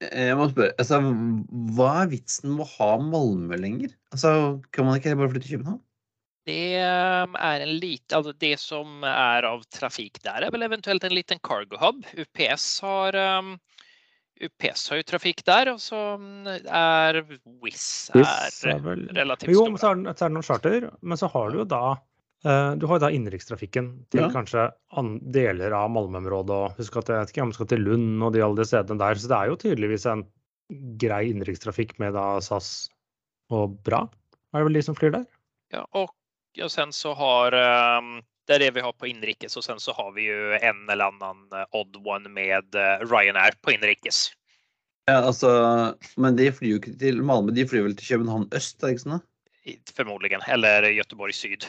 jeg 0.00 0.36
må 0.38 0.46
spørre, 0.48 0.72
altså, 0.80 0.98
Hva 1.76 1.90
er 2.00 2.10
vitsen 2.14 2.54
med 2.54 2.64
å 2.64 2.70
ha 2.78 2.90
Malmö 3.04 3.58
lenger? 3.60 3.92
Altså, 4.14 4.60
Kan 4.72 4.88
man 4.88 4.96
ikke 4.96 5.16
bare 5.18 5.32
flytte 5.34 5.48
til 5.48 5.58
København? 5.58 5.80
Det 6.48 6.80
er 6.80 7.62
en 7.62 7.74
lite, 7.82 8.16
altså 8.16 8.32
det 8.32 8.54
som 8.58 9.04
er 9.04 9.44
av 9.44 9.60
trafik 9.70 10.22
der, 10.24 10.46
er 10.46 10.54
vel 10.54 10.64
eventuelt 10.64 11.04
en 11.04 11.12
liten 11.14 11.38
cargo 11.44 11.76
hub. 11.78 12.00
UPS 12.16 12.64
har 12.80 13.18
um, 13.38 13.52
UPS 14.40 14.86
har 14.90 15.02
jo 15.02 15.06
trafik 15.12 15.44
der, 15.44 15.68
og 15.74 15.82
så 15.84 16.00
er 16.64 17.20
Wizz 17.60 18.10
Wizz 18.16 18.64
är 18.64 18.72
er 18.72 18.80
vel 18.86 19.04
relativt 19.14 19.52
Jo, 19.52 19.66
men 19.68 19.78
så 19.78 19.92
er, 19.92 20.00
det, 20.00 20.16
så 20.16 20.24
er 20.24 20.28
det 20.32 20.38
noen 20.38 20.48
charter. 20.48 20.88
Men 21.02 21.20
så 21.20 21.28
har 21.28 21.50
du 21.50 21.58
jo 21.60 21.68
da 21.68 21.84
du 22.42 22.86
har 22.88 22.96
jo 22.96 23.02
da 23.02 23.10
innenrikstrafikken 23.12 23.88
til 24.10 24.22
Ja. 24.22 24.28
kanskje 24.32 24.62
an, 24.96 25.18
deler 25.32 25.74
av 25.76 25.90
Malmö-området. 25.92 26.50
og 26.56 26.76
Husk 26.78 26.96
at 26.96 27.08
jeg 27.12 27.18
vet 27.20 27.32
ikke 27.34 27.42
om 27.42 27.50
du 27.50 27.58
skal 27.58 27.66
til 27.66 27.84
Lund 27.84 28.22
og 28.22 28.32
de 28.32 28.40
alle 28.40 28.56
de 28.56 28.64
stedene 28.64 28.98
der. 28.98 29.14
Så 29.20 29.28
det 29.28 29.36
er 29.36 29.50
jo 29.50 29.56
tydeligvis 29.60 30.06
en 30.08 30.24
grei 30.96 31.30
innenrikstrafikk 31.32 31.98
med 31.98 32.14
da 32.14 32.40
SAS 32.40 32.88
og 33.50 33.76
Bra. 33.84 34.08
Er 34.54 34.62
det 34.62 34.64
vel 34.70 34.78
de 34.78 34.82
som 34.82 34.94
flyr 34.96 35.12
der? 35.12 35.26
Ja, 35.72 35.84
og 35.92 36.10
och 36.62 36.70
sen 36.72 36.92
så 36.92 37.14
har 37.14 37.52
um, 37.98 38.22
det 38.46 38.54
er 38.54 38.58
det 38.58 38.74
vi 38.74 38.80
har 38.80 38.92
på 38.92 39.06
inrikes 39.06 39.56
Og 39.56 39.62
sen 39.64 39.78
så 39.78 39.92
har 39.94 40.10
vi 40.12 40.24
jo 40.26 40.56
en 40.58 40.90
eller 40.90 41.04
annan 41.12 41.46
eh, 41.52 41.66
odd 41.72 41.96
one 42.04 42.28
med 42.28 42.74
eh, 42.74 42.98
Ryanair 43.06 43.54
på 43.62 43.70
inrikes. 43.70 44.32
Ja, 45.06 45.20
altså, 45.22 45.94
Men 46.16 46.36
de 46.36 46.52
flyr 46.52 46.70
jo 46.70 46.80
ikke 46.80 46.98
til 46.98 47.22
Malmö, 47.22 47.54
de 47.54 47.66
flyr 47.68 47.82
vel 47.82 47.94
til 47.96 48.16
København 48.16 48.48
øst? 48.50 48.82
er 48.82 48.88
det 48.88 48.96
ikke 48.96 49.04
sånn? 49.06 49.22
Formodentlig. 49.94 50.40
eller 50.48 50.82
Göteborg 50.90 51.32
syd. 51.32 51.66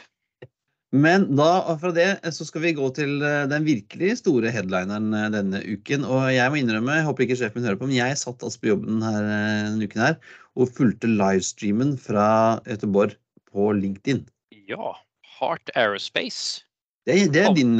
Men 0.91 1.29
da, 1.37 1.77
fra 1.79 1.93
det 1.95 2.07
så 2.35 2.45
skal 2.47 2.65
vi 2.65 2.73
gå 2.75 2.89
til 2.95 3.21
eh, 3.23 3.45
den 3.47 3.63
virkelig 3.63 4.17
store 4.19 4.51
headlineren 4.51 5.13
eh, 5.15 5.29
denne 5.31 5.61
uken. 5.63 6.03
Og 6.03 6.25
jeg 6.33 6.51
må 6.51 6.59
innrømme, 6.59 6.97
jeg 6.99 7.07
håper 7.07 7.25
ikke 7.25 7.37
sjefen 7.39 7.61
min 7.61 7.69
hører 7.69 7.79
på, 7.79 7.87
men 7.87 7.95
jeg 7.95 8.17
satt 8.19 8.43
altså 8.43 8.59
på 8.59 8.73
jobben 8.73 9.05
her 9.05 9.21
eh, 9.23 9.69
denne 9.69 9.87
uken 9.87 10.03
her 10.03 10.17
og 10.59 10.73
fulgte 10.75 11.07
livestreamen 11.07 11.95
fra 11.95 12.25
Göteborg 12.67 13.15
på 13.47 13.69
LinkedIn. 13.77 14.25
Ja, 14.67 14.91
Heart 15.37 15.71
Aerospace. 15.79 16.65
Det 17.07 17.15
det 17.33 17.39
er 17.47 17.55
din, 17.57 17.79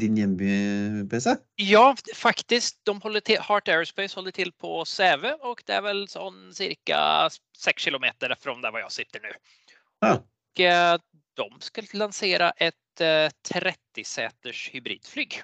din 0.00 0.16
hjemby, 0.18 0.48
PC? 1.12 1.36
Ja, 1.62 1.92
faktisk. 2.16 2.80
De 2.88 2.96
håller 3.04 3.20
till, 3.20 3.38
Heart 3.44 3.68
Aerospace 3.68 4.16
holder 4.18 4.34
til 4.34 4.50
på 4.58 4.82
Sæve, 4.88 5.36
og 5.44 5.60
det 5.68 5.76
er 5.76 5.84
vel 5.84 6.02
sånn 6.10 6.48
cirka 6.56 7.28
seks 7.54 7.84
kilometer 7.84 8.34
fra 8.40 8.56
der 8.64 8.72
hvor 8.72 8.82
jeg 8.82 8.96
sitter 8.96 9.22
nå. 9.22 9.36
Ja. 10.02 10.16
Eh, 10.58 10.96
de 11.38 11.48
ska 11.60 11.82
lansera 11.92 12.50
ett 12.50 13.00
eh, 13.00 13.28
30-seters 13.48 14.70
hybridflyg. 14.72 15.42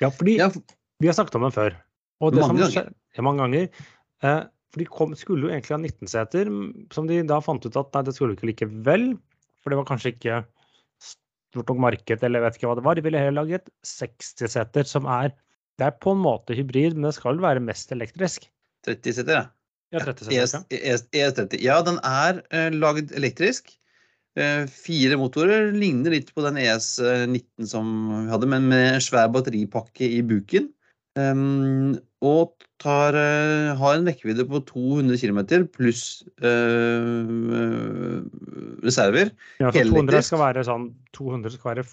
Ja, 0.00 0.10
fordi 0.10 0.36
Ja, 0.38 0.50
vi 0.98 1.06
har 1.08 1.14
snakket 1.14 1.34
om 1.38 1.46
den 1.46 1.54
før. 1.54 1.76
Og 2.20 2.34
det 2.34 2.42
Mange 2.42 2.64
som 2.64 2.74
ganger. 2.74 2.92
Ja, 3.16 3.22
mange 3.22 3.42
ganger. 3.42 3.68
Eh, 4.22 4.40
for 4.70 4.82
de 4.82 4.86
kom, 4.86 5.14
skulle 5.18 5.48
jo 5.48 5.52
egentlig 5.52 5.74
ha 5.74 5.80
19 5.80 6.10
seter, 6.10 6.50
som 6.94 7.08
de 7.10 7.22
da 7.26 7.40
fant 7.42 7.64
ut 7.66 7.78
at 7.78 7.94
nei, 7.96 8.04
det 8.06 8.14
skulle 8.14 8.34
de 8.34 8.38
ikke 8.38 8.50
likevel. 8.52 9.06
For 9.60 9.72
det 9.72 9.80
var 9.80 9.88
kanskje 9.88 10.12
ikke 10.14 10.42
stort 11.02 11.72
nok 11.72 11.80
marked, 11.82 12.22
eller 12.22 12.40
jeg 12.40 12.46
vet 12.46 12.58
ikke 12.58 12.70
hva 12.70 12.76
det 12.78 12.86
var. 12.86 12.98
De 12.98 13.04
ville 13.06 13.22
heller 13.22 13.42
lage 13.42 13.58
et 13.58 13.72
60-seter 13.86 14.86
som 14.88 15.08
er 15.10 15.32
Det 15.80 15.86
er 15.88 15.96
på 15.96 16.12
en 16.12 16.20
måte 16.20 16.52
hybrid, 16.52 16.92
men 16.92 17.08
det 17.08 17.14
skal 17.16 17.38
vel 17.38 17.44
være 17.46 17.60
mest 17.64 17.92
elektrisk. 17.94 18.50
30 18.84 19.14
seter, 19.16 19.32
ja. 19.32 19.44
Ja, 19.94 20.02
30 20.04 20.26
seter, 20.26 20.34
ja. 20.36 20.64
ES, 20.76 21.06
ES30. 21.16 21.56
Ja, 21.64 21.78
den 21.86 21.96
er 22.04 22.42
uh, 22.52 22.68
lagd 22.74 23.14
elektrisk. 23.16 23.72
Eh, 24.38 24.66
fire 24.70 25.18
motorer. 25.18 25.72
Ligner 25.74 26.14
litt 26.14 26.30
på 26.34 26.44
den 26.44 26.60
ES19 26.62 27.66
som 27.70 27.88
vi 28.12 28.28
hadde, 28.30 28.50
men 28.50 28.68
med 28.70 29.00
svær 29.02 29.30
batteripakke 29.34 30.06
i 30.06 30.20
buken. 30.22 30.70
Ehm, 31.18 31.96
og 32.22 32.52
tar, 32.78 33.16
eh, 33.18 33.74
har 33.74 33.96
en 33.96 34.06
rekkevidde 34.06 34.46
på 34.46 34.60
200 34.68 35.18
km 35.18 35.66
pluss 35.74 36.22
eh, 36.38 38.20
reserver. 38.84 39.32
Ja, 39.58 39.72
så 39.72 39.82
200 39.88 40.22
skal 40.22 40.42
være 40.44 40.64
sånn 40.68 40.92
200 41.16 41.56
skal 41.56 41.74
være 41.74 41.86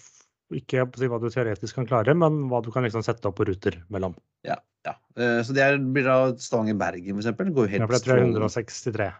ikke 0.54 0.86
hva 1.10 1.18
du 1.20 1.28
teoretisk 1.28 1.76
kan 1.76 1.88
klare, 1.88 2.14
men 2.16 2.46
hva 2.48 2.62
du 2.64 2.70
kan 2.72 2.86
liksom 2.86 3.02
sette 3.04 3.28
opp 3.28 3.36
på 3.40 3.48
ruter 3.48 3.82
mellom. 3.92 4.14
Ja, 4.46 4.56
ja. 4.86 4.94
Eh, 5.18 5.40
så 5.44 5.56
det 5.56 5.66
blir 5.92 6.06
da 6.06 6.20
Stavanger-Bergen, 6.38 7.18
for 7.18 7.50
går 7.52 7.66
Ja, 7.68 7.72
helt 7.74 7.88
for 7.88 7.98
det 7.98 8.04
tror 8.04 8.14
jeg 8.14 8.22
er 8.22 8.30
strålende. 8.30 8.52
163. 8.54 9.10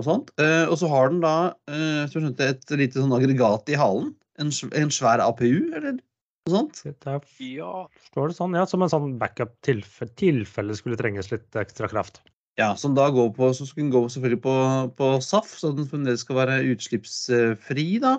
og 0.00 0.06
sånt. 0.06 0.32
Eh, 0.40 0.64
og 0.66 0.76
så 0.80 0.88
har 0.90 1.12
den 1.12 1.20
da 1.24 1.34
eh, 1.70 2.06
som 2.10 2.20
jeg 2.20 2.30
skjønte, 2.30 2.48
et 2.54 2.74
lite 2.80 3.02
sånn 3.02 3.14
aggregat 3.16 3.70
i 3.72 3.78
halen. 3.80 4.14
En, 4.40 4.52
en 4.76 4.92
svær 4.94 5.22
APU, 5.22 5.70
eller 5.76 5.98
noe 5.98 6.54
sånt. 6.54 6.82
Er 6.88 7.20
Ja, 7.44 7.86
Står 8.10 8.32
det 8.32 8.38
sånn? 8.38 8.56
Ja, 8.56 8.66
som 8.68 8.84
en 8.84 8.92
sånn 8.92 9.16
backup 9.20 9.54
tilfelle, 9.66 10.14
tilfelle 10.18 10.76
skulle 10.78 10.98
trenges 11.00 11.30
litt 11.32 11.60
ekstra 11.60 11.90
kraft. 11.92 12.22
Ja, 12.58 12.74
Som 12.76 12.96
da 12.96 13.06
går 13.12 13.30
på, 13.36 13.52
så 13.56 13.66
skal 13.68 13.84
den 13.86 13.92
gå 13.94 14.02
selvfølgelig 14.10 14.42
på, 14.44 14.54
på 14.98 15.10
SAF, 15.24 15.52
så 15.60 15.70
den 15.76 15.88
fremdeles 15.88 16.24
skal 16.26 16.40
være 16.42 16.58
utslippsfri. 16.72 17.86
da. 18.02 18.18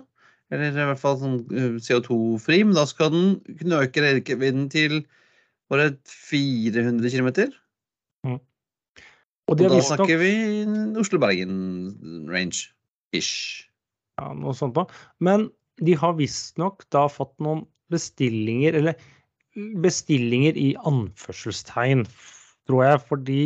Eller 0.51 0.71
i 0.75 0.85
hvert 0.89 0.99
fall 0.99 1.17
sånn 1.19 1.39
eh, 1.55 1.75
CO2-fri. 1.79 2.61
Men 2.67 2.77
da 2.77 2.85
skal 2.89 3.11
den 3.13 3.57
kunne 3.59 3.83
øke 3.85 4.03
rekkevidden 4.03 4.69
til 4.73 5.01
bare 5.71 5.93
400 6.11 7.11
km. 7.13 7.51
Og 9.51 9.59
Og 9.59 9.67
da 9.67 9.81
snakker 9.83 10.21
vi 10.21 10.31
Oslo-Bergen-range. 10.99 12.69
Ish. 13.11 13.67
ja, 14.15 14.29
noe 14.31 14.53
sånt 14.55 14.77
da. 14.77 14.85
Men 15.19 15.49
de 15.83 15.95
har 15.99 16.15
visstnok 16.15 16.85
da 16.95 17.07
fått 17.11 17.33
noen 17.43 17.65
bestillinger, 17.91 18.77
eller 18.79 18.95
bestillinger 19.83 20.55
i 20.55 20.69
anførselstegn, 20.87 22.05
tror 22.69 22.85
jeg, 22.85 23.01
fordi 23.09 23.41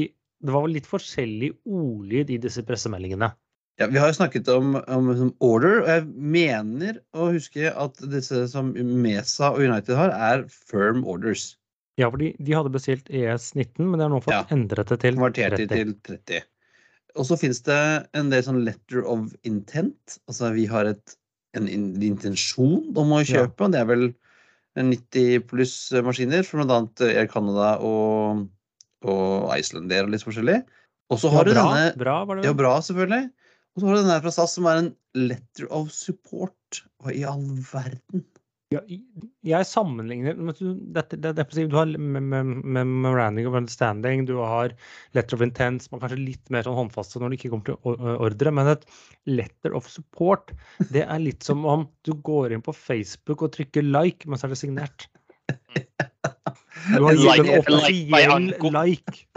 det 0.45 0.53
var 0.53 0.69
litt 0.69 0.85
forskjellig 0.85 1.55
ordlyd 1.65 2.29
i 2.29 2.37
disse 2.43 2.61
pressemeldingene. 2.67 3.31
Ja, 3.79 3.89
Vi 3.91 3.99
har 3.99 4.11
jo 4.11 4.19
snakket 4.19 4.47
om, 4.53 4.75
om 4.87 5.09
om, 5.11 5.31
order, 5.43 5.81
og 5.81 5.89
jeg 5.89 6.05
mener 6.37 7.01
å 7.17 7.31
huske 7.33 7.73
at 7.73 7.97
disse 8.11 8.45
som 8.51 8.71
Mesa 8.77 9.49
og 9.51 9.65
United 9.65 9.97
har, 9.97 10.13
er 10.13 10.45
firm 10.47 11.03
orders. 11.03 11.55
Ja, 11.97 12.09
for 12.11 12.19
de 12.19 12.55
hadde 12.55 12.71
bestilt 12.73 13.07
ES19, 13.07 13.79
men 13.87 13.99
de 13.99 14.03
har 14.03 14.11
nå 14.11 14.19
fått 14.23 14.35
Ja. 14.35 14.43
endret 14.51 14.89
det 14.91 14.99
til 14.99 15.15
Konvertert 15.15 15.55
de 15.57 15.67
30. 15.67 16.01
til 16.03 16.17
30. 16.27 16.41
Og 17.15 17.25
så 17.25 17.37
finnes 17.39 17.61
det 17.63 18.07
en 18.13 18.29
del 18.29 18.43
sånn 18.43 18.63
letter 18.65 19.05
of 19.07 19.31
intent. 19.47 20.17
Altså 20.27 20.51
vi 20.53 20.65
har 20.67 20.85
et, 20.91 21.15
en 21.55 21.69
in- 21.69 21.95
intensjon 22.03 22.91
om 22.97 23.13
å 23.15 23.21
Ja. 23.23 23.47
kjøpe, 23.47 23.61
og 23.61 23.71
det 23.71 23.79
er 23.79 23.85
vel 23.85 24.13
90 24.75 25.39
pluss 25.47 25.91
maskiner 26.03 26.43
fra 26.43 26.65
bl.a. 26.65 27.07
Air 27.07 27.27
Canada 27.27 27.77
og, 27.79 28.49
og 29.05 29.49
det 29.87 30.03
og 30.03 30.09
litt 30.11 30.25
forskjellig. 30.25 30.65
Og 31.09 31.19
så 31.21 31.31
Ja, 31.31 31.43
du 31.43 31.53
bra, 31.53 31.63
denne 31.63 31.97
bra 31.97 32.25
var 32.25 32.35
det 32.35 32.45
Ja, 32.45 32.53
bra, 32.53 32.79
selvfølgelig. 32.81 33.31
Og 33.75 33.81
så 33.81 33.87
har 33.87 33.95
du 33.95 34.01
denne 34.01 34.21
fra 34.21 34.31
SAS 34.31 34.53
som 34.55 34.65
er 34.67 34.77
en 34.81 34.95
letter 35.15 35.67
of 35.71 35.91
support. 35.91 36.81
Hva 37.01 37.15
i 37.15 37.23
all 37.23 37.45
verden? 37.71 38.25
Ja, 38.73 38.79
jeg 39.45 39.67
sammenligner 39.69 40.33
dette, 40.33 41.19
det, 41.21 41.33
det, 41.37 41.43
Du 41.53 41.75
har 41.77 41.91
Memorandum 42.01 43.49
of 43.51 43.57
Understanding, 43.59 44.23
du 44.25 44.39
har 44.41 44.73
Letter 45.13 45.37
of 45.37 45.43
Intent, 45.45 45.85
som 45.85 45.95
er 45.95 46.01
kanskje 46.01 46.17
litt 46.23 46.49
mer 46.53 46.65
sånn 46.65 46.77
håndfaste 46.79 47.21
når 47.21 47.31
det 47.31 47.39
ikke 47.39 47.51
kommer 47.53 47.69
til 47.69 48.09
ordre. 48.25 48.53
Men 48.57 48.71
et 48.73 48.87
Letter 49.29 49.77
of 49.77 49.89
Support, 49.91 50.55
det 50.89 51.05
er 51.05 51.21
litt 51.21 51.45
som 51.45 51.61
om 51.69 51.85
du 52.07 52.15
går 52.25 52.55
inn 52.55 52.65
på 52.65 52.73
Facebook 52.73 53.45
og 53.45 53.53
trykker 53.53 53.85
like, 53.85 54.25
men 54.25 54.41
så 54.41 54.49
er 54.49 54.55
det 54.55 54.61
signert. 54.63 55.07
Du 55.45 57.05
har 57.05 57.17
gitt 57.21 57.45
en 57.45 57.53
offisiell 57.61 58.71
like. 58.73 59.27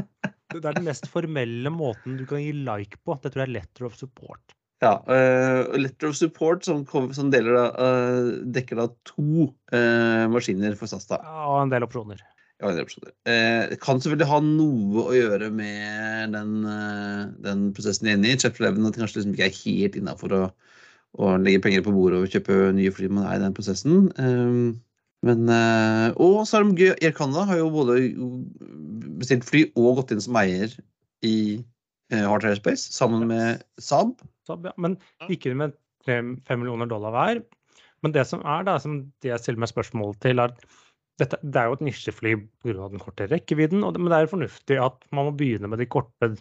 Det 0.48 0.64
er 0.64 0.72
den 0.72 0.86
mest 0.88 1.08
formelle 1.12 1.70
måten 1.72 2.16
du 2.16 2.24
kan 2.28 2.40
gi 2.40 2.54
like 2.56 2.96
på. 3.04 3.18
Det 3.20 3.34
tror 3.34 3.44
jeg 3.44 3.50
er 3.50 3.58
letter 3.60 3.88
of 3.88 3.98
support. 4.00 4.56
Ja. 4.84 4.94
Uh, 5.10 5.74
letter 5.78 6.08
of 6.08 6.16
support 6.16 6.64
som, 6.64 6.84
kom, 6.86 7.10
som 7.14 7.32
deler, 7.34 7.56
uh, 7.74 8.30
dekker 8.54 8.78
da 8.78 8.88
to 9.08 9.48
uh, 9.74 10.24
maskiner 10.30 10.76
for 10.78 10.90
SAS. 10.90 11.08
da. 11.10 11.18
Og 11.48 11.64
en 11.64 11.72
del 11.72 11.86
opsjoner. 11.86 12.20
Ja, 12.58 12.70
en 12.70 12.76
del 12.78 12.86
opsjoner. 12.86 13.12
Uh, 13.26 13.74
kan 13.82 14.02
selvfølgelig 14.02 14.30
ha 14.30 14.40
noe 14.44 15.06
å 15.10 15.14
gjøre 15.16 15.50
med 15.54 16.36
den, 16.36 16.52
den 17.44 17.64
prosessen 17.74 18.06
de 18.06 18.12
er 18.12 18.20
inne 18.20 18.34
i. 18.34 18.38
Chapter 18.38 18.68
11 18.70 18.86
at 18.86 18.98
de 18.98 19.04
kanskje 19.04 19.20
liksom 19.20 19.34
ikke 19.34 19.48
er 19.48 19.62
helt 19.62 19.98
innafor 19.98 20.36
å, 20.36 20.42
å 21.18 21.32
legge 21.42 21.64
penger 21.64 21.82
på 21.86 21.94
bordet 21.96 22.20
og 22.22 22.36
kjøpe 22.36 22.60
nye 22.76 22.92
fly 22.94 23.10
man 23.10 23.26
er 23.26 23.40
i 23.40 23.42
den 23.46 23.56
prosessen. 23.56 24.06
Men, 25.26 25.48
og 26.14 26.36
så 26.46 26.60
det 26.62 26.78
gøy. 26.78 26.92
Air 27.02 27.14
Canada 27.16 27.42
har 27.48 27.58
jo 27.58 27.72
både 27.74 27.96
bestilt 29.18 29.42
fly 29.48 29.64
og 29.72 29.98
gått 29.98 30.14
inn 30.14 30.22
som 30.22 30.38
eier 30.38 30.70
i 31.26 31.34
Heart 32.14 32.46
Airspace 32.48 32.92
sammen 32.94 33.26
med 33.28 33.62
Saab. 33.82 34.18
Saab 34.48 34.66
ja. 34.68 34.72
Men 34.80 34.96
ikke 35.28 35.54
med 35.58 35.76
5 36.08 36.38
millioner 36.56 36.88
dollar 36.88 37.12
hver. 37.14 37.42
Men 38.04 38.14
det 38.14 38.24
som 38.30 38.44
er 38.46 38.64
da, 38.66 38.78
som 38.80 39.00
det 39.22 39.32
jeg 39.32 39.42
stiller 39.42 39.64
meg 39.64 39.72
spørsmål 39.72 40.14
til, 40.22 40.40
er 40.42 40.54
dette, 41.18 41.40
det 41.42 41.58
er 41.58 41.68
jo 41.68 41.78
et 41.78 41.84
nisjefly 41.88 42.36
pga. 42.62 42.86
den 42.92 43.02
korte 43.02 43.26
rekkevidden. 43.30 43.82
Og 43.84 43.94
det, 43.94 44.02
men 44.02 44.12
det 44.12 44.20
er 44.20 44.26
jo 44.26 44.34
fornuftig 44.36 44.80
at 44.82 45.04
man 45.10 45.28
må 45.28 45.34
begynne 45.36 45.70
med 45.70 45.82
de 45.82 45.88
korte 45.90 46.32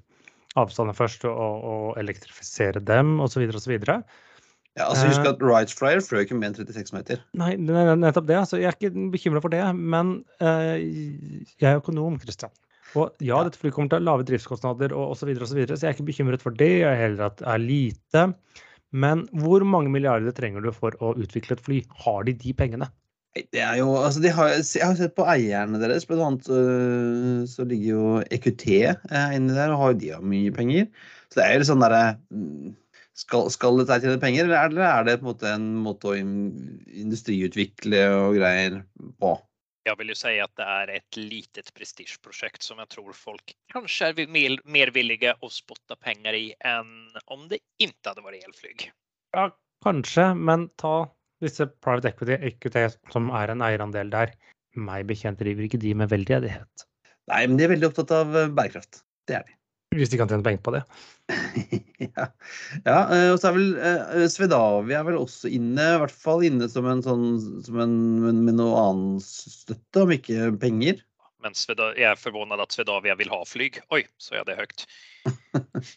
avstandene 0.58 0.96
først 0.98 1.26
og, 1.30 1.64
og 1.72 2.00
elektrifisere 2.02 2.82
dem 2.86 3.18
osv. 3.24 3.44
osv. 3.50 3.76
Ja, 4.78 4.86
altså 4.92 5.10
Husk 5.10 5.26
at 5.26 5.42
Wright 5.42 5.74
Flyer 5.74 6.04
fløy 6.06 6.22
ikke 6.22 6.38
mer 6.38 6.52
enn 6.52 6.60
36 6.60 6.94
meter. 6.94 7.22
Nei, 7.38 7.56
nettopp 7.58 8.28
det. 8.30 8.38
Altså, 8.38 8.60
jeg 8.62 8.70
er 8.70 8.78
ikke 8.78 9.10
bekymra 9.14 9.42
for 9.42 9.54
det. 9.54 9.64
Men 9.74 10.20
uh, 10.38 10.78
jeg 10.78 11.66
er 11.72 11.82
økonom, 11.82 12.20
Kristian. 12.22 12.54
Og 12.96 13.24
ja, 13.24 13.42
dette 13.44 13.60
flyet 13.60 13.76
kommer 13.76 13.92
til 13.92 14.00
å 14.00 14.04
ha 14.04 14.08
lave 14.12 14.28
driftskostnader 14.28 14.94
og 14.96 15.12
osv., 15.12 15.26
så, 15.26 15.30
videre, 15.30 15.44
og 15.44 15.52
så, 15.52 15.58
videre, 15.58 15.78
så 15.78 15.88
jeg 15.88 15.92
er 15.92 15.98
ikke 15.98 16.12
bekymret 16.12 16.46
for 16.46 16.56
det. 16.56 16.70
Jeg 16.80 16.88
er 16.92 17.02
heller 17.02 17.28
at 17.28 17.42
det 17.42 17.50
er 17.52 17.64
lite. 17.64 18.24
Men 18.96 19.26
hvor 19.36 19.66
mange 19.68 19.92
milliarder 19.92 20.32
trenger 20.36 20.64
du 20.64 20.72
for 20.76 20.96
å 21.04 21.12
utvikle 21.20 21.58
et 21.58 21.66
fly? 21.66 21.82
Har 22.06 22.24
de 22.28 22.38
de 22.40 22.56
pengene? 22.56 22.88
Det 23.54 23.62
er 23.62 23.76
jo, 23.78 23.92
altså 24.02 24.22
de 24.24 24.32
har, 24.34 24.56
Jeg 24.58 24.82
har 24.82 24.96
sett 24.98 25.14
på 25.18 25.26
eierne 25.30 25.78
deres, 25.82 26.08
blant 26.10 26.24
annet 26.26 26.48
øh, 26.50 27.44
så 27.50 27.68
ligger 27.68 27.92
jo 27.92 28.06
EQT 28.34 28.66
øh, 28.88 29.36
inni 29.36 29.54
der, 29.54 29.74
og 29.76 29.84
har 29.84 29.98
de 30.00 30.14
har 30.16 30.24
mye 30.26 30.54
penger. 30.56 30.88
Så 31.30 31.40
det 31.40 31.46
er 31.46 31.54
jo 31.54 31.62
litt 31.62 31.70
sånn 31.70 31.84
derre 31.84 32.02
skal, 33.18 33.50
skal 33.54 33.82
dette 33.82 34.00
tjene 34.02 34.22
penger, 34.22 34.50
eller 34.50 34.86
er 34.88 35.06
det 35.06 35.20
på 35.22 35.28
en 35.28 35.30
måte 35.32 35.52
en 35.52 35.68
måte 35.86 36.12
å 36.12 36.18
industriutvikle 36.18 38.04
og 38.16 38.40
greier 38.40 38.82
på? 39.22 39.36
Jeg 39.88 40.00
vil 40.02 40.12
jo 40.12 40.18
si 40.20 40.34
at 40.44 40.52
det 40.60 40.66
er 40.68 40.90
et 40.98 41.20
litet 41.20 41.70
prestigeprojekt 41.78 42.66
som 42.66 42.82
jeg 42.82 42.92
tror 42.92 43.14
folk 43.16 43.54
kanskje 43.72 44.12
er 44.12 44.32
mer, 44.34 44.58
mer 44.68 44.92
villige 44.96 45.34
å 45.40 45.50
spotte 45.54 45.96
penger 46.04 46.36
i 46.36 46.48
enn 46.68 46.92
om 47.32 47.48
det 47.52 47.62
ikke 47.80 48.12
hadde 48.12 48.26
vært 48.26 48.50
elflyg. 48.50 48.88
Ja, 49.38 49.48
kanskje, 49.86 50.30
men 50.36 50.68
ta 50.82 51.08
disse 51.44 51.70
private 51.84 52.12
equity, 52.12 52.38
equity 52.50 52.88
som 53.14 53.32
er 53.36 53.54
en 53.54 53.64
eierandel 53.66 54.12
der. 54.14 54.34
Meg 54.78 55.08
bekjent 55.10 55.40
driver 55.42 55.66
ikke 55.66 55.82
de 55.82 55.94
med 55.98 56.12
veldedighet. 56.12 56.88
Nei, 57.32 57.44
men 57.48 57.60
de 57.60 57.66
er 57.66 57.74
veldig 57.74 57.90
opptatt 57.90 58.14
av 58.16 58.36
eh, 58.38 58.52
bærekraft. 58.56 59.02
Det 59.28 59.40
er 59.40 59.48
de. 59.48 59.57
Hvis 59.96 60.12
de 60.12 60.20
kan 60.20 60.30
tjene 60.30 60.44
penger 60.44 60.62
på 60.66 60.74
det. 60.76 60.82
ja. 62.04 62.28
ja. 62.84 62.98
Eh, 63.16 63.30
og 63.32 63.40
så 63.40 63.50
er 63.50 63.56
vel 63.56 63.70
uh, 63.80 64.26
Svedavia 64.32 65.00
er 65.00 65.08
vel 65.08 65.20
også 65.22 65.52
inne, 65.54 65.86
i 65.96 66.02
hvert 66.04 66.14
fall 66.26 66.44
inne 66.46 66.68
som 66.72 66.90
en 66.92 67.04
sånn 67.06 67.28
som 67.66 67.80
en, 67.84 67.96
med, 68.24 68.42
med 68.50 68.60
noe 68.60 68.76
annen 68.82 69.22
støtte, 69.24 70.04
om 70.04 70.12
ikke 70.14 70.52
penger. 70.62 71.00
Men 71.46 71.56
Sveda, 71.56 71.92
jeg 71.96 72.10
er 72.12 72.20
forvånet 72.20 72.62
at 72.62 72.76
Svedavia 72.76 73.16
vil 73.20 73.32
ha 73.32 73.42
fly. 73.48 73.70
Oi, 73.96 74.04
så 74.22 74.40
er 74.40 74.48
det 74.48 74.58
høyt. 74.58 74.86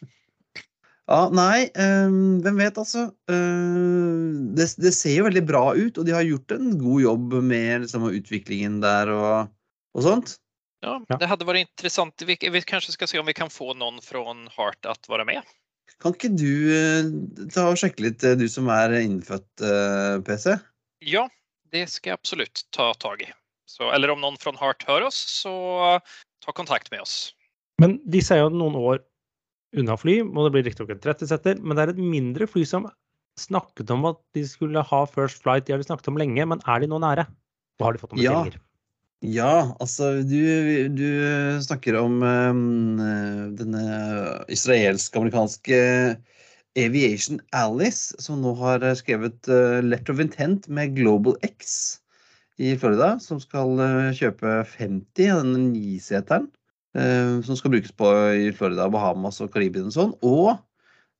ja, 1.11 1.21
nei, 1.33 1.65
um, 1.75 2.37
hvem 2.45 2.61
vet, 2.61 2.77
altså. 2.79 3.07
Uh, 3.31 4.53
det, 4.55 4.69
det, 4.79 4.93
ser 4.95 5.17
jo 5.17 5.27
veldig 5.27 5.43
bra 5.49 5.65
ut, 5.75 5.97
og 5.97 6.07
de 6.07 6.15
har 6.15 6.27
gjort 6.27 6.55
en 6.55 6.77
god 6.79 7.03
jobb 7.07 7.35
med 7.41 7.87
liksom, 7.87 8.07
utviklingen 8.07 8.79
der 8.85 9.11
og, 9.15 9.51
og 9.97 10.07
sånt. 10.07 10.37
Ja, 10.81 10.95
det 11.21 11.29
hadde 11.29 11.45
vært 11.45 11.67
interessant. 11.67 12.23
Vi, 12.25 12.37
vi, 12.41 12.61
kanskje 12.65 12.95
skal 12.95 13.09
se 13.09 13.19
om 13.21 13.27
vi 13.29 13.37
kan 13.37 13.51
få 13.53 13.75
noen 13.77 13.99
fra 14.03 14.23
Heart 14.55 14.87
at 14.89 15.09
være 15.11 15.27
med. 15.29 15.51
Kan 16.01 16.15
ikke 16.15 16.31
du 16.33 16.71
uh, 16.73 17.11
ta 17.53 17.67
og 17.69 17.77
sjekke 17.77 18.07
litt, 18.07 18.25
uh, 18.25 18.33
du 18.39 18.47
som 18.49 18.69
er 18.73 18.95
innfødt 19.03 19.61
uh, 19.61 20.17
PC? 20.25 20.55
Ja, 21.05 21.27
det 21.73 21.85
skal 21.93 22.13
jeg 22.13 22.21
absolutt 22.21 22.63
ta 22.73 22.89
tak 22.97 23.21
i. 23.27 23.29
Så, 23.69 23.91
eller 23.93 24.13
om 24.13 24.23
noen 24.23 24.39
fra 24.41 24.55
Heart 24.57 24.87
hører 24.89 25.11
oss, 25.11 25.19
så 25.43 25.53
ta 26.41 26.55
kontakt 26.57 26.89
med 26.91 27.05
oss. 27.05 27.35
Men 27.81 27.99
disse 28.09 28.33
er 28.35 28.43
jo 28.43 28.49
noen 28.53 28.75
år 28.79 29.03
unna 29.77 29.95
fly, 29.95 30.17
og 30.25 30.41
det 30.47 30.53
blir 30.55 30.65
riktignok 30.67 30.95
en 30.95 31.05
30-setter, 31.05 31.61
men 31.61 31.77
det 31.77 31.85
er 31.85 31.93
et 31.93 32.01
mindre 32.01 32.49
fly 32.49 32.65
som 32.67 32.89
snakket 33.39 33.93
om 33.93 34.09
at 34.09 34.19
de 34.35 34.43
skulle 34.49 34.81
ha 34.83 35.05
first 35.07 35.45
flight. 35.45 35.67
De 35.67 35.75
har 35.75 35.79
de 35.81 35.87
snakket 35.87 36.09
om 36.11 36.19
lenge, 36.19 36.43
men 36.49 36.61
er 36.67 36.83
de 36.83 36.89
nå 36.91 36.99
nære? 37.01 37.29
Og 37.79 37.87
har 37.87 37.95
de 37.95 38.01
fått 38.01 38.13
noen 38.13 38.25
bestillinger? 38.25 38.59
Ja. 38.59 38.70
Ja, 39.21 39.75
altså 39.77 40.23
du, 40.25 40.41
du 40.97 41.09
snakker 41.61 41.93
om 41.99 42.23
um, 42.25 42.97
denne 43.53 43.83
israelsk-amerikanske 44.49 45.77
Aviation 46.81 47.37
Alice, 47.53 48.17
som 48.17 48.41
nå 48.41 48.55
har 48.57 48.81
skrevet 48.97 49.45
uh, 49.45 49.77
letter 49.85 50.15
of 50.15 50.23
intent 50.25 50.65
med 50.73 50.97
Global 50.97 51.37
X 51.45 52.01
i 52.57 52.73
Florida, 52.73 53.13
som 53.21 53.37
skal 53.37 53.77
uh, 53.77 54.09
kjøpe 54.09 54.63
50 54.73 55.29
av 55.29 55.45
denne 55.45 55.67
niseteren. 55.69 56.49
Uh, 56.97 57.45
som 57.45 57.53
skal 57.59 57.77
brukes 57.77 57.93
på 57.93 58.09
i 58.33 58.49
Florida, 58.57 58.89
Bahamas 58.89 59.37
og 59.45 59.53
Karibia 59.53 59.85
og 59.85 59.93
sånn. 59.93 60.17
Og 60.25 60.55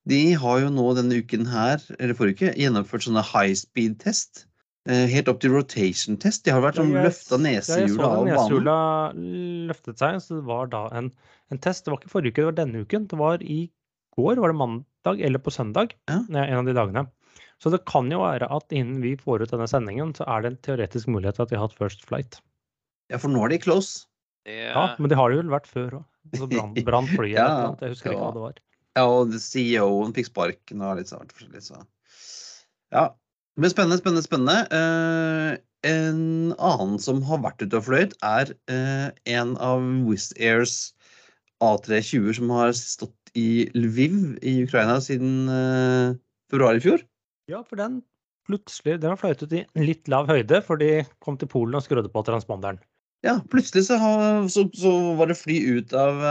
de 0.10 0.24
har 0.41 0.64
jo 0.66 0.74
nå 0.74 0.89
denne 0.97 1.22
uken 1.22 1.45
her, 1.54 1.78
eller 1.99 2.18
forrige 2.18 2.49
uke, 2.49 2.58
gjennomført 2.58 3.06
sånne 3.06 3.30
high 3.30 3.54
speed-test 3.54 4.47
Eh, 4.51 4.51
helt 4.90 5.30
opp 5.30 5.42
til 5.44 5.54
rotation 5.54 6.18
test. 6.18 6.46
De 6.46 6.54
har 6.56 6.64
vært 6.64 6.80
sånn 6.80 6.94
løfta 6.96 7.38
nesehjula 7.38 8.08
av 8.08 8.24
banen. 8.24 8.32
Nesehjula 8.32 8.78
løftet 9.70 10.02
seg, 10.02 10.18
så 10.24 10.40
det 10.40 10.46
var 10.48 10.72
da 10.72 10.88
en, 10.98 11.12
en, 11.54 11.62
test. 11.62 11.86
Det 11.86 11.94
var 11.94 12.02
ikke 12.02 12.14
forrige 12.16 12.34
uke, 12.34 12.42
det 12.42 12.48
var 12.50 12.58
denne 12.58 12.82
uken. 12.82 13.06
Det 13.12 13.20
var 13.20 13.44
i 13.46 13.60
går, 14.18 14.42
var 14.42 14.54
det 14.54 14.58
mandag 14.58 15.26
eller 15.28 15.44
på 15.44 15.54
søndag? 15.54 15.94
Ja. 16.10 16.24
En 16.26 16.62
av 16.64 16.70
de 16.70 16.78
dagene. 16.78 17.06
Så 17.62 17.70
det 17.70 17.84
kan 17.86 18.10
jo 18.10 18.24
være 18.24 18.48
at 18.50 18.74
innen 18.74 19.04
vi 19.04 19.14
får 19.20 19.44
ut 19.44 19.52
denne 19.54 19.68
sendingen, 19.70 20.16
så 20.18 20.26
er 20.26 20.42
det 20.42 20.52
en 20.52 20.62
teoretisk 20.66 21.12
mulighet 21.14 21.38
til 21.38 21.46
at 21.46 21.52
de 21.52 21.60
har 21.60 21.68
hatt 21.68 21.78
first 21.78 22.02
flight. 22.10 22.40
Ja, 23.14 23.20
for 23.22 23.30
nå 23.30 23.44
er 23.46 23.54
de 23.54 23.62
close. 23.62 24.08
Ja, 24.50 24.96
men 24.98 25.12
det 25.12 25.18
har 25.20 25.30
det 25.30 25.44
vel 25.44 25.54
vært 25.54 25.70
før 25.70 26.00
òg. 26.00 26.06
Så 26.38 26.48
brant 26.50 27.12
flyet 27.18 27.38
ja, 27.38 27.46
eller. 27.46 27.78
Jeg 27.86 27.94
husker 27.94 28.10
ja. 28.10 28.16
ikke 28.16 28.26
hva 28.26 28.34
det 28.34 28.46
var. 28.48 28.62
Ja, 28.98 29.04
og 29.08 29.36
CEO-en 29.40 30.16
fikk 30.16 30.32
sparken 30.32 30.82
og 30.84 30.98
litt 31.00 31.12
sånn 31.12 31.30
forskjellig, 31.30 31.62
så 31.70 31.84
Ja, 32.92 33.06
men 33.60 33.72
spennende, 33.72 33.99
spennende, 33.99 34.24
spennende. 34.24 34.58
Uh, 34.72 35.58
en 35.88 36.54
annen 36.62 36.99
som 37.02 37.24
har 37.26 37.41
vært 37.43 37.64
ute 37.64 37.80
og 37.80 37.88
fløyet, 37.88 38.14
er 38.24 38.54
uh, 38.72 39.10
en 39.28 39.56
av 39.60 39.84
Wizz 40.08 40.32
Airs 40.38 40.76
A320 41.64 42.38
som 42.38 42.54
har 42.54 42.72
stått 42.78 43.34
i 43.38 43.68
Lviv 43.78 44.38
i 44.45 44.62
Ukraina 44.66 44.99
siden 45.04 45.49
uh, 45.49 46.14
februar 46.52 46.80
i 46.80 46.84
fjor. 46.84 47.04
Ja, 47.52 47.64
for 47.68 47.80
den 47.82 48.02
plutselig 48.47 48.97
Den 48.99 49.14
har 49.14 49.20
fløyet 49.22 49.43
ut 49.45 49.54
i 49.54 49.66
litt 49.78 50.10
lav 50.12 50.30
høyde, 50.32 50.64
for 50.66 50.80
de 50.82 51.04
kom 51.24 51.38
til 51.39 51.49
Polen 51.52 51.78
og 51.78 51.86
skrudde 51.86 52.10
på 52.12 52.24
transponderen. 52.28 52.80
Ja, 53.22 53.36
plutselig 53.52 53.86
så, 53.86 53.99
har, 54.02 54.47
så, 54.49 54.66
så 54.74 54.91
var 55.20 55.30
det 55.30 55.38
fly 55.38 55.60
ut 55.78 55.93
av, 55.93 56.24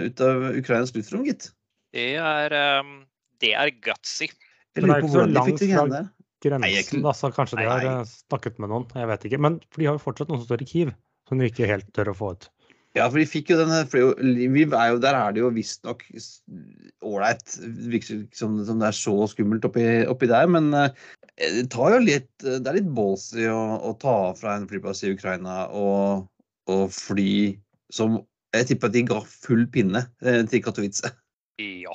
ut 0.00 0.22
av 0.24 0.46
Ukrainas 0.56 0.94
luftrom, 0.96 1.26
gitt. 1.28 1.50
Det 1.92 2.14
er, 2.16 2.54
um, 2.80 3.02
det 3.44 3.52
er 3.52 3.74
gutsy. 3.84 4.30
Jeg 4.74 4.86
lurer 4.86 5.04
på 5.04 5.12
hvordan 5.12 5.36
de 5.36 5.44
fikk 5.50 5.60
det 5.60 5.68
greiene 5.74 5.98
der 5.98 6.08
grensen, 6.44 7.02
da, 7.04 7.14
så 7.16 7.30
kanskje 7.34 7.60
de 7.60 7.66
har 7.68 7.82
nei. 7.84 7.96
Eh, 8.02 8.14
snakket 8.28 8.60
med 8.62 8.72
noen. 8.72 8.86
Jeg 8.94 9.10
vet 9.10 9.26
ikke. 9.28 9.40
Men 9.42 9.58
for 9.68 9.82
de 9.82 9.90
har 9.90 9.98
jo 9.98 10.04
fortsatt 10.04 10.30
noen 10.30 10.42
som 10.42 10.48
står 10.50 10.64
i 10.64 10.70
Kiev, 10.70 10.94
som 11.28 11.40
de 11.40 11.50
ikke 11.50 11.68
helt 11.70 11.90
tør 11.96 12.12
å 12.12 12.16
få 12.18 12.32
ut. 12.36 12.48
Ja, 12.96 13.04
for 13.04 13.20
de 13.20 13.26
fikk 13.28 13.50
jo 13.52 13.58
denne 13.60 13.82
Lviv 14.24 14.72
er 14.74 14.94
jo, 14.94 15.00
Der 15.02 15.14
er 15.14 15.34
det 15.34 15.42
jo 15.42 15.50
visstnok 15.54 16.06
ålreit. 17.04 17.44
Virker 17.92 18.24
som, 18.34 18.56
som 18.66 18.80
det 18.80 18.88
er 18.88 18.96
så 18.96 19.14
skummelt 19.30 19.66
oppi, 19.68 19.84
oppi 20.08 20.30
der. 20.30 20.48
Men 20.50 20.72
uh, 20.74 20.88
det 21.36 21.68
tar 21.74 21.94
jo 21.94 22.00
litt 22.06 22.32
Det 22.40 22.64
er 22.64 22.80
litt 22.80 22.90
ballsy 22.96 23.46
å, 23.52 23.60
å 23.90 23.94
ta 24.02 24.16
fra 24.38 24.56
en 24.56 24.66
flyplass 24.70 25.04
i 25.04 25.12
Ukraina 25.14 25.66
og, 25.68 26.26
og 26.72 26.88
fly 26.94 27.30
som 27.94 28.22
Jeg 28.56 28.70
tipper 28.70 28.90
at 28.90 28.96
de 28.96 29.04
ga 29.12 29.20
full 29.28 29.66
pinne 29.72 30.06
uh, 30.24 30.42
til 30.48 30.64
Katowice. 30.64 31.12
Ja. 31.60 31.94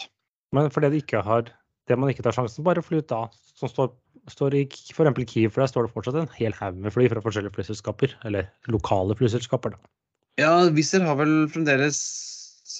Men 0.53 0.69
fordi 0.71 0.93
de 0.93 1.01
ikke 1.01 1.25
har 1.25 1.49
det 1.89 1.97
man 1.99 2.11
ikke 2.11 2.23
tar 2.23 2.35
sjansen, 2.35 2.63
bare 2.63 2.83
fly 2.85 3.01
ut 3.01 3.09
da, 3.09 3.25
som 3.59 3.71
står 3.71 3.91
står 4.31 4.55
i 4.55 4.63
f.eks. 4.67 5.23
Kiev, 5.27 5.51
for 5.53 5.63
der 5.63 5.71
står 5.71 5.87
det 5.87 5.93
fortsatt 5.95 6.19
en 6.19 6.31
hel 6.37 6.55
haug 6.59 6.77
med 6.79 6.93
fly 6.95 7.09
fra 7.11 7.23
forskjellige 7.23 7.55
flyselskaper. 7.57 8.15
Eller 8.27 8.47
lokale 8.71 9.17
flyselskaper, 9.19 9.75
da. 9.75 9.91
Ja, 10.41 10.53
Wizz 10.73 10.95
har 11.03 11.17
vel 11.19 11.33
fremdeles 11.53 11.99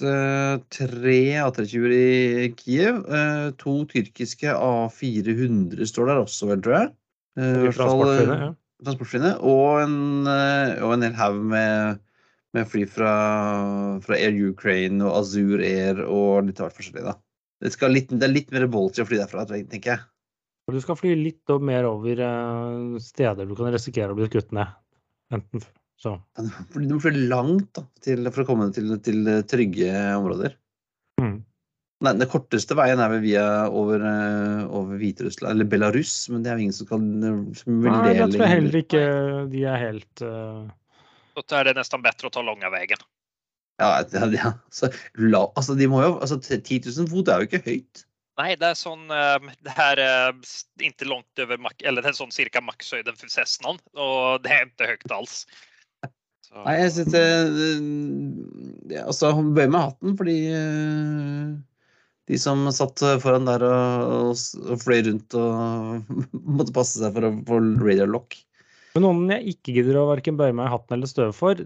uh, 0.01 0.57
tre 0.73 1.17
A320-er 1.43 1.93
i 1.93 2.49
Kiev. 2.57 3.03
Uh, 3.09 3.51
to 3.61 3.83
tyrkiske 3.91 4.55
A400 4.55 5.89
står 5.89 6.09
der 6.09 6.23
også, 6.23 6.49
vel, 6.49 6.63
tror 6.65 6.77
jeg. 6.79 6.93
Uh, 7.37 7.67
transportflyene, 7.73 8.39
ja. 8.39 8.49
transportflyene. 8.87 9.35
Og 9.43 9.83
en, 9.83 9.99
og 10.29 10.95
en 10.95 11.07
hel 11.09 11.19
haug 11.19 11.43
med, 11.53 12.01
Med 12.53 12.67
fly 12.69 12.83
fra, 12.85 13.11
fra 14.05 14.13
Air 14.13 14.35
Ukraine 14.45 15.01
og 15.01 15.23
Azur 15.23 15.57
Air 15.57 16.03
og 16.05 16.45
litt 16.45 16.59
av 16.61 16.67
hvert 16.67 16.75
forskjellig. 16.77 17.01
da. 17.07 17.15
Det, 17.63 17.71
litt, 17.89 18.11
det 18.13 18.27
er 18.27 18.29
litt 18.29 18.51
mer 18.53 18.67
ballsy 18.69 19.01
å 19.01 19.07
fly 19.09 19.17
derfra, 19.17 19.47
tenker 19.49 19.89
jeg. 19.95 20.03
For 20.63 20.75
du 20.75 20.83
skal 20.83 20.97
fly 20.99 21.13
litt 21.19 21.53
mer 21.59 21.87
over 21.89 22.19
eh, 22.23 22.99
steder 23.03 23.47
du 23.47 23.55
kan 23.59 23.71
risikere 23.73 24.13
å 24.13 24.17
bli 24.17 24.29
skutt 24.29 24.53
ned. 24.55 24.75
Enten 25.33 25.63
så. 25.99 26.17
Fordi 26.73 26.87
du 26.89 26.93
må 26.97 27.01
fly 27.03 27.25
langt 27.31 27.69
da, 27.77 27.85
til, 28.03 28.27
for 28.33 28.43
å 28.43 28.47
komme 28.47 28.69
til, 28.75 28.95
til 29.03 29.27
trygge 29.49 29.91
områder. 30.17 30.55
Mm. 31.21 31.41
Nei, 32.03 32.13
Den 32.19 32.27
korteste 32.27 32.75
veien 32.75 32.99
er 32.99 33.11
vel 33.13 33.21
via 33.23 33.43
over, 33.71 34.03
eh, 34.03 34.63
over 34.67 34.99
Hviterussland, 34.99 35.55
eller 35.55 35.69
Belarus, 35.71 36.15
men 36.31 36.43
det 36.43 36.51
er 36.51 36.59
jo 36.59 36.65
ingen 36.65 36.75
som 36.75 36.89
kan 36.89 37.05
Nei, 37.23 38.13
det 38.17 38.29
tror 38.33 38.43
jeg 38.43 38.53
heller 38.57 38.79
ikke 38.81 39.03
de 39.53 39.65
er 39.71 39.79
helt 39.79 40.23
eh, 40.27 40.63
Då 41.39 41.45
er 41.57 41.69
det 41.69 41.77
nesten 41.79 42.03
bedre 42.03 42.29
å 42.29 42.33
ta 42.33 42.43
lange 42.45 42.69
veien. 42.69 43.05
Ja, 43.81 44.03
ja, 44.13 44.27
ja. 44.35 44.51
Så, 44.69 44.91
la, 45.17 45.47
altså, 45.57 45.73
de 45.79 45.87
må 45.89 46.03
jo, 46.03 46.11
altså, 46.21 46.37
10 46.37 46.91
000 46.91 47.09
fot 47.09 47.31
er 47.31 47.41
jo 47.41 47.49
ikke 47.49 47.63
høyt. 47.65 48.03
Nej, 48.39 48.55
det 48.57 48.71
er 48.71 48.77
sån, 48.79 49.05
eh, 49.13 49.51
det 49.65 49.75
er 49.77 50.01
ikke 50.81 51.09
langt 51.09 51.43
over 51.43 51.61
mak 51.61 51.83
eller 51.85 52.05
det 52.05 52.13
er 52.13 52.17
sånn 52.17 52.33
cirka 52.33 52.63
makshøyden 52.63 53.19
for 53.19 53.33
Cessnaen, 53.33 53.81
og 53.93 54.41
det 54.45 54.55
er 54.55 54.65
ikke 54.69 54.89
høyt 54.93 55.13
alls. 55.19 55.43
Så, 56.43 56.57
Nei, 56.65 56.77
jeg 56.81 57.05
det, 57.13 57.27
det 58.89 59.03
Altså, 59.05 59.31
han 59.33 59.53
bøyer 59.55 59.71
med 59.73 59.87
hatten 59.87 60.17
fordi 60.19 60.37
eh, 60.53 61.53
de 62.29 62.39
som 62.39 62.65
satt 62.71 63.01
foran 63.23 63.47
der 63.47 63.65
og, 63.67 64.33
og, 64.33 64.73
fløy 64.81 65.03
rundt 65.09 65.35
og 65.39 66.11
måtte 66.57 66.75
passe 66.75 67.01
seg 67.01 67.15
for 67.15 67.29
å 67.29 67.35
få 67.47 67.59
radio 67.83 68.07
lock. 68.09 68.37
Men 68.93 69.07
noen 69.07 69.31
jeg 69.33 69.55
ikke 69.55 69.73
gidder 69.79 69.97
å 69.99 70.09
verken 70.11 70.37
bøye 70.37 70.53
meg 70.55 70.69
i 70.69 70.73
hatten 70.75 70.97
eller 70.97 71.09
støve 71.09 71.33
for, 71.35 71.57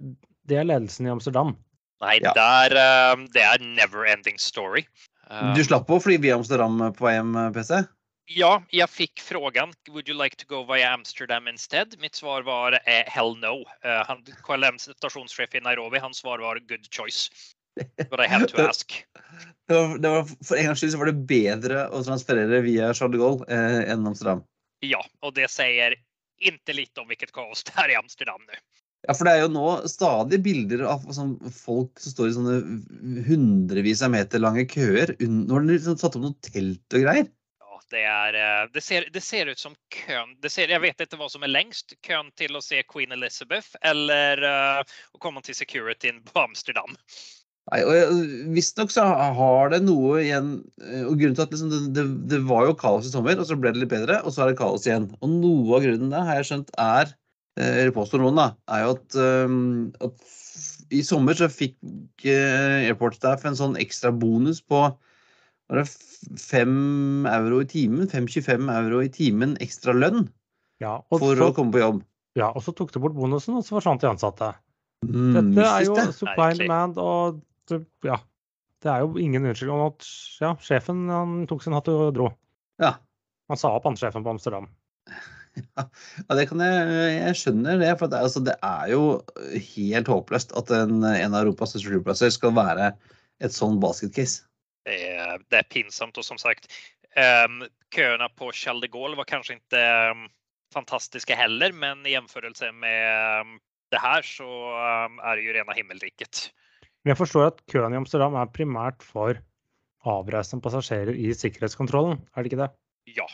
det 0.48 0.60
er 0.60 0.68
ledelsen 0.68 1.08
i 1.08 1.12
Amsterdam. 1.12 1.56
Nei, 2.04 2.20
Ja. 2.22 2.32
der, 2.38 2.76
eh, 2.78 3.28
det 3.34 3.44
er 3.44 3.64
never 3.64 4.06
ending 4.06 4.38
story. 4.40 4.86
Eh, 5.30 5.54
Du 5.58 5.64
slapp 5.66 5.90
å 5.92 6.00
fly 6.04 6.18
via 6.24 6.38
Amsterdam 6.38 6.80
på 6.96 7.08
vei 7.08 7.18
hjem, 7.18 7.36
PC? 7.56 7.84
Ja, 8.28 8.58
jeg 8.76 8.92
fikk 8.92 9.22
frågan. 9.24 9.72
Would 9.88 10.10
you 10.12 10.16
like 10.18 10.36
to 10.36 10.46
go 10.48 10.64
via 10.68 10.92
Amsterdam 10.92 11.48
instead? 11.48 11.96
Mitt 12.00 12.16
svar 12.16 12.44
var 12.44 12.76
eh, 12.84 13.06
hell 13.08 13.38
no. 13.40 13.62
Uh, 13.86 14.04
han, 14.08 14.24
stasjonssjef 14.28 14.98
stationschef 14.98 15.56
i 15.56 15.64
Nairobi, 15.64 16.02
hans 16.04 16.20
svar 16.20 16.44
var 16.44 16.60
good 16.68 16.90
choice. 16.92 17.30
But 18.10 18.20
I 18.20 18.28
had 18.28 18.50
to 18.50 18.62
ask. 18.70 18.92
Det 19.68 19.74
var, 19.74 19.98
det 19.98 20.10
var, 20.10 20.28
for 20.44 20.58
en 20.58 20.66
gangs 20.66 20.82
skyld 20.84 20.92
så 20.92 21.00
var 21.00 21.12
det 21.12 21.28
bedre 21.30 21.86
å 21.88 22.04
transferere 22.04 22.60
via 22.66 22.92
Charles 22.92 23.16
de 23.16 23.22
Gaulle 23.22 23.48
eh, 23.48 23.80
enn 23.94 24.08
Amsterdam. 24.10 24.44
Ja, 24.84 25.00
og 25.24 25.38
det 25.38 25.48
sier 25.54 25.96
ikke 26.38 26.76
lite 26.76 27.02
om 27.02 27.08
hvilket 27.10 27.32
kaos 27.34 27.64
det 27.68 27.78
er 27.80 27.96
i 27.96 28.00
Amsterdam 28.00 28.44
nu. 28.44 28.60
Ja, 29.08 29.14
for 29.16 29.24
det 29.24 29.34
er 29.38 29.46
jo 29.46 29.52
nå 29.54 29.68
stadig 29.88 30.42
bilder 30.44 30.82
av 30.92 31.06
sånn, 31.16 31.38
folk 31.56 32.02
som 32.04 32.12
står 32.12 32.28
i 32.28 32.36
sånne 32.36 32.58
hundrevis 33.30 34.02
av 34.04 34.12
meter 34.12 34.42
lange 34.44 34.66
køer. 34.68 35.14
når 35.22 35.46
Nå 35.48 35.56
har 35.56 35.64
de 35.64 35.78
liksom 35.78 35.96
satt 36.02 36.18
opp 36.18 36.26
noe 36.26 36.36
telt 36.44 36.98
og 36.98 37.06
greier. 37.06 37.30
Ja, 37.64 37.80
det, 37.94 38.02
är, 38.04 38.34
eh, 38.42 38.68
det, 38.74 38.82
ser, 38.84 39.08
det 39.14 39.22
ser 39.24 39.48
ut 39.48 39.60
som 39.60 39.76
køen 39.96 40.36
Det 40.42 40.52
ser, 40.52 40.68
Jeg 40.68 40.84
vet 40.84 41.00
ikke 41.00 41.20
hva 41.22 41.30
som 41.32 41.48
er 41.48 41.54
lengst. 41.54 41.96
Køen 42.04 42.34
til 42.36 42.60
å 42.60 42.62
se 42.62 42.82
Queen 42.84 43.16
Elizabeth 43.16 43.80
eller 43.82 44.44
uh, 44.44 44.82
å 45.16 45.22
komme 45.24 45.40
til 45.46 45.56
securityn 45.56 46.20
på 46.28 46.44
Amsterdam. 46.44 46.98
Nei, 47.72 47.80
og 47.84 47.94
jeg- 47.96 48.52
Visstnok 48.56 48.92
så 48.92 49.06
har 49.40 49.72
det 49.72 49.82
noe 49.86 50.20
igjen 50.20 50.52
eh, 50.84 51.06
og 51.08 51.16
grunnen 51.20 51.36
til 51.40 51.46
at 51.48 51.56
liksom 51.56 51.72
det, 51.72 51.80
det, 51.96 52.06
det 52.36 52.42
var 52.48 52.68
jo 52.68 52.76
kaos 52.80 53.08
i 53.08 53.12
sommer, 53.14 53.40
og 53.40 53.48
så 53.48 53.56
ble 53.60 53.72
det 53.72 53.86
litt 53.86 53.92
bedre, 53.96 54.20
og 54.24 54.36
så 54.36 54.44
er 54.44 54.52
det 54.52 54.60
kaos 54.60 54.88
igjen. 54.88 55.10
Og 55.22 55.32
noe 55.32 55.80
av 55.80 55.88
grunnen 55.88 56.12
der 56.12 56.28
har 56.28 56.40
jeg 56.40 56.52
skjønt 56.52 56.76
er 56.76 57.12
eh, 57.12 57.16
eller 57.58 57.94
påstår 57.96 58.22
noen, 58.22 58.38
da, 58.38 58.48
er 58.74 58.84
jo 58.86 58.94
at, 58.96 59.18
um, 59.50 59.60
at 60.06 60.94
i 60.94 61.02
sommer 61.04 61.36
så 61.38 61.50
fikk 61.52 61.76
uh, 62.28 62.86
Airport 62.86 63.18
Staff 63.18 63.46
en 63.48 63.58
sånn 63.58 63.78
ekstra 63.82 64.12
bonus 64.16 64.62
på 64.64 64.86
var 65.68 65.82
det 65.82 65.88
5 66.40 67.26
euro 67.28 67.58
i 67.60 67.68
timen, 67.68 68.08
5,25 68.08 68.70
euro 68.72 69.02
i 69.04 69.10
timen 69.12 69.58
ekstra 69.64 69.96
lønn 69.98 70.30
Ja, 70.80 71.02
for 71.12 71.36
så, 71.36 71.50
å 71.50 71.56
komme 71.58 71.74
på 71.76 71.82
jobb. 71.82 72.00
ja, 72.40 72.54
og 72.54 72.64
så 72.64 72.72
tok 72.78 72.94
de 72.96 73.02
bort 73.04 73.18
bonusen, 73.18 73.58
og 73.58 73.66
så 73.68 73.76
forsvant 73.76 74.04
de 74.06 74.08
ansatte. 74.12 74.54
Mm, 75.04 75.34
Dette 75.36 75.66
er 75.68 75.84
jo 75.86 75.98
det. 75.98 76.08
supply 76.16 76.54
and 76.54 76.62
demand, 76.64 76.98
og 77.02 77.42
det, 77.68 77.82
ja. 78.08 78.22
Det 78.82 78.92
er 78.94 79.04
jo 79.04 79.18
ingen 79.20 79.44
unnskyldning 79.50 79.74
om 79.76 79.90
at 79.90 80.06
ja, 80.40 80.54
sjefen 80.62 81.08
han 81.10 81.40
tok 81.50 81.66
sin 81.66 81.76
hatt 81.76 81.90
og 81.92 82.14
dro. 82.16 82.30
Ja. 82.80 82.94
Han 83.50 83.60
sa 83.60 83.74
opp 83.76 83.88
han 83.90 83.98
sjefen 84.00 84.24
på 84.24 84.32
Amsterdam. 84.36 84.70
Ja, 85.78 86.36
det 86.38 86.48
kan 86.50 86.62
jeg 86.64 87.14
Jeg 87.18 87.38
skjønner 87.42 87.80
det. 87.82 87.92
For 88.00 88.12
det, 88.12 88.20
er- 88.20 88.28
altså, 88.30 88.44
det 88.46 88.56
er 88.64 88.92
jo 88.94 89.02
helt 89.78 90.12
håpløst 90.12 90.54
at 90.60 90.74
en, 90.76 91.00
en 91.04 91.34
av 91.34 91.44
Europas 91.44 91.74
største 91.74 91.92
flyplasser 91.92 92.34
skal 92.34 92.56
være 92.58 92.92
et 93.44 93.54
sånn 93.54 93.80
basketcase. 93.84 94.44
Det 94.88 94.98
är, 95.18 95.42
det 95.52 95.58
er, 95.60 95.66
pinsamt 95.68 96.18
Og 96.18 96.24
som 96.24 96.40
sagt 96.40 96.70
um, 97.20 97.60
køene 97.92 98.30
på 98.40 98.54
Charles 98.56 98.86
de 98.86 98.90
Gaulle 98.94 99.18
var 99.20 99.28
kanskje 99.28 99.58
ikke 99.58 99.82
um, 100.14 100.28
fantastiske 100.74 101.36
heller, 101.36 101.74
men 101.76 102.06
i 102.08 102.14
jämförelse 102.16 102.72
med 102.72 103.44
um, 103.44 103.58
det 103.92 104.00
her, 104.04 104.24
så 104.24 104.48
um, 104.48 105.20
er 105.24 105.36
det 105.36 105.44
jo 105.48 105.58
rene 105.58 105.76
himmelriket. 105.76 106.48
Men 107.04 107.14
jeg 107.14 107.20
forstår 107.20 107.50
at 107.52 107.62
køen 107.72 107.94
i 107.96 108.00
Amsterdam 108.00 108.36
er 108.40 108.50
primært 108.56 109.04
for 109.06 109.40
avreisende 110.08 110.64
passasjerer 110.64 111.16
i 111.20 111.34
sikkerhetskontrollen, 111.36 112.20
er 112.36 112.44
det 112.44 112.52
ikke 112.52 112.64
det? 112.64 112.72
Ja, 113.18 113.28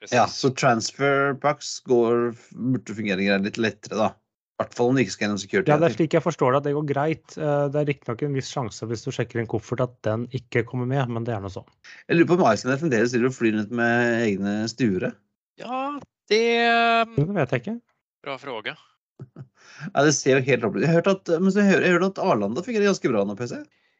precis. 0.00 0.14
Ja, 0.16 0.26
så 0.30 0.50
transfer 0.56 1.34
packs 1.42 1.80
går, 1.88 2.30
burde 2.52 2.96
fungere 2.96 3.24
greit 3.26 3.44
litt 3.50 3.60
lettere, 3.60 3.98
da. 3.98 4.08
I 4.56 4.62
hvert 4.62 4.72
fall 4.78 4.88
om 4.88 4.96
du 4.96 5.02
ikke 5.02 5.12
skal 5.12 5.26
gjennom 5.26 5.40
security. 5.42 5.68
Ja, 5.68 5.76
det 5.76 5.88
er 5.90 5.94
slik 5.98 6.14
jeg 6.16 6.24
forstår 6.24 6.54
det, 6.54 6.58
at 6.62 6.64
det 6.64 6.72
går 6.78 6.86
greit. 6.88 7.34
Eh, 7.36 7.66
Det 7.68 7.80
er 7.82 7.88
riktignok 7.90 8.22
en 8.24 8.36
viss 8.38 8.48
sjanse 8.48 8.86
hvis 8.88 9.02
du 9.04 9.10
sjekker 9.12 9.42
en 9.42 9.48
koffert 9.52 9.82
at 9.84 9.92
den 10.06 10.24
ikke 10.32 10.62
kommer 10.64 10.88
med, 10.88 11.10
men 11.12 11.26
det 11.28 11.34
er 11.36 11.42
nå 11.44 11.50
sånn. 11.52 11.66
Jeg 12.08 12.16
lurer 12.16 12.30
på 12.30 12.38
om 12.40 12.44
Iceland 12.48 12.80
fremdeles 12.80 13.12
driver 13.12 13.28
og 13.28 13.36
flyr 13.36 13.58
rundt 13.58 13.74
med 13.76 14.22
egne 14.24 14.54
stuere. 14.72 15.12
Ja, 15.60 15.82
det 16.32 16.40
ehm, 16.64 17.12
Det 17.20 17.28
vet 17.36 17.52
jeg 17.52 17.64
ikke. 17.66 17.76
bra 18.24 18.38
fråge. 18.40 18.76
Ja, 19.92 20.02
det 20.06 20.12
ser 20.16 20.38
jo 20.38 20.44
helt 20.46 20.64
opp 20.64 20.76
Jeg 20.80 20.88
hørte 20.92 21.12
at, 21.18 21.30
men 21.42 21.52
så 21.52 21.60
jeg 21.64 21.92
hørte 21.92 22.08
at 22.14 22.18
Arlanda 22.22 22.62
fungerer 22.64 22.86
ganske 22.88 23.10
bra 23.12 23.24
nå, 23.28 23.34
PC. 23.36 23.58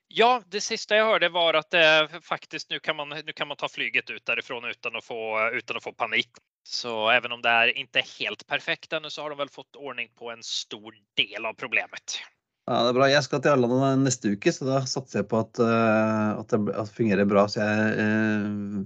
Ja, 0.08 0.42
det 0.46 0.62
siste 0.62 0.98
jeg 0.98 1.06
hørte 1.06 1.28
var 1.34 1.58
at 1.58 1.74
eh, 1.74 2.18
faktisk 2.22 2.70
nå 2.70 2.78
kan, 2.82 2.96
man, 2.96 3.14
kan 3.34 3.48
man 3.48 3.58
ta 3.58 3.68
flyget 3.68 4.10
ut 4.10 4.24
därifrån 4.26 4.68
uten 4.70 4.96
å 4.96 5.02
få, 5.02 5.18
utan 5.52 5.76
att 5.76 5.82
få 5.82 5.92
panikk. 5.92 6.38
Så 6.66 7.10
even 7.12 7.32
om 7.32 7.42
det 7.42 7.50
er 7.50 7.72
ikke 7.78 8.02
helt 8.18 8.46
perfekt 8.46 8.92
ennå, 8.92 9.10
så 9.10 9.22
har 9.22 9.30
de 9.30 9.38
vel 9.38 9.50
fått 9.50 9.76
ordning 9.76 10.08
på 10.18 10.30
en 10.30 10.42
stor 10.42 10.94
del 11.18 11.46
av 11.46 11.54
problemet. 11.54 12.18
Ja, 12.66 12.80
det 12.82 12.90
er 12.90 12.98
bra. 12.98 13.06
Jeg 13.10 13.22
skal 13.22 13.42
til 13.42 13.54
Arlanda 13.54 13.92
neste 14.00 14.32
uke, 14.34 14.50
så 14.50 14.66
da 14.66 14.80
satser 14.90 15.20
jeg 15.20 15.28
på 15.30 15.38
at, 15.38 15.60
uh, 15.62 16.40
at, 16.40 16.50
det, 16.50 16.74
at 16.74 16.88
det 16.90 16.96
fungerer 16.96 17.28
bra. 17.30 17.44
Så 17.46 17.62
jeg 17.62 17.92
uh, 18.02 18.80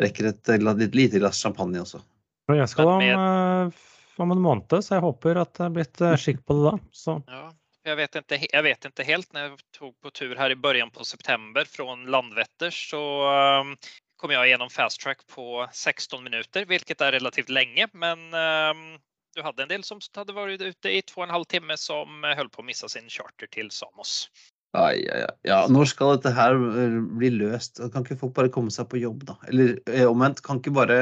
rekker 0.00 0.28
et 0.28 0.52
et 0.52 0.94
lite 0.98 1.22
glass 1.22 1.40
champagne 1.40 1.80
også. 1.80 2.02
Jeg 2.50 2.68
skal 2.68 2.88
om, 2.88 3.02
eh, 3.02 3.70
om 4.18 4.30
en 4.30 4.40
måned, 4.42 4.82
så 4.82 4.96
jeg 4.96 5.04
håper 5.04 5.40
at 5.40 5.54
det 5.56 5.64
er 5.64 5.74
blitt 5.76 6.00
eh, 6.00 6.16
skikk 6.18 6.44
på 6.44 6.58
det 6.58 6.64
da. 6.70 6.74
Så 6.92 7.22
Ja, 7.28 7.51
jag, 7.82 7.96
vet 7.96 8.14
inte, 8.14 8.46
jag 8.52 8.62
vet 8.62 8.84
inte 8.84 9.02
helt. 9.02 9.32
När 9.32 9.42
jag 9.42 9.60
tog 9.78 10.00
på 10.00 10.10
tur 10.10 10.36
här 10.36 10.50
i 10.50 10.56
början 10.56 10.90
på 10.90 11.04
september 11.04 11.64
från 11.64 12.06
Landvetter 12.06 12.70
så 12.70 13.30
ehm, 13.30 13.76
kom 14.16 14.30
jag 14.30 14.46
igenom 14.46 14.70
fast 14.70 15.00
track 15.00 15.26
på 15.34 15.68
16 15.72 16.24
minuter, 16.24 16.64
vilket 16.64 17.00
är 17.00 17.12
relativt 17.12 17.48
länge. 17.48 17.88
Men 17.92 18.18
ehm, 18.34 18.98
du 19.34 19.42
hade 19.42 19.62
en 19.62 19.68
del 19.68 19.84
som 19.84 20.00
hade 20.14 20.32
varit 20.32 20.60
ute 20.60 20.96
i 20.96 21.02
två 21.02 21.20
och 21.20 21.26
en 21.26 21.30
halv 21.30 21.44
timme 21.44 21.76
som 21.76 22.24
höll 22.36 22.48
på 22.48 22.62
att 22.62 22.66
missa 22.66 22.88
sin 22.88 23.08
charter 23.08 23.46
till 23.46 23.70
Samos. 23.70 24.30
Ai, 24.72 25.08
ai, 25.10 25.22
ai. 25.22 25.36
Ja, 25.42 25.66
når 25.68 25.84
skal 25.90 26.14
dette 26.16 26.30
her 26.32 26.54
eh, 26.56 26.94
bli 27.20 27.28
løst? 27.34 27.76
Kan 27.92 28.06
ikke 28.06 28.16
folk 28.22 28.32
bare 28.38 28.52
komme 28.52 28.72
seg 28.72 28.88
på 28.88 29.00
jobb, 29.02 29.26
da? 29.28 29.34
Eller 29.50 29.74
eh, 29.84 30.06
omvendt, 30.08 30.40
kan 30.44 30.62
ikke 30.62 30.72
bare 30.72 31.00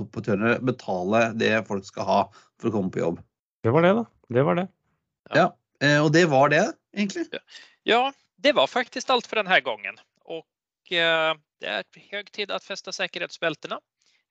operatørene 0.00 0.54
betale 0.64 1.26
det 1.36 1.50
folk 1.68 1.84
skal 1.84 2.08
ha 2.08 2.20
for 2.32 2.70
å 2.70 2.74
komme 2.78 2.92
på 2.94 3.02
jobb? 3.02 3.20
det 3.62 3.70
var 3.70 3.84
det, 3.84 3.92
da. 4.00 4.04
Det 4.32 4.42
var 4.48 4.56
det. 4.58 4.64
Ja, 5.36 5.44
eh, 5.82 6.04
Og 6.04 6.12
det 6.12 6.24
var 6.26 6.48
det, 6.48 6.72
egentlig. 6.96 7.26
Ja, 7.82 8.12
det 8.36 8.52
var 8.52 8.66
faktiskt 8.66 9.10
allt 9.10 9.26
för 9.26 9.36
den 9.36 9.46
här 9.46 9.60
gången. 9.60 9.94
Och 10.24 10.92
eh, 10.92 11.36
det 11.60 11.66
är 11.66 11.84
hög 12.10 12.32
tid 12.32 12.50
att 12.50 12.64
fästa 12.64 12.92
säkerhetsbältena, 12.92 13.80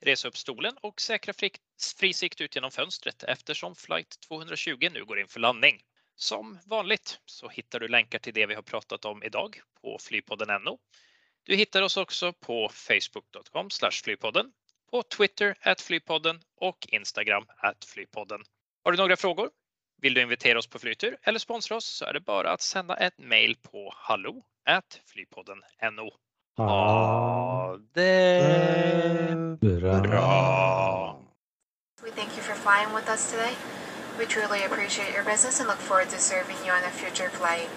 resa 0.01 0.27
upp 0.27 0.37
stolen 0.37 0.73
och 0.81 1.01
säkra 1.01 1.33
fri, 1.33 1.51
fri 1.97 2.13
sikt 2.13 2.41
ut 2.41 2.55
genom 2.55 2.71
fönstret 2.71 3.23
eftersom 3.23 3.75
flight 3.75 4.19
220 4.27 4.89
nu 4.93 5.05
går 5.05 5.19
in 5.19 5.27
för 5.27 5.39
landning. 5.39 5.81
Som 6.15 6.59
vanligt 6.65 7.19
så 7.25 7.49
hittar 7.49 7.79
du 7.79 7.87
länkar 7.87 8.19
till 8.19 8.33
det 8.33 8.45
vi 8.45 8.55
har 8.55 8.61
pratat 8.61 9.05
om 9.05 9.23
idag 9.23 9.61
på 9.81 9.97
flypodden.no. 10.01 10.79
Du 11.43 11.55
hittar 11.55 11.81
oss 11.81 11.97
också 11.97 12.33
på 12.33 12.69
facebook.com 12.73 13.69
flypodden, 14.03 14.51
på 14.91 15.03
Twitter 15.03 15.55
at 15.61 15.81
flypodden 15.81 16.39
och 16.55 16.87
Instagram 16.89 17.45
at 17.57 17.85
flypodden. 17.85 18.41
Har 18.83 18.91
du 18.91 18.97
några 18.97 19.17
frågor? 19.17 19.49
Vill 20.01 20.13
du 20.13 20.21
invitere 20.21 20.57
oss 20.57 20.67
på 20.67 20.79
flytur 20.79 21.17
eller 21.23 21.39
sponse 21.39 21.73
oss 21.75 21.85
så 21.99 22.07
er 22.09 22.17
det 22.17 22.25
bare 22.25 22.53
å 22.53 22.61
sende 22.61 22.97
et 22.97 23.17
mail 23.19 23.53
på 23.61 23.85
hallo 24.07 24.39
at 24.65 24.97
flypodden.no. 25.11 26.09
Ha 26.57 27.77
det 27.95 28.17
Bra. 29.61 29.99
bra! 30.01 31.17
We 32.03 32.09
thank 32.11 32.35
you 32.35 32.41
for 32.41 32.55
flying 32.55 32.93
with 32.93 33.07
us 33.09 33.29
today. 33.31 33.53
We 34.17 34.25
truly 34.25 34.63
appreciate 34.65 35.13
your 35.13 35.23
business 35.23 35.59
and 35.59 35.69
look 35.69 35.77
forward 35.77 36.09
to 36.09 36.19
serving 36.19 36.57
you 36.65 36.71
on 36.71 36.83
a 36.83 36.89
future 36.89 37.29
flight. 37.29 37.69